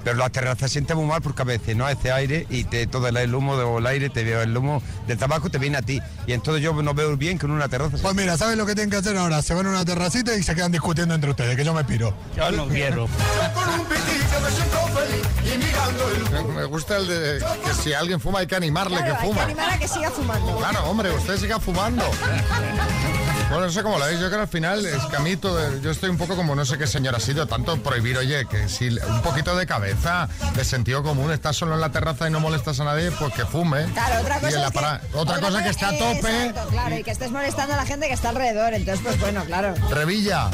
Pero 0.03 0.18
la 0.18 0.30
terraza 0.30 0.68
siente 0.68 0.93
muy 0.93 1.06
mal 1.06 1.22
porque 1.24 1.41
a 1.41 1.45
veces 1.45 1.76
no 1.76 1.86
hace 1.88 2.12
aire 2.12 2.45
y 2.51 2.64
te, 2.66 2.86
todo 2.86 3.08
el, 3.08 3.34
humo 3.34 3.53
o 3.53 3.80
el 3.80 3.88
aire, 3.88 4.10
te 4.12 4.24
veo 4.24 4.41
el 4.43 4.56
humo 4.56 4.84
del 5.08 5.18
tabaco 5.18 5.49
te 5.49 5.58
viene 5.58 5.78
a 5.78 5.82
ti. 5.82 5.99
Y 6.28 6.34
entonces 6.34 6.62
yo 6.64 6.74
no 6.74 6.93
veo 6.93 7.18
bien 7.18 7.39
que 7.39 7.47
en 7.47 7.51
una 7.53 7.68
terraza. 7.70 7.97
Pues 8.01 8.14
mira, 8.14 8.38
¿sabes 8.38 8.56
lo 8.58 8.66
que 8.68 8.76
tienen 8.76 8.91
que 8.91 8.97
hacer 8.97 9.18
ahora? 9.18 9.41
Se 9.41 9.53
van 9.56 9.66
a 9.66 9.70
una 9.70 9.84
terracita 9.86 10.36
y 10.36 10.43
se 10.43 10.53
quedan 10.53 10.72
discutiendo 10.72 11.16
entre 11.16 11.32
ustedes, 11.32 11.56
que 11.56 11.64
yo 11.66 11.74
me 11.74 11.84
piro. 11.84 12.16
Yo 12.38 12.51
no 12.51 12.68
quiero. 12.68 13.08
Con 13.08 14.43
me 14.43 14.51
siento 14.51 14.78
feliz 14.89 15.26
y 15.56 15.58
mirando 15.58 16.10
el 16.12 16.45
Me- 16.47 16.53
Me 16.56 16.66
gusta 16.66 16.97
el 16.97 17.08
de 17.08 17.43
que 17.66 17.74
si 17.82 17.93
alguien 17.93 18.20
fuma 18.20 18.39
hay 18.39 18.47
que 18.47 18.56
animarle 18.56 18.97
Claro, 18.97 19.06
que 19.06 19.18
hay 19.18 19.22
que 19.22 19.28
fuma. 19.34 19.43
animar 19.43 19.70
a 19.72 19.78
que 19.80 19.88
siga 19.88 20.12
fumando. 20.12 20.58
Claro, 20.58 20.84
hombre, 20.86 21.12
usted 21.16 21.38
siga 21.38 21.60
fumando. 21.60 22.03
Bueno, 23.50 23.68
no 23.68 23.72
sé 23.72 23.84
cómo 23.84 23.98
lo 24.00 24.06
veis, 24.06 24.20
yo 24.20 24.26
creo 24.28 24.39
que 24.39 24.43
al 24.43 24.48
final 24.48 24.86
es 24.86 25.04
que 25.06 25.16
a 25.16 25.20
mí 25.20 25.38
todo- 25.38 25.80
yo 25.80 25.91
estoy 25.91 26.10
un 26.10 26.18
poco 26.18 26.36
como 26.36 26.56
no 26.56 26.66
sé 26.66 26.78
qué 26.78 26.88
señor 26.88 27.16
ha 27.16 27.20
sido, 27.20 27.46
tanto 27.48 27.78
prohibir, 27.82 28.18
oye, 28.18 28.46
que 28.48 28.68
si 28.68 28.89
un 28.89 29.22
poquito 29.22 29.56
de 29.56 29.66
cabeza, 29.68 30.28
de 30.56 30.66
sentido 30.66 31.04
común, 31.04 31.32
estás 31.32 31.56
solo 31.56 31.76
en 31.76 31.82
la 31.82 31.91
terraza 31.91 32.28
y 32.28 32.32
no 32.32 32.39
molestas 32.39 32.80
a 32.80 32.84
nadie, 32.86 33.12
pues 33.12 33.34
que 33.34 33.46
fume. 33.46 33.86
Claro, 33.93 34.22
otra 34.22 34.38
Y 34.38 34.41
cosa 34.41 34.56
en 34.56 34.62
la 34.62 34.68
es 34.68 34.72
que, 34.74 34.80
para- 34.80 35.02
otra 35.14 35.39
cosa 35.39 35.64
que 35.64 35.70
esté 35.70 35.86
a 35.86 35.89
tope. 35.91 36.48
Exacto, 36.48 36.68
claro, 36.72 36.98
y 36.98 37.04
que 37.04 37.12
estés 37.12 37.32
molestando 37.32 37.74
a 37.76 37.78
la 37.78 37.86
gente 37.86 38.08
que 38.08 38.14
está 38.14 38.30
alrededor. 38.30 38.74
Entonces, 38.74 39.06
pues 39.06 39.20
bueno, 39.20 39.46
claro. 39.46 39.74
Revilla. 39.91 40.50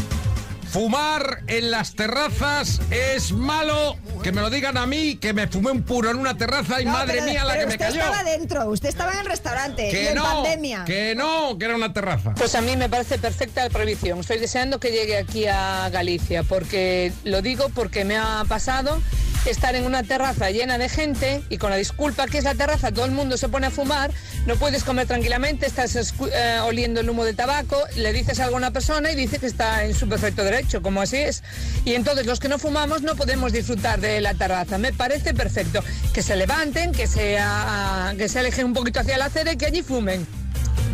Fumar 0.72 1.44
en 1.48 1.70
las 1.70 1.96
terrazas 1.96 2.80
es 2.92 3.34
malo. 3.34 3.98
Que 4.24 4.32
me 4.32 4.40
lo 4.40 4.50
digan 4.50 4.78
a 4.78 4.86
mí, 4.86 5.18
que 5.18 5.34
me 5.34 5.48
fumé 5.48 5.72
un 5.72 5.84
puro 5.84 6.10
en 6.12 6.18
una 6.18 6.38
terraza 6.38 6.82
y 6.82 6.86
No, 6.86 6.92
madre 6.94 7.16
pero- 7.16 7.26
mía 7.26 7.44
la 7.44 7.54
pero 7.54 7.60
que 7.62 7.68
me 7.68 7.74
usted 7.74 7.86
cayó. 7.88 8.00
estaba 8.00 8.24
dentro, 8.24 8.70
usted 8.70 8.88
estaba 8.90 9.12
en 9.14 9.20
el 9.20 9.26
restaurante 9.26 9.92
y 9.92 10.08
en 10.08 10.16
no, 10.16 10.24
pandemia. 10.24 10.86
que 10.86 11.14
no, 11.14 11.58
que 11.58 11.66
era 11.66 11.76
una 11.76 11.92
terraza. 11.92 12.34
Pues 12.36 12.56
a 12.56 12.62
mí 12.62 12.78
me 12.78 12.88
parece 12.88 13.18
perfecta 13.18 13.64
la 13.64 13.70
prohibición. 13.70 14.20
Estoy 14.20 14.38
deseando 14.40 14.80
que 14.80 14.92
llegue 14.92 15.18
aquí 15.18 15.46
a 15.48 15.90
Galicia, 15.90 16.44
porque 16.44 17.12
lo 17.26 17.42
digo 17.42 17.68
porque 17.76 18.06
me 18.06 18.16
ha 18.18 18.46
pasado 18.48 19.02
estar 19.46 19.76
en 19.76 19.86
una 19.86 20.04
terraza 20.04 20.52
llena 20.52 20.78
de 20.78 20.90
gente 20.90 21.44
y 21.50 21.58
con 21.58 21.70
la 21.70 21.76
disculpa 21.76 22.28
que 22.28 22.38
es 22.38 22.44
la 22.44 22.56
terraza, 22.56 22.92
todo 22.92 23.06
el 23.06 23.12
mundo 23.12 23.38
se 23.38 23.50
pone 23.50 23.68
a 23.68 23.72
fumar, 23.72 24.12
no 24.46 24.56
puedes 24.56 24.84
comer 24.84 25.08
tranquilamente, 25.08 25.66
estás 25.66 25.96
eh, 25.96 26.60
oliendo 26.64 27.00
el 27.00 27.10
humo 27.10 27.26
de 27.26 27.34
tabaco, 27.34 27.78
le 27.96 28.14
dices 28.14 28.40
algo 28.40 28.56
a 28.56 28.58
una 28.58 28.72
persona 28.72 29.12
y 29.12 29.16
dice 29.16 29.40
que 29.40 29.48
está 29.48 29.86
en 29.86 29.96
su 29.96 30.08
perfecto 30.08 30.44
derecho, 30.44 30.82
como 30.82 31.02
así 31.02 31.18
es. 31.18 31.44
Y 31.86 31.96
entonces 31.96 32.26
los 32.26 32.40
que 32.40 32.50
no 32.50 32.60
fumamos 32.60 33.02
no 33.02 33.16
podemos 33.16 33.52
disfrutar 33.52 34.00
de 34.00 34.22
la 34.22 34.34
terraza. 34.34 34.78
Me 34.78 34.94
parece 34.94 35.34
perfecto. 35.34 35.84
Que 36.14 36.22
se 36.22 36.36
levanten, 36.36 36.92
que 36.92 37.02
que 37.02 38.30
se 38.30 38.40
alejen 38.40 38.66
un 38.66 38.74
poquito 38.74 39.00
hacia 39.00 39.18
la 39.18 39.26
acera 39.26 39.54
y 39.54 39.58
que 39.58 39.66
allí 39.66 39.82
fumen 39.82 40.41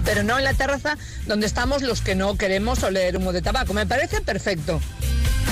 pero 0.05 0.23
no 0.23 0.37
en 0.37 0.43
la 0.43 0.53
terraza 0.53 0.97
donde 1.25 1.45
estamos 1.47 1.81
los 1.81 2.01
que 2.01 2.15
no 2.15 2.35
queremos 2.37 2.83
oler 2.83 3.17
humo 3.17 3.31
de 3.33 3.41
tabaco. 3.41 3.73
Me 3.73 3.85
parece 3.85 4.21
perfecto. 4.21 4.79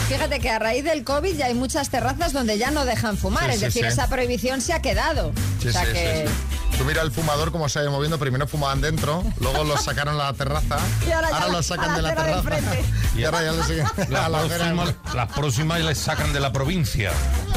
Fíjate 0.08 0.40
que 0.40 0.52
a 0.52 0.60
raíz 0.60 0.84
del 0.84 1.04
COVID 1.04 1.36
ya 1.36 1.48
hay 1.48 1.56
muchas 1.56 1.90
terrazas 1.90 2.32
donde 2.32 2.60
ya 2.60 2.70
no 2.70 2.86
dejan 2.86 3.18
fumar, 3.18 3.46
Sí, 3.46 3.52
es 3.54 3.60
sí, 3.60 3.66
decir, 3.66 3.82
sí. 3.84 3.88
esa 3.88 4.08
prohibición 4.08 4.62
se 4.62 4.74
ha 4.74 4.82
quedado. 4.82 5.34
Sí, 5.60 5.70
o 5.70 5.72
sea 5.72 5.84
sí, 5.86 5.94
que... 5.94 6.26
sí, 6.28 6.32
sí. 6.32 6.78
Tú 6.78 6.84
mira 6.84 7.02
el 7.02 7.12
fumador 7.12 7.52
cómo 7.54 7.70
se 7.70 7.80
ha 7.80 7.84
ido 7.84 7.92
moviendo, 7.92 8.20
primero 8.20 8.46
fumaban 8.48 8.82
dentro, 8.82 9.24
luego 9.40 9.64
los 9.64 9.82
sacaron 9.84 10.16
a 10.20 10.26
la 10.26 10.34
terraza, 10.34 10.78
Y 11.08 11.12
ahora 11.12 11.30
ya 11.32 11.40
la- 11.40 11.48
los 11.48 11.66
sacan 11.66 11.88
la 11.90 11.96
de 11.96 12.02
la 12.02 12.16
terraza 12.16 12.60
y 13.16 13.24
ahora 13.24 13.44
ya 13.44 13.52
le 13.54 13.64
siguen 13.64 13.86
La 14.10 14.28
la 14.30 14.40
acera. 14.42 14.58
próxima, 14.74 14.96
la 15.16 15.28
próxima 15.30 15.80
les 15.80 15.98
sacan 15.98 16.34
de 16.34 16.40
la 16.42 16.52
provincia 16.52 17.12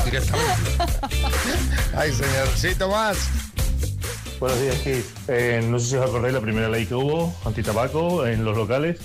directamente. 0.04 0.70
Ay, 1.96 2.12
señor. 2.12 2.48
Sí, 2.56 2.74
Tomás. 2.76 3.16
Buenos 4.41 4.61
días, 4.61 4.78
Keith. 4.82 5.05
Eh, 5.26 5.61
no 5.68 5.80
sé 5.80 5.86
si 5.86 5.97
os 5.97 6.09
acordáis 6.09 6.32
la 6.32 6.41
primera 6.41 6.68
ley 6.68 6.86
que 6.86 6.95
hubo, 6.95 7.34
antitabaco, 7.45 8.24
en 8.24 8.45
los 8.45 8.57
locales. 8.57 9.01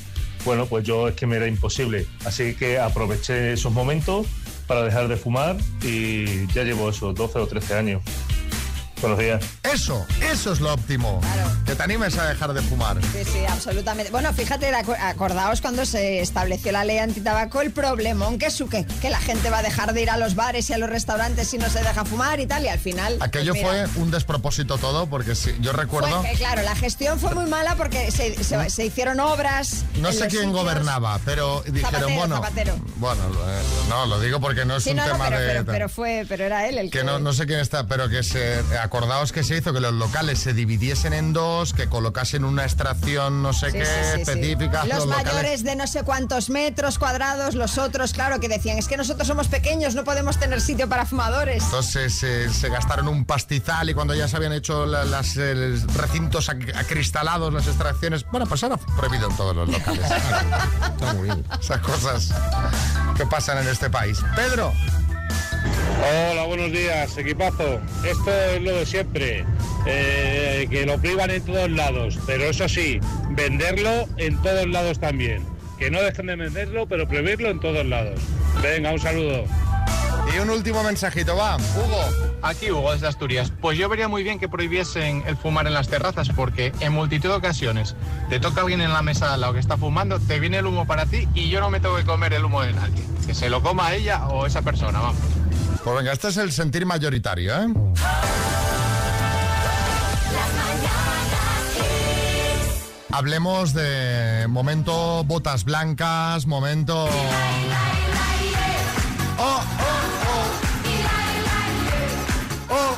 Bueno, 0.45 0.67
pues 0.67 0.85
yo 0.85 1.07
es 1.07 1.15
que 1.15 1.25
me 1.25 1.37
era 1.37 1.47
imposible. 1.47 2.05
Así 2.23 2.53
que 2.53 2.77
aproveché 2.77 3.53
esos 3.53 3.71
momentos 3.71 4.27
para 4.67 4.83
dejar 4.83 5.07
de 5.07 5.17
fumar 5.17 5.57
y 5.81 6.45
ya 6.53 6.63
llevo 6.63 6.89
esos 6.89 7.15
12 7.15 7.39
o 7.39 7.47
13 7.47 7.73
años. 7.73 8.03
Buenos 9.03 9.19
días. 9.19 9.43
Eso, 9.63 10.05
eso 10.31 10.53
es 10.53 10.61
lo 10.61 10.73
óptimo. 10.73 11.19
Que 11.65 11.75
te 11.75 11.83
animes 11.83 12.17
a 12.17 12.25
dejar 12.29 12.53
de 12.53 12.61
fumar. 12.61 12.97
Sí, 13.01 13.23
sí, 13.25 13.39
absolutamente. 13.49 14.11
Bueno, 14.11 14.31
fíjate, 14.31 14.73
acordaos 14.73 15.59
cuando 15.59 15.85
se 15.85 16.21
estableció 16.21 16.71
la 16.71 16.85
ley 16.85 16.99
antitabaco, 16.99 17.61
el 17.61 17.71
problemón 17.71 18.39
que, 18.39 18.49
su, 18.49 18.69
que, 18.69 18.85
que 19.01 19.09
la 19.09 19.19
gente 19.19 19.49
va 19.49 19.57
a 19.59 19.61
dejar 19.61 19.93
de 19.93 20.01
ir 20.03 20.09
a 20.09 20.15
los 20.15 20.35
bares 20.35 20.69
y 20.69 20.73
a 20.73 20.77
los 20.77 20.89
restaurantes 20.89 21.49
si 21.49 21.57
no 21.57 21.69
se 21.69 21.79
deja 21.79 22.05
fumar 22.05 22.39
y 22.39 22.45
tal, 22.47 22.63
y 22.63 22.69
al 22.69 22.79
final... 22.79 23.15
pues 23.17 23.27
Aquello 23.27 23.53
mira, 23.53 23.87
fue 23.89 24.01
un 24.01 24.09
despropósito 24.09 24.77
todo, 24.77 25.07
porque 25.07 25.35
sí, 25.35 25.53
yo 25.59 25.71
fue 25.73 25.81
recuerdo, 25.81 26.21
que, 26.23 26.31
claro, 26.37 26.61
la 26.61 26.75
gestión 26.75 27.19
fue 27.19 27.35
muy 27.35 27.45
mala 27.49 27.75
porque 27.75 28.09
se, 28.09 28.41
se- 28.41 28.69
se 28.69 28.85
hicieron 28.85 29.19
obras. 29.19 29.83
no 29.99 30.13
sé 30.13 30.19
quién 30.29 30.29
sitios. 30.43 30.51
gobernaba, 30.53 31.19
pero 31.25 31.61
dijeron, 31.65 31.91
Zapatero, 31.91 32.15
bueno, 32.19 32.35
Zapatero. 32.37 32.75
bueno, 32.97 33.21
eh, 33.47 33.61
no, 33.89 34.05
lo 34.05 34.19
digo 34.21 34.39
porque 34.39 34.63
no 34.63 34.77
es 34.77 34.83
Sí, 34.85 34.91
un 34.91 34.95
no, 34.97 35.05
no, 35.07 35.11
tema 35.13 35.25
pero, 35.29 35.39
de... 35.41 35.47
pero, 35.47 35.65
pero 35.65 35.89
fue, 35.89 36.25
pero 36.29 36.45
era 36.45 36.67
él 36.69 36.77
el 36.77 36.89
que... 36.89 36.99
Que 36.99 37.03
no, 37.03 37.19
no 37.19 37.33
sé 37.33 37.45
quién 37.45 37.59
está, 37.59 37.85
pero 37.87 38.07
que 38.07 38.23
se 38.23 38.61
acordaos 38.93 39.31
que 39.31 39.43
se 39.43 39.57
hizo 39.57 39.73
que 39.73 39.79
los 39.79 39.91
locales 39.93 40.37
se 40.37 40.53
dividiesen 40.53 41.13
en 41.13 41.33
dos, 41.33 41.73
que 41.73 41.87
colocasen 41.89 42.45
una 42.45 42.61
extracción 42.63 43.41
no 43.41 43.51
sé 43.51 43.71
Sí, 43.71 43.79
qué 43.79 43.85
sí, 43.87 43.91
sí, 43.91 44.11
sí. 44.13 44.21
específica. 44.21 44.85
Los, 44.85 45.07
locales- 45.07 45.25
mayores 45.33 45.63
de 45.63 45.75
no 45.75 45.87
sé 45.87 46.03
cuántos 46.03 46.51
metros 46.51 46.99
cuadrados, 46.99 47.55
los 47.55 47.79
otros, 47.79 48.13
claro, 48.13 48.39
que 48.39 48.47
decían, 48.47 48.77
es 48.77 48.87
que 48.87 48.95
nosotros 48.95 49.27
somos 49.27 49.47
pequeños, 49.47 49.95
no 49.95 50.03
podemos 50.03 50.37
tener 50.37 50.61
sitio 50.61 50.87
para 50.87 51.07
fumadores. 51.07 51.63
Entonces 51.63 52.13
se, 52.13 52.53
se 52.53 52.69
gastaron 52.69 53.07
un 53.07 53.25
pastizal 53.25 53.89
y 53.89 53.95
cuando 53.95 54.13
ya 54.13 54.27
se 54.27 54.35
habían 54.37 54.53
hecho 54.53 54.85
la- 54.85 55.05
las 55.05 55.37
eh, 55.37 55.75
recintos 55.95 56.49
ac- 56.49 56.75
acristalados, 56.77 57.51
las 57.51 57.65
extracciones, 57.65 58.23
bueno, 58.31 58.45
pues 58.45 58.61
ahora 58.63 58.77
prohibido 58.95 59.27
en 59.27 59.35
todos 59.35 59.55
los 59.55 59.69
locales. 59.69 60.05
Está 60.11 61.13
muy 61.15 61.23
bien. 61.29 61.43
Esas 61.59 61.79
cosas 61.79 62.29
que 63.17 63.25
pasan 63.25 63.57
en 63.57 63.69
este 63.69 63.89
país. 63.89 64.19
Pedro. 64.35 64.71
Hola, 66.31 66.43
buenos 66.45 66.71
días, 66.71 67.17
equipazo. 67.17 67.79
Esto 68.05 68.31
es 68.31 68.61
lo 68.61 68.75
de 68.75 68.85
siempre, 68.85 69.45
eh, 69.85 70.67
que 70.69 70.85
lo 70.85 70.97
privan 70.97 71.31
en 71.31 71.41
todos 71.43 71.69
lados, 71.71 72.19
pero 72.25 72.43
eso 72.45 72.67
sí, 72.67 72.99
venderlo 73.29 74.07
en 74.17 74.41
todos 74.41 74.67
lados 74.67 74.99
también. 74.99 75.45
Que 75.79 75.89
no 75.89 76.01
dejen 76.01 76.27
de 76.27 76.35
venderlo, 76.35 76.87
pero 76.87 77.07
prohibirlo 77.07 77.49
en 77.49 77.59
todos 77.59 77.85
lados. 77.85 78.19
Venga, 78.61 78.91
un 78.91 78.99
saludo. 78.99 79.45
Y 80.33 80.39
un 80.39 80.49
último 80.49 80.83
mensajito, 80.83 81.35
va, 81.35 81.57
Hugo. 81.57 82.33
Aquí 82.41 82.71
Hugo 82.71 82.91
desde 82.91 83.07
Asturias. 83.07 83.51
Pues 83.61 83.77
yo 83.77 83.87
vería 83.87 84.07
muy 84.07 84.23
bien 84.23 84.39
que 84.39 84.49
prohibiesen 84.49 85.23
el 85.27 85.37
fumar 85.37 85.67
en 85.67 85.73
las 85.73 85.89
terrazas 85.89 86.29
porque 86.35 86.73
en 86.79 86.93
multitud 86.93 87.29
de 87.29 87.35
ocasiones 87.35 87.95
te 88.29 88.39
toca 88.39 88.61
alguien 88.61 88.81
en 88.81 88.91
la 88.91 89.01
mesa 89.01 89.27
de 89.27 89.33
al 89.35 89.41
lado 89.41 89.53
que 89.53 89.59
está 89.59 89.77
fumando, 89.77 90.19
te 90.19 90.39
viene 90.39 90.57
el 90.57 90.65
humo 90.65 90.85
para 90.85 91.05
ti 91.05 91.27
y 91.33 91.49
yo 91.49 91.59
no 91.59 91.69
me 91.69 91.79
tengo 91.79 91.95
que 91.97 92.03
comer 92.03 92.33
el 92.33 92.45
humo 92.45 92.61
de 92.61 92.73
nadie. 92.73 93.03
Que 93.25 93.33
se 93.33 93.49
lo 93.49 93.61
coma 93.61 93.93
ella 93.93 94.27
o 94.27 94.45
esa 94.45 94.61
persona, 94.61 94.99
vamos. 94.99 95.21
Pues 95.83 95.97
venga, 95.97 96.13
este 96.13 96.29
es 96.29 96.37
el 96.37 96.51
sentir 96.53 96.85
mayoritario, 96.85 97.53
¿eh? 97.55 97.67
Hablemos 103.11 103.73
de 103.73 104.47
momento 104.47 105.23
botas 105.25 105.65
blancas, 105.65 106.47
momento... 106.47 107.05
Oh, 109.37 109.39
oh, 109.39 109.63
oh. 112.69 112.93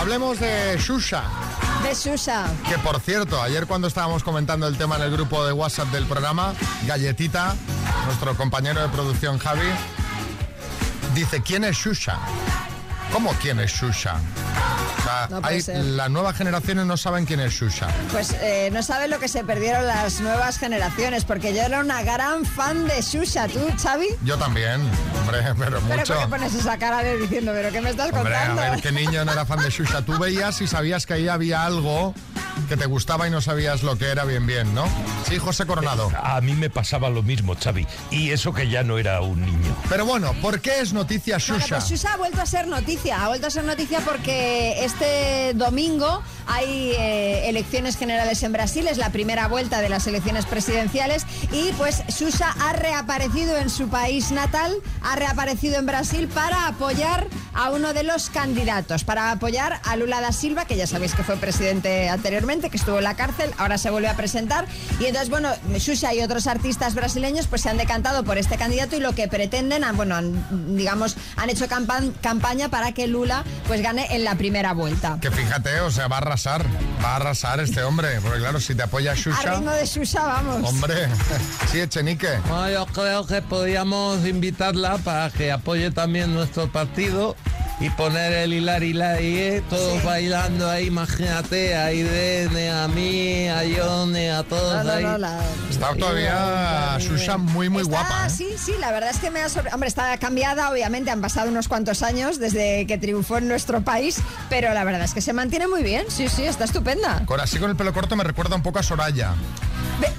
Hablemos 0.00 0.38
de 0.38 0.78
Shusha. 0.78 1.24
De 1.82 1.94
Susa. 1.94 2.46
Que 2.68 2.78
por 2.78 3.00
cierto, 3.00 3.42
ayer 3.42 3.66
cuando 3.66 3.88
estábamos 3.88 4.22
comentando 4.22 4.68
el 4.68 4.78
tema 4.78 4.96
en 4.96 5.02
el 5.02 5.10
grupo 5.10 5.44
de 5.44 5.52
WhatsApp 5.52 5.88
del 5.88 6.06
programa, 6.06 6.54
Galletita, 6.86 7.56
nuestro 8.06 8.36
compañero 8.36 8.80
de 8.80 8.88
producción 8.88 9.38
Javi, 9.38 9.68
dice, 11.14 11.42
¿quién 11.42 11.64
es 11.64 11.76
Shusha? 11.76 12.18
¿Cómo 13.12 13.32
quién 13.40 13.60
es 13.60 13.70
Shusha? 13.70 14.20
O 15.02 15.04
sea, 15.04 15.26
No 15.30 15.40
hay- 15.46 15.62
las 15.96 16.10
nuevas 16.10 16.36
generaciones 16.36 16.86
no 16.86 16.96
saben 16.96 17.24
quién 17.26 17.40
es 17.40 17.52
Shusha. 17.52 17.88
Pues 18.12 18.34
eh, 18.40 18.70
no 18.72 18.82
sabes 18.82 19.10
lo 19.10 19.18
que 19.18 19.28
se 19.28 19.42
perdieron 19.44 19.86
las 19.86 20.20
nuevas 20.20 20.58
generaciones, 20.58 21.24
porque 21.24 21.52
yo 21.54 21.62
era 21.62 21.80
una 21.80 22.02
gran 22.02 22.44
fan 22.44 22.86
de 22.86 23.02
Shusha. 23.02 23.48
¿Tú, 23.48 23.60
Xavi? 23.82 24.06
Yo 24.24 24.36
también, 24.38 24.80
hombre, 25.20 25.38
pero 25.58 25.80
Pero 25.80 25.80
mucho. 25.80 26.14
¿por 26.14 26.22
qué 26.22 26.28
pones 26.28 26.54
esa 26.54 26.78
cara 26.78 27.02
de 27.02 27.16
diciendo, 27.18 27.52
pero 27.54 27.70
qué 27.72 27.80
me 27.80 27.90
estás 27.90 28.12
Hombre, 28.12 28.34
a 28.36 28.46
contando? 28.46 28.62
ver, 28.72 28.80
qué 28.80 28.92
niño 28.92 29.24
no 29.24 29.32
era 29.32 29.44
fan 29.44 29.60
de 29.60 29.70
Shusha. 29.70 30.02
Tú 30.02 30.18
veías 30.18 30.60
y 30.60 30.66
sabías 30.66 31.04
que 31.06 31.14
ahí 31.14 31.28
había 31.28 31.64
algo 31.64 32.14
que 32.68 32.76
te 32.76 32.86
gustaba 32.86 33.26
y 33.26 33.30
no 33.30 33.40
sabías 33.40 33.82
lo 33.82 33.96
que 33.98 34.06
era 34.10 34.24
bien 34.24 34.46
bien, 34.46 34.74
¿no? 34.74 34.84
Sí, 35.28 35.38
José 35.38 35.66
Coronado. 35.66 36.10
A 36.22 36.40
mí 36.42 36.52
me 36.54 36.70
pasaba 36.70 37.08
lo 37.10 37.22
mismo, 37.22 37.56
Xavi. 37.56 37.86
Y 38.10 38.30
eso 38.30 38.52
que 38.52 38.68
ya 38.68 38.82
no 38.82 38.98
era 38.98 39.20
un 39.20 39.40
niño. 39.40 39.76
Pero 39.88 40.04
bueno, 40.06 40.32
¿por 40.42 40.60
qué 40.60 40.80
es 40.80 40.92
noticia 40.92 41.38
Bueno, 41.38 41.58
Shusha? 41.64 41.76
pues 41.78 41.88
Shusha 41.90 42.12
ha 42.12 42.16
vuelto 42.18 42.40
a 42.40 42.46
ser 42.46 42.68
noticia, 42.68 43.24
ha 43.24 43.28
vuelto 43.28 43.46
a 43.46 43.50
ser 43.50 43.64
noticia 43.64 44.00
porque 44.00 44.84
este 44.84 45.01
domingo 45.54 46.22
hay 46.46 46.92
eh, 46.98 47.48
elecciones 47.48 47.96
generales 47.96 48.42
en 48.42 48.52
Brasil, 48.52 48.86
es 48.88 48.98
la 48.98 49.10
primera 49.10 49.48
vuelta 49.48 49.80
de 49.80 49.88
las 49.88 50.06
elecciones 50.06 50.46
presidenciales 50.46 51.26
y 51.52 51.72
pues 51.72 52.02
Shusha 52.08 52.54
ha 52.60 52.72
reaparecido 52.72 53.56
en 53.56 53.70
su 53.70 53.88
país 53.88 54.30
natal, 54.32 54.74
ha 55.02 55.16
reaparecido 55.16 55.78
en 55.78 55.86
Brasil 55.86 56.28
para 56.28 56.66
apoyar 56.68 57.26
a 57.54 57.70
uno 57.70 57.92
de 57.92 58.02
los 58.02 58.30
candidatos, 58.30 59.04
para 59.04 59.30
apoyar 59.30 59.80
a 59.84 59.96
Lula 59.96 60.20
da 60.20 60.32
Silva, 60.32 60.64
que 60.64 60.76
ya 60.76 60.86
sabéis 60.86 61.14
que 61.14 61.22
fue 61.22 61.36
presidente 61.36 62.08
anteriormente, 62.08 62.70
que 62.70 62.76
estuvo 62.76 62.98
en 62.98 63.04
la 63.04 63.14
cárcel, 63.14 63.50
ahora 63.58 63.78
se 63.78 63.90
vuelve 63.90 64.08
a 64.08 64.16
presentar 64.16 64.66
y 65.00 65.06
entonces 65.06 65.28
bueno, 65.30 65.50
Shusha 65.74 66.14
y 66.14 66.22
otros 66.22 66.46
artistas 66.46 66.94
brasileños 66.94 67.46
pues 67.46 67.62
se 67.62 67.68
han 67.68 67.76
decantado 67.76 68.24
por 68.24 68.38
este 68.38 68.56
candidato 68.56 68.96
y 68.96 69.00
lo 69.00 69.14
que 69.14 69.28
pretenden, 69.28 69.84
han- 69.84 69.96
bueno, 69.96 70.20
digamos, 70.68 71.16
han 71.36 71.50
hecho 71.50 71.66
campa- 71.68 72.00
campaña 72.20 72.68
para 72.68 72.92
que 72.92 73.06
Lula 73.06 73.44
pues 73.66 73.82
gane 73.82 74.06
en 74.14 74.24
la 74.24 74.34
primera 74.36 74.72
vuelta. 74.72 75.18
Que 75.20 75.30
fíjate, 75.30 75.80
o 75.80 75.90
sea, 75.90 76.08
va 76.08 76.18
a 76.18 76.20
arrasar, 76.32 76.64
va 77.04 77.12
a 77.12 77.16
arrasar 77.16 77.60
este 77.60 77.82
hombre, 77.82 78.18
porque 78.22 78.38
claro, 78.38 78.58
si 78.58 78.74
te 78.74 78.82
apoya 78.82 79.12
A 79.12 79.14
Shusha, 79.14 79.54
ritmo 79.54 79.70
de 79.70 79.84
Shusha, 79.84 80.22
vamos. 80.26 80.68
hombre, 80.68 81.08
sí, 81.70 81.80
Echenique. 81.80 82.38
Bueno, 82.48 82.70
yo 82.70 82.86
creo 82.86 83.26
que 83.26 83.42
podríamos 83.42 84.24
invitarla 84.26 84.96
para 84.98 85.30
que 85.30 85.52
apoye 85.52 85.90
también 85.90 86.32
nuestro 86.32 86.70
partido 86.72 87.36
y 87.82 87.90
poner 87.90 88.32
el 88.32 88.52
hilar 88.54 88.82
hilar 88.84 89.20
y 89.20 89.38
eh, 89.38 89.62
todos 89.68 90.02
bailando 90.04 90.70
ahí, 90.70 90.86
imagínate, 90.86 91.74
a 91.76 91.92
Irene, 91.92 92.70
a 92.70 92.86
mí, 92.86 93.48
a 93.48 93.64
Yone, 93.64 94.30
a 94.30 94.44
todos 94.44 94.76
No, 94.76 94.84
no, 94.84 94.92
ahí. 94.92 95.02
no, 95.04 95.18
la- 95.18 95.40
Está 95.68 95.92
todavía 95.96 96.96
Shusha 97.00 97.36
muy, 97.38 97.68
muy 97.68 97.82
Está- 97.82 97.92
guapa, 97.92 98.26
¿eh? 98.26 98.30
Sí, 98.30 98.48
sí, 98.56 98.72
la 98.78 98.92
verdad 98.92 99.10
es 99.10 99.18
que 99.18 99.30
me 99.32 99.40
ha 99.40 99.48
sorprendido. 99.48 99.74
Hombre, 99.74 99.88
está 99.88 100.16
cambiada, 100.18 100.70
obviamente, 100.70 101.10
han 101.10 101.20
pasado 101.20 101.48
unos 101.48 101.66
cuantos 101.66 102.02
años 102.02 102.38
desde 102.38 102.86
que 102.86 102.98
triunfó 102.98 103.38
en 103.38 103.48
nuestro 103.48 103.82
país, 103.82 104.20
pero 104.48 104.72
la 104.74 104.84
verdad 104.84 105.02
es 105.02 105.12
que 105.12 105.20
se 105.20 105.32
mantiene 105.32 105.66
muy 105.66 105.82
bien. 105.82 106.04
Sí, 106.08 106.28
sí, 106.28 106.44
está 106.44 106.64
estupenda. 106.64 107.24
Con 107.26 107.40
así 107.40 107.58
con 107.58 107.68
el 107.68 107.76
pelo 107.76 107.92
corto 107.92 108.14
me 108.14 108.22
recuerda 108.22 108.54
un 108.54 108.62
poco 108.62 108.78
a 108.78 108.82
Soraya. 108.84 109.34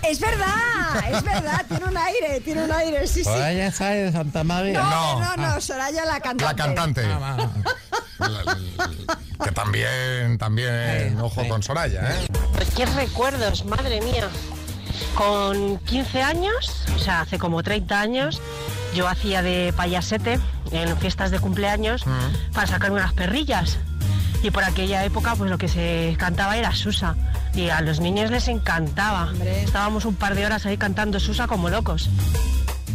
Es 0.04 0.20
verdad, 0.20 1.12
es 1.12 1.24
verdad, 1.24 1.66
tiene 1.68 1.86
un 1.86 1.98
aire, 1.98 2.40
tiene 2.42 2.64
un 2.64 2.72
aire, 2.72 3.08
sí, 3.08 3.20
sí. 3.20 3.24
Soraya 3.24 3.72
Sáenz 3.72 4.06
de 4.06 4.12
Santa 4.12 4.44
María. 4.44 4.82
No, 4.84 5.20
no, 5.20 5.36
no, 5.38 5.62
Soraya 5.62 6.06
la 6.06 6.20
cantante. 6.20 6.44
La 6.44 6.56
cantante. 6.56 7.02
Ah, 7.06 7.50
Que 9.44 9.52
también, 9.52 10.38
también, 10.38 11.20
ojo 11.20 11.48
con 11.48 11.64
Soraya, 11.64 12.02
¿eh? 12.12 12.28
Pues 12.54 12.70
qué 12.76 12.86
recuerdos, 12.86 13.66
madre 13.66 14.02
mía. 14.02 14.30
Con 15.16 15.80
15 15.80 16.22
años, 16.22 16.86
o 16.96 17.00
sea, 17.00 17.22
hace 17.22 17.38
como 17.40 17.64
30 17.64 18.00
años, 18.00 18.42
yo 18.94 19.08
hacía 19.08 19.42
de 19.42 19.74
payasete 19.76 20.40
en 20.72 20.98
fiestas 20.98 21.32
de 21.32 21.40
cumpleaños 21.40 22.04
para 22.54 22.68
sacar 22.68 22.92
unas 22.92 23.14
perrillas. 23.14 23.78
Y 24.44 24.52
por 24.52 24.66
aquella 24.66 25.06
época, 25.06 25.36
pues 25.38 25.50
lo 25.50 25.58
que 25.58 25.70
se 25.70 26.16
cantaba 26.20 26.58
era 26.58 26.74
Susa. 26.74 27.16
Y 27.56 27.70
a 27.70 27.80
los 27.80 28.02
niños 28.02 28.30
les 28.30 28.50
encantaba. 28.50 29.32
Estábamos 29.42 30.04
un 30.04 30.16
par 30.16 30.36
de 30.36 30.46
horas 30.46 30.66
ahí 30.66 30.78
cantando 30.78 31.18
Susa 31.22 31.48
como 31.48 31.70
locos. 31.70 32.10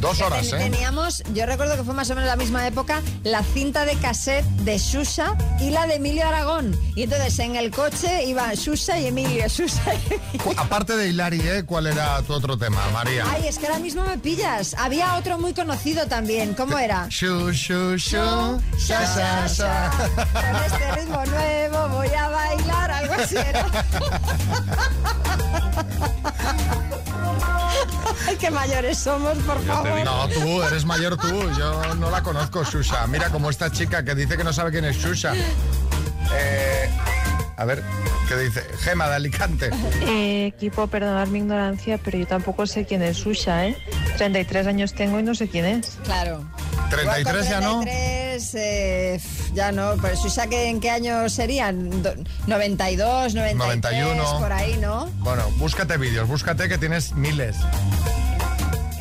Dos 0.01 0.19
Que 0.19 0.49
ten- 0.49 0.71
Teníamos, 0.73 1.23
yo 1.35 1.45
recuerdo 1.47 1.77
que 1.77 1.83
fue 1.83 1.93
más 1.93 2.09
o 2.11 2.15
menos 2.15 2.29
la 2.29 2.37
misma 2.37 2.65
época, 2.67 3.03
la 3.25 3.43
cinta 3.43 3.85
de 3.85 3.97
cassette 3.97 4.45
de 4.63 4.79
Susa 4.79 5.37
y 5.61 5.71
la 5.71 5.87
de 5.89 5.97
Emilio 5.97 6.25
Aragón. 6.27 6.79
Y 6.95 7.03
entonces 7.03 7.37
en 7.41 7.57
el 7.57 7.71
coche 7.73 8.25
iban 8.25 8.57
Susa 8.57 8.99
y 9.01 9.07
Emilio, 9.07 9.49
Susa 9.51 9.83
y 9.95 10.15
Emilio. 10.15 10.55
Aparte 10.61 10.97
de 10.97 11.09
Hilari, 11.09 11.41
¿eh? 11.41 11.65
¿cuál 11.67 11.89
era 11.89 12.23
tu 12.23 12.33
otro 12.33 12.57
tema, 12.57 12.81
María? 12.93 13.25
Ay, 13.29 13.49
es 13.49 13.59
que 13.59 13.67
ahora 13.67 13.81
mismo 13.81 14.05
me 14.05 14.17
pillas. 14.19 14.75
Había 14.79 15.17
otro 15.17 15.37
muy 15.39 15.53
conocido 15.53 16.07
también. 16.07 16.55
¿Cómo 16.55 16.79
era? 16.79 17.09
Shu, 17.11 17.51
shu, 17.53 17.97
shu, 17.97 18.61
Sha, 18.79 19.05
sha, 19.15 19.49
sha. 19.49 19.91
Con 20.33 20.57
este 20.65 20.93
ritmo 21.01 21.25
nuevo 21.27 21.89
voy 21.97 22.09
a 22.09 22.29
bailar, 22.29 22.91
algo 22.93 23.15
así 23.15 23.37
era. 23.37 23.67
Ay, 28.27 28.37
qué 28.37 28.51
mayores 28.51 28.99
somos, 28.99 29.37
por 29.39 29.63
favor. 29.65 30.05
No, 30.05 30.29
tú, 30.29 30.63
eres 30.63 30.85
mayor 30.85 31.17
tú. 31.17 31.51
Yo 31.59 31.95
no 31.97 32.11
la 32.11 32.23
conozco, 32.23 32.65
Shusha. 32.65 33.07
Mira 33.07 33.31
como 33.31 33.51
esta 33.51 33.71
chica 33.71 34.05
que 34.05 34.15
dice 34.15 34.37
que 34.37 34.45
no 34.45 34.53
sabe 34.53 34.71
quién 34.71 34.85
es 34.85 34.97
Shusha. 34.97 35.35
Eh, 35.35 36.91
a 37.57 37.65
ver, 37.65 37.83
¿qué 38.29 38.37
dice? 38.37 38.63
Gema 38.79 39.09
de 39.09 39.15
Alicante. 39.17 39.71
Eh, 40.03 40.47
equipo, 40.47 40.87
perdonad 40.87 41.27
mi 41.29 41.39
ignorancia, 41.39 41.99
pero 41.99 42.19
yo 42.19 42.27
tampoco 42.27 42.67
sé 42.67 42.85
quién 42.85 43.03
es 43.03 43.17
Susha, 43.17 43.67
¿eh? 43.67 43.77
33 44.17 44.67
años 44.67 44.95
tengo 44.95 45.19
y 45.19 45.23
no 45.23 45.35
sé 45.35 45.49
quién 45.49 45.65
es. 45.65 45.99
Claro. 46.05 46.45
33 46.91 47.49
ya 47.49 47.61
no. 47.61 47.81
33, 47.81 48.18
eh, 48.55 49.21
ya 49.55 49.73
no. 49.73 49.95
Pero 50.01 50.17
Susa, 50.17 50.47
¿qué- 50.47 50.69
¿en 50.69 50.81
qué 50.81 50.91
año 50.91 51.29
serían? 51.29 52.03
Do- 52.03 52.15
92, 52.47 53.35
93, 53.35 53.57
91. 53.57 54.39
por 54.39 54.53
ahí, 54.53 54.77
¿no? 54.81 55.07
Bueno, 55.21 55.45
búscate 55.59 55.97
vídeos, 55.97 56.29
búscate 56.29 56.69
que 56.69 56.79
tienes 56.79 57.13
miles. 57.15 57.57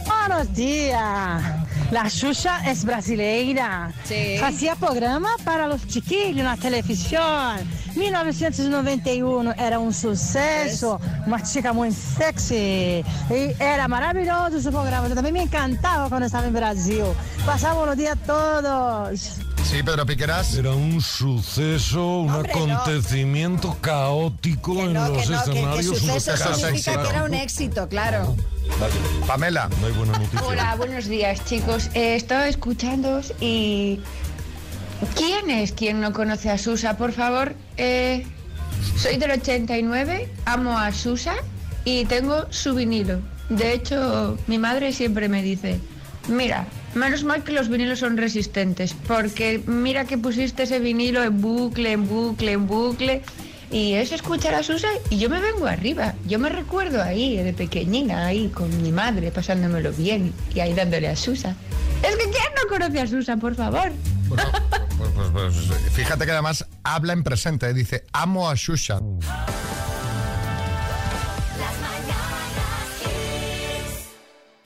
Buenos 0.05 0.53
días. 0.53 1.41
La 1.91 2.09
Xuxa 2.09 2.69
es 2.69 2.83
brasileira. 2.83 3.93
Hacía 4.43 4.75
programa 4.75 5.29
para 5.45 5.67
los 5.67 5.87
chiquillos 5.87 6.43
na 6.43 6.57
televisión. 6.57 7.63
1991 7.97 9.53
era 9.57 9.79
un 9.79 9.93
suceso. 9.93 10.99
Una 11.25 11.41
chica 11.43 11.73
muy 11.73 11.91
sexy. 11.91 13.03
Y 13.29 13.53
era 13.59 13.87
maravilloso 13.87 14.61
su 14.61 14.69
programa. 14.71 15.07
Yo 15.07 15.15
también 15.15 15.33
me 15.33 15.41
encantaba 15.43 16.09
cuando 16.09 16.25
estaba 16.27 16.47
en 16.47 16.53
Brasil. 16.53 17.03
Pasábamos 17.45 17.87
los 17.87 17.97
días 17.97 18.17
todos. 18.25 19.19
Sí, 19.63 19.83
Pedro 19.83 20.05
Piqueras. 20.05 20.53
Era 20.55 20.71
un 20.71 21.01
suceso, 21.01 22.19
un 22.19 22.29
Hombre, 22.29 22.53
no. 22.55 22.75
acontecimiento 22.77 23.75
caótico 23.81 24.73
en 24.79 24.93
No, 24.93 25.09
los 25.09 25.23
que 25.27 25.33
no, 25.33 25.43
que, 25.43 25.51
que 25.51 25.57
escenarios. 25.57 25.97
suceso 25.99 26.53
significa 26.55 27.03
que 27.03 27.09
era 27.09 27.23
un 27.23 27.33
éxito, 27.33 27.87
claro. 27.89 28.35
Pamela. 29.27 29.69
No 29.81 29.87
hay 29.87 29.93
buena 29.93 30.17
noticia. 30.17 30.41
Hola, 30.45 30.75
buenos 30.75 31.05
días 31.07 31.43
chicos. 31.45 31.89
Eh, 31.93 32.15
estaba 32.15 32.47
escuchándoos 32.47 33.33
y... 33.41 33.99
¿Quién 35.15 35.49
es 35.49 35.71
quien 35.71 36.01
no 36.01 36.13
conoce 36.13 36.49
a 36.49 36.57
Susa? 36.57 36.97
Por 36.97 37.11
favor, 37.11 37.53
eh, 37.77 38.25
soy 38.95 39.17
del 39.17 39.31
89, 39.31 40.29
amo 40.45 40.77
a 40.77 40.91
Susa 40.91 41.35
y 41.85 42.05
tengo 42.05 42.45
su 42.49 42.73
vinilo. 42.73 43.19
De 43.49 43.73
hecho, 43.73 44.37
mi 44.47 44.57
madre 44.57 44.91
siempre 44.91 45.29
me 45.29 45.43
dice, 45.43 45.79
mira, 46.27 46.65
menos 46.95 47.23
mal 47.23 47.43
que 47.43 47.51
los 47.51 47.69
vinilos 47.69 47.99
son 47.99 48.17
resistentes, 48.17 48.95
porque 49.07 49.61
mira 49.67 50.05
que 50.05 50.17
pusiste 50.17 50.63
ese 50.63 50.79
vinilo 50.79 51.23
en 51.23 51.41
bucle, 51.41 51.91
en 51.91 52.07
bucle, 52.07 52.51
en 52.53 52.67
bucle. 52.67 53.21
Y 53.69 53.93
es 53.93 54.13
escuchar 54.13 54.55
a 54.55 54.63
Susa 54.63 54.87
y 55.09 55.17
yo 55.17 55.29
me 55.29 55.41
vengo 55.41 55.67
arriba. 55.67 56.15
Yo 56.25 56.39
me 56.39 56.47
recuerdo 56.49 57.03
ahí, 57.03 57.35
de 57.37 57.53
pequeñina, 57.53 58.25
ahí 58.25 58.47
con 58.47 58.81
mi 58.81 58.91
madre, 58.93 59.29
pasándomelo 59.29 59.91
bien 59.91 60.33
y 60.55 60.61
ahí 60.61 60.73
dándole 60.73 61.09
a 61.09 61.15
Susa. 61.15 61.53
Es 62.01 62.15
que 62.15 62.23
¿quién 62.23 62.51
no 62.55 62.69
conoce 62.69 63.01
a 63.01 63.07
Susa, 63.07 63.35
por 63.37 63.55
favor? 63.55 63.91
Pues, 65.17 65.29
pues, 65.55 65.91
fíjate 65.91 66.25
que 66.25 66.31
además 66.31 66.65
habla 66.83 67.13
en 67.13 67.23
presente, 67.23 67.73
dice, 67.73 68.05
amo 68.13 68.49
a 68.49 68.55
Shusha. 68.55 68.99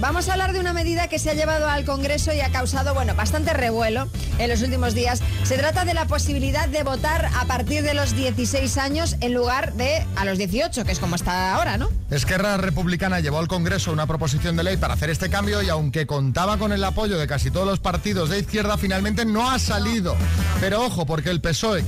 Vamos 0.01 0.27
a 0.27 0.31
hablar 0.31 0.51
de 0.51 0.59
una 0.59 0.73
medida 0.73 1.07
que 1.07 1.19
se 1.19 1.29
ha 1.29 1.35
llevado 1.35 1.69
al 1.69 1.85
Congreso 1.85 2.33
y 2.33 2.39
ha 2.39 2.51
causado, 2.51 2.95
bueno, 2.95 3.13
bastante 3.13 3.53
revuelo 3.53 4.07
en 4.39 4.49
los 4.49 4.63
últimos 4.63 4.95
días. 4.95 5.21
Se 5.43 5.59
trata 5.59 5.85
de 5.85 5.93
la 5.93 6.07
posibilidad 6.07 6.67
de 6.67 6.81
votar 6.81 7.29
a 7.35 7.45
partir 7.45 7.83
de 7.83 7.93
los 7.93 8.15
16 8.15 8.79
años 8.79 9.15
en 9.21 9.35
lugar 9.35 9.73
de 9.73 10.03
a 10.15 10.25
los 10.25 10.39
18, 10.39 10.85
que 10.85 10.91
es 10.91 10.97
como 10.97 11.15
está 11.15 11.53
ahora, 11.53 11.77
¿no? 11.77 11.87
Esquerra 12.09 12.57
Republicana 12.57 13.19
llevó 13.19 13.37
al 13.37 13.47
Congreso 13.47 13.91
una 13.91 14.07
proposición 14.07 14.57
de 14.57 14.63
ley 14.63 14.77
para 14.77 14.95
hacer 14.95 15.11
este 15.11 15.29
cambio 15.29 15.61
y 15.61 15.69
aunque 15.69 16.07
contaba 16.07 16.57
con 16.57 16.71
el 16.71 16.83
apoyo 16.83 17.19
de 17.19 17.27
casi 17.27 17.51
todos 17.51 17.67
los 17.67 17.79
partidos 17.79 18.31
de 18.31 18.39
izquierda, 18.39 18.79
finalmente 18.79 19.23
no 19.23 19.51
ha 19.51 19.59
salido. 19.59 20.15
Pero 20.59 20.83
ojo, 20.83 21.05
porque 21.05 21.29
el 21.29 21.41
PSOE, 21.41 21.85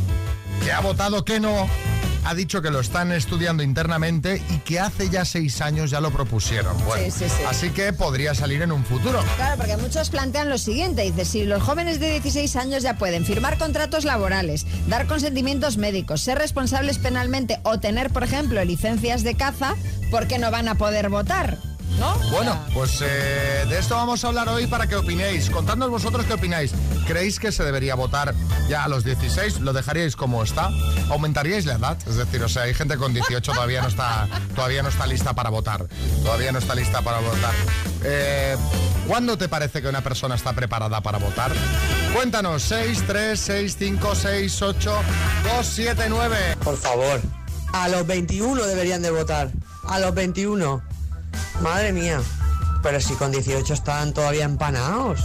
que 0.63 0.71
ha 0.71 0.81
votado 0.81 1.25
que 1.25 1.39
no, 1.39 1.67
ha 2.25 2.33
dicho 2.35 2.61
que 2.61 2.71
lo 2.71 2.79
están 2.79 3.11
estudiando 3.11 3.63
internamente 3.63 4.41
y 4.49 4.57
que 4.59 4.79
hace 4.79 5.09
ya 5.09 5.25
seis 5.25 5.61
años 5.61 5.91
ya 5.91 6.01
lo 6.01 6.11
propusieron. 6.11 6.77
Bueno, 6.85 7.03
Sí, 7.05 7.11
sí, 7.11 7.25
sí. 7.29 7.43
Así 7.47 7.69
que 7.71 7.93
podría 7.93 8.33
salir 8.33 8.61
en 8.61 8.71
un 8.71 8.85
futuro. 8.85 9.23
Claro, 9.35 9.57
porque 9.57 9.77
muchos 9.77 10.09
plantean 10.09 10.49
lo 10.49 10.57
siguiente, 10.57 11.01
dice, 11.03 11.25
si 11.25 11.43
los 11.45 11.61
jóvenes 11.61 11.99
de 11.99 12.11
16 12.11 12.55
años 12.55 12.83
ya 12.83 12.97
pueden 12.97 13.25
firmar 13.25 13.57
contratos 13.57 14.05
laborales, 14.05 14.65
dar 14.87 15.07
consentimientos 15.07 15.77
médicos, 15.77 16.21
ser 16.21 16.37
responsables 16.37 16.97
penalmente 16.99 17.59
o 17.63 17.79
tener, 17.79 18.09
por 18.11 18.23
ejemplo, 18.23 18.63
licencias 18.63 19.23
de 19.23 19.35
caza, 19.35 19.75
¿por 20.11 20.27
qué 20.27 20.39
no 20.39 20.51
van 20.51 20.67
a 20.67 20.75
poder 20.75 21.09
votar? 21.09 21.57
¿No? 21.99 22.17
Bueno, 22.31 22.59
pues 22.73 22.99
eh, 23.01 23.65
de 23.69 23.77
esto 23.77 23.95
vamos 23.95 24.23
a 24.23 24.27
hablar 24.27 24.49
hoy 24.49 24.67
para 24.67 24.87
que 24.87 24.95
opinéis. 24.95 25.49
Contadnos 25.49 25.89
vosotros 25.89 26.25
qué 26.25 26.33
opináis. 26.33 26.73
¿Creéis 27.07 27.39
que 27.39 27.51
se 27.51 27.63
debería 27.63 27.95
votar 27.95 28.33
ya 28.67 28.83
a 28.83 28.87
los 28.87 29.03
16? 29.03 29.59
¿Lo 29.59 29.73
dejaríais 29.73 30.15
como 30.15 30.43
está? 30.43 30.69
¿Aumentaríais 31.09 31.65
la 31.65 31.73
edad? 31.73 31.97
Es 32.07 32.15
decir, 32.15 32.41
o 32.43 32.49
sea, 32.49 32.63
hay 32.63 32.73
gente 32.73 32.97
con 32.97 33.13
18 33.13 33.51
todavía 33.51 33.81
no 33.81 33.87
está, 33.87 34.27
todavía 34.55 34.81
no 34.81 34.89
está 34.89 35.05
lista 35.05 35.33
para 35.33 35.49
votar. 35.49 35.87
Todavía 36.23 36.51
no 36.51 36.59
está 36.59 36.75
lista 36.75 37.01
para 37.01 37.19
votar. 37.19 37.53
Eh, 38.03 38.57
¿Cuándo 39.07 39.37
te 39.37 39.47
parece 39.47 39.81
que 39.81 39.87
una 39.87 40.01
persona 40.01 40.35
está 40.35 40.53
preparada 40.53 41.01
para 41.01 41.17
votar? 41.19 41.51
Cuéntanos, 42.13 42.63
6, 42.63 43.03
3, 43.05 43.39
6, 43.39 43.75
5, 43.77 44.15
6, 44.15 44.61
8, 44.61 44.95
2, 45.57 45.65
7, 45.65 46.05
9. 46.09 46.37
Por 46.63 46.77
favor, 46.77 47.21
a 47.73 47.89
los 47.89 48.05
21 48.07 48.63
deberían 48.65 49.01
de 49.01 49.11
votar. 49.11 49.51
A 49.87 49.99
los 49.99 50.13
21. 50.13 50.92
Madre 51.61 51.91
mía. 51.93 52.21
Pero 52.81 52.99
si 52.99 53.13
con 53.15 53.31
18 53.31 53.73
están 53.73 54.13
todavía 54.13 54.43
empanados 54.45 55.21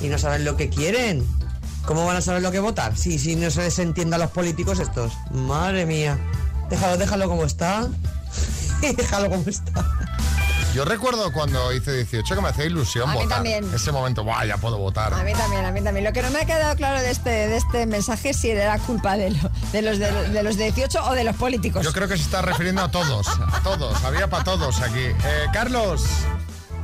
y 0.00 0.08
no 0.08 0.18
saben 0.18 0.44
lo 0.44 0.56
que 0.56 0.68
quieren. 0.70 1.26
¿Cómo 1.86 2.06
van 2.06 2.16
a 2.16 2.20
saber 2.20 2.42
lo 2.42 2.52
que 2.52 2.60
votar? 2.60 2.96
Si, 2.96 3.18
si 3.18 3.34
no 3.36 3.50
se 3.50 3.62
les 3.62 3.78
entiende 3.80 4.16
a 4.16 4.18
los 4.18 4.30
políticos 4.30 4.78
estos. 4.78 5.12
Madre 5.32 5.84
mía. 5.84 6.16
Déjalo, 6.70 6.96
déjalo 6.96 7.28
como 7.28 7.44
está. 7.44 7.88
déjalo 8.80 9.28
como 9.30 9.44
está. 9.48 9.72
Yo 10.74 10.86
recuerdo 10.86 11.30
cuando 11.34 11.70
hice 11.74 11.92
18 11.92 12.34
que 12.34 12.40
me 12.40 12.48
hacía 12.48 12.64
ilusión 12.64 13.10
A 13.10 13.12
mí 13.12 13.18
votar. 13.18 13.34
también. 13.38 13.66
Ese 13.74 13.92
momento, 13.92 14.22
guau, 14.24 14.46
ya 14.46 14.56
puedo 14.56 14.78
votar. 14.78 15.12
A 15.12 15.22
mí 15.22 15.32
también, 15.34 15.66
a 15.66 15.70
mí 15.70 15.82
también. 15.82 16.04
Lo 16.04 16.12
que 16.14 16.22
no 16.22 16.30
me 16.30 16.38
ha 16.40 16.44
quedado 16.46 16.74
claro 16.76 16.98
de 17.00 17.10
este, 17.10 17.28
de 17.30 17.56
este 17.58 17.84
mensaje 17.84 18.30
es 18.30 18.38
si 18.38 18.50
era 18.50 18.78
culpa 18.78 19.18
de, 19.18 19.30
lo- 19.32 19.50
de 19.72 19.82
los 19.82 19.98
de, 19.98 20.10
de 20.30 20.42
los 20.42 20.56
de 20.56 20.64
18 20.72 21.04
o 21.04 21.14
de 21.14 21.24
los 21.24 21.36
políticos. 21.36 21.82
Yo 21.84 21.92
creo 21.92 22.08
que 22.08 22.16
se 22.16 22.22
está 22.24 22.42
refiriendo 22.42 22.82
a 22.82 22.90
todos, 22.90 23.26
a 23.28 23.60
todos, 23.62 24.02
había 24.04 24.28
para 24.28 24.44
todos 24.44 24.80
aquí. 24.80 25.00
Eh, 25.00 25.14
Carlos. 25.52 26.04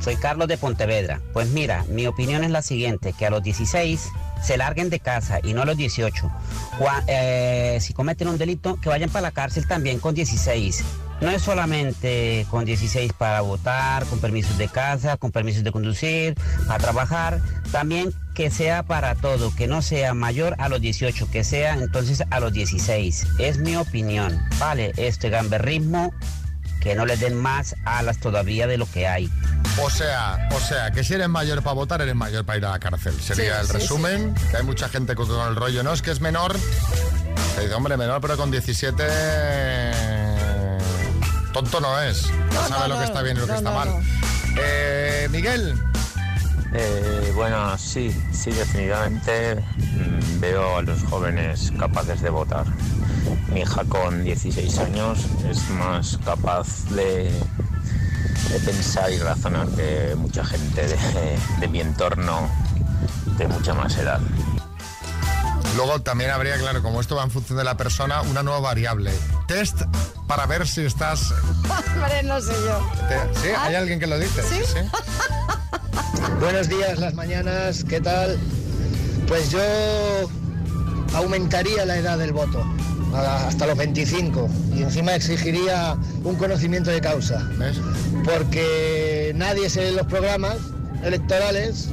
Soy 0.01 0.15
Carlos 0.15 0.47
de 0.47 0.57
Pontevedra. 0.57 1.19
Pues 1.33 1.49
mira, 1.49 1.83
mi 1.89 2.07
opinión 2.07 2.45
es 2.45 2.51
la 2.51 2.61
siguiente, 2.61 3.11
que 3.11 3.25
a 3.25 3.29
los 3.29 3.43
16 3.43 4.07
se 4.41 4.55
larguen 4.55 4.89
de 4.89 5.01
casa 5.01 5.39
y 5.43 5.53
no 5.53 5.63
a 5.63 5.65
los 5.65 5.75
18. 5.75 6.31
Gua- 6.79 7.03
eh, 7.07 7.79
si 7.81 7.93
cometen 7.93 8.29
un 8.29 8.37
delito, 8.37 8.79
que 8.81 8.87
vayan 8.87 9.09
para 9.09 9.23
la 9.23 9.31
cárcel 9.31 9.67
también 9.67 9.99
con 9.99 10.15
16. 10.15 10.85
No 11.21 11.29
es 11.29 11.41
solamente 11.41 12.45
con 12.49 12.63
16 12.65 13.11
para 13.13 13.41
votar, 13.41 14.05
con 14.05 14.19
permisos 14.19 14.57
de 14.57 14.69
casa, 14.69 15.17
con 15.17 15.31
permisos 15.31 15.63
de 15.63 15.71
conducir, 15.71 16.35
para 16.67 16.79
trabajar, 16.79 17.41
también 17.71 18.13
que 18.33 18.49
sea 18.49 18.83
para 18.83 19.15
todo, 19.15 19.53
que 19.53 19.67
no 19.67 19.81
sea 19.81 20.13
mayor 20.13 20.55
a 20.59 20.69
los 20.69 20.79
18, 20.79 21.29
que 21.29 21.43
sea 21.43 21.73
entonces 21.73 22.23
a 22.29 22.39
los 22.39 22.53
16. 22.53 23.27
Es 23.37 23.57
mi 23.57 23.75
opinión. 23.75 24.39
Vale, 24.59 24.93
este 24.95 25.29
gamberrismo, 25.29 26.13
que 26.79 26.95
no 26.95 27.05
le 27.05 27.17
den 27.17 27.35
más 27.35 27.75
alas 27.83 28.19
todavía 28.19 28.65
de 28.65 28.77
lo 28.77 28.89
que 28.89 29.05
hay. 29.05 29.29
O 29.83 29.89
sea, 29.89 30.47
o 30.53 30.59
sea, 30.61 30.91
que 30.91 31.03
si 31.03 31.15
eres 31.15 31.27
mayor 31.27 31.61
para 31.61 31.73
votar, 31.73 32.01
eres 32.01 32.15
mayor 32.15 32.45
para 32.45 32.57
ir 32.57 32.65
a 32.65 32.69
la 32.71 32.79
cárcel. 32.79 33.13
Sería 33.19 33.55
Sí, 33.55 33.59
el 33.61 33.67
sí, 33.67 33.73
resumen, 33.73 34.33
que 34.49 34.57
hay 34.57 34.63
mucha 34.63 34.87
gente 34.87 35.15
con, 35.15 35.27
con 35.27 35.47
el 35.49 35.57
rollo, 35.57 35.83
¿no? 35.83 35.91
Es 35.91 36.01
que 36.01 36.11
es 36.11 36.21
menor. 36.21 36.55
Se 37.55 37.61
dice, 37.61 37.73
hombre, 37.73 37.97
menor, 37.97 38.21
pero 38.21 38.37
con 38.37 38.51
17... 38.51 39.03
Tonto 41.53 41.79
no 41.81 41.99
es. 42.01 42.29
No, 42.53 42.61
No, 42.61 42.67
sabe 42.67 42.87
no, 42.89 42.95
lo 42.95 42.99
que 42.99 43.05
está 43.05 43.21
bien 43.21 43.37
y 43.37 43.39
lo 43.39 43.47
que 43.47 43.53
está 43.55 43.69
no, 43.71 43.77
mal. 43.77 43.89
no. 43.89 44.01
Eh, 44.57 45.27
Miguel. 45.31 45.79
Eh, 46.73 47.31
bueno, 47.35 47.75
sí, 47.77 48.15
sí, 48.31 48.51
definitivamente 48.51 49.55
mm, 49.55 50.39
veo 50.39 50.77
a 50.77 50.81
los 50.83 51.01
jóvenes 51.03 51.71
capaces 51.79 52.21
de 52.21 52.29
votar. 52.29 52.65
Mi 53.51 53.61
hija 53.61 53.83
con 53.85 54.23
16 54.23 54.77
años 54.79 55.19
es 55.49 55.67
más 55.71 56.19
capaz 56.23 56.85
de, 56.91 57.31
de 58.49 58.59
pensar 58.63 59.11
y 59.11 59.17
razonar 59.17 59.67
que 59.69 60.13
mucha 60.15 60.45
gente 60.45 60.87
de, 60.87 61.39
de 61.59 61.67
mi 61.67 61.81
entorno 61.81 62.47
de 63.37 63.47
mucha 63.47 63.73
más 63.73 63.97
edad. 63.97 64.19
Luego 65.75 66.01
también 66.01 66.29
habría, 66.29 66.57
claro, 66.57 66.83
como 66.83 67.01
esto 67.01 67.15
va 67.15 67.23
en 67.23 67.31
función 67.31 67.57
de 67.57 67.63
la 67.63 67.77
persona, 67.77 68.21
una 68.21 68.43
nueva 68.43 68.59
variable. 68.59 69.11
Test 69.47 69.81
para 70.29 70.45
ver 70.45 70.67
si 70.67 70.81
estás... 70.81 71.31
Hombre, 71.95 72.21
no 72.23 72.39
sé 72.39 72.53
yo. 72.63 72.87
¿Sí? 73.41 73.47
¿Hay 73.57 73.73
alguien 73.73 73.99
que 73.99 74.05
lo 74.05 74.19
dice? 74.19 74.43
¿Sí? 74.43 74.59
Buenos 76.39 76.69
días, 76.69 76.99
las 76.99 77.15
mañanas, 77.15 77.83
¿qué 77.83 77.99
tal? 77.99 78.37
Pues 79.27 79.49
yo 79.49 79.59
aumentaría 81.15 81.83
la 81.83 81.97
edad 81.97 82.19
del 82.19 82.31
voto 82.31 82.63
hasta 83.15 83.65
los 83.65 83.75
25 83.75 84.47
y 84.75 84.83
encima 84.83 85.15
exigiría 85.15 85.97
un 86.23 86.35
conocimiento 86.35 86.91
de 86.91 87.01
causa. 87.01 87.49
Porque 88.23 89.31
nadie 89.35 89.67
se 89.67 89.89
lee 89.89 89.95
los 89.95 90.05
programas 90.05 90.57
electorales 91.03 91.89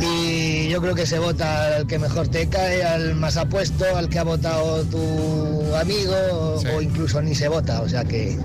y 0.00 0.68
yo 0.68 0.80
creo 0.80 0.94
que 0.94 1.06
se 1.06 1.18
vota 1.18 1.76
al 1.76 1.86
que 1.86 1.98
mejor 1.98 2.28
te 2.28 2.48
cae, 2.48 2.82
al 2.84 3.14
más 3.14 3.36
apuesto, 3.36 3.84
al 3.96 4.08
que 4.08 4.18
ha 4.18 4.24
votado 4.24 4.84
tu 4.84 5.74
amigo 5.74 6.14
o- 6.32 6.60
o 6.76 6.80
incluso 6.82 7.20
ni 7.22 7.34
se 7.34 7.48
vota. 7.48 7.82
O 7.82 7.88
sea 7.88 8.04
que... 8.04 8.36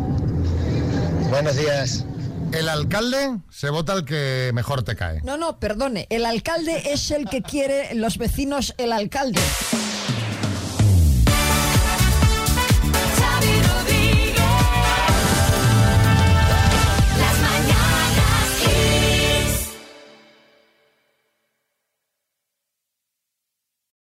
Buenos 1.29 1.55
días. 1.55 2.05
El 2.51 2.67
alcalde 2.67 3.37
se 3.49 3.69
vota 3.69 3.93
al 3.93 4.03
que 4.05 4.51
mejor 4.53 4.83
te 4.83 4.95
cae. 4.97 5.21
No, 5.23 5.37
no, 5.37 5.59
perdone. 5.59 6.07
El 6.09 6.25
alcalde 6.25 6.91
es 6.91 7.09
el 7.11 7.29
que 7.29 7.41
quiere 7.41 7.93
los 7.95 8.17
vecinos 8.17 8.73
el 8.77 8.91
alcalde. 8.91 9.39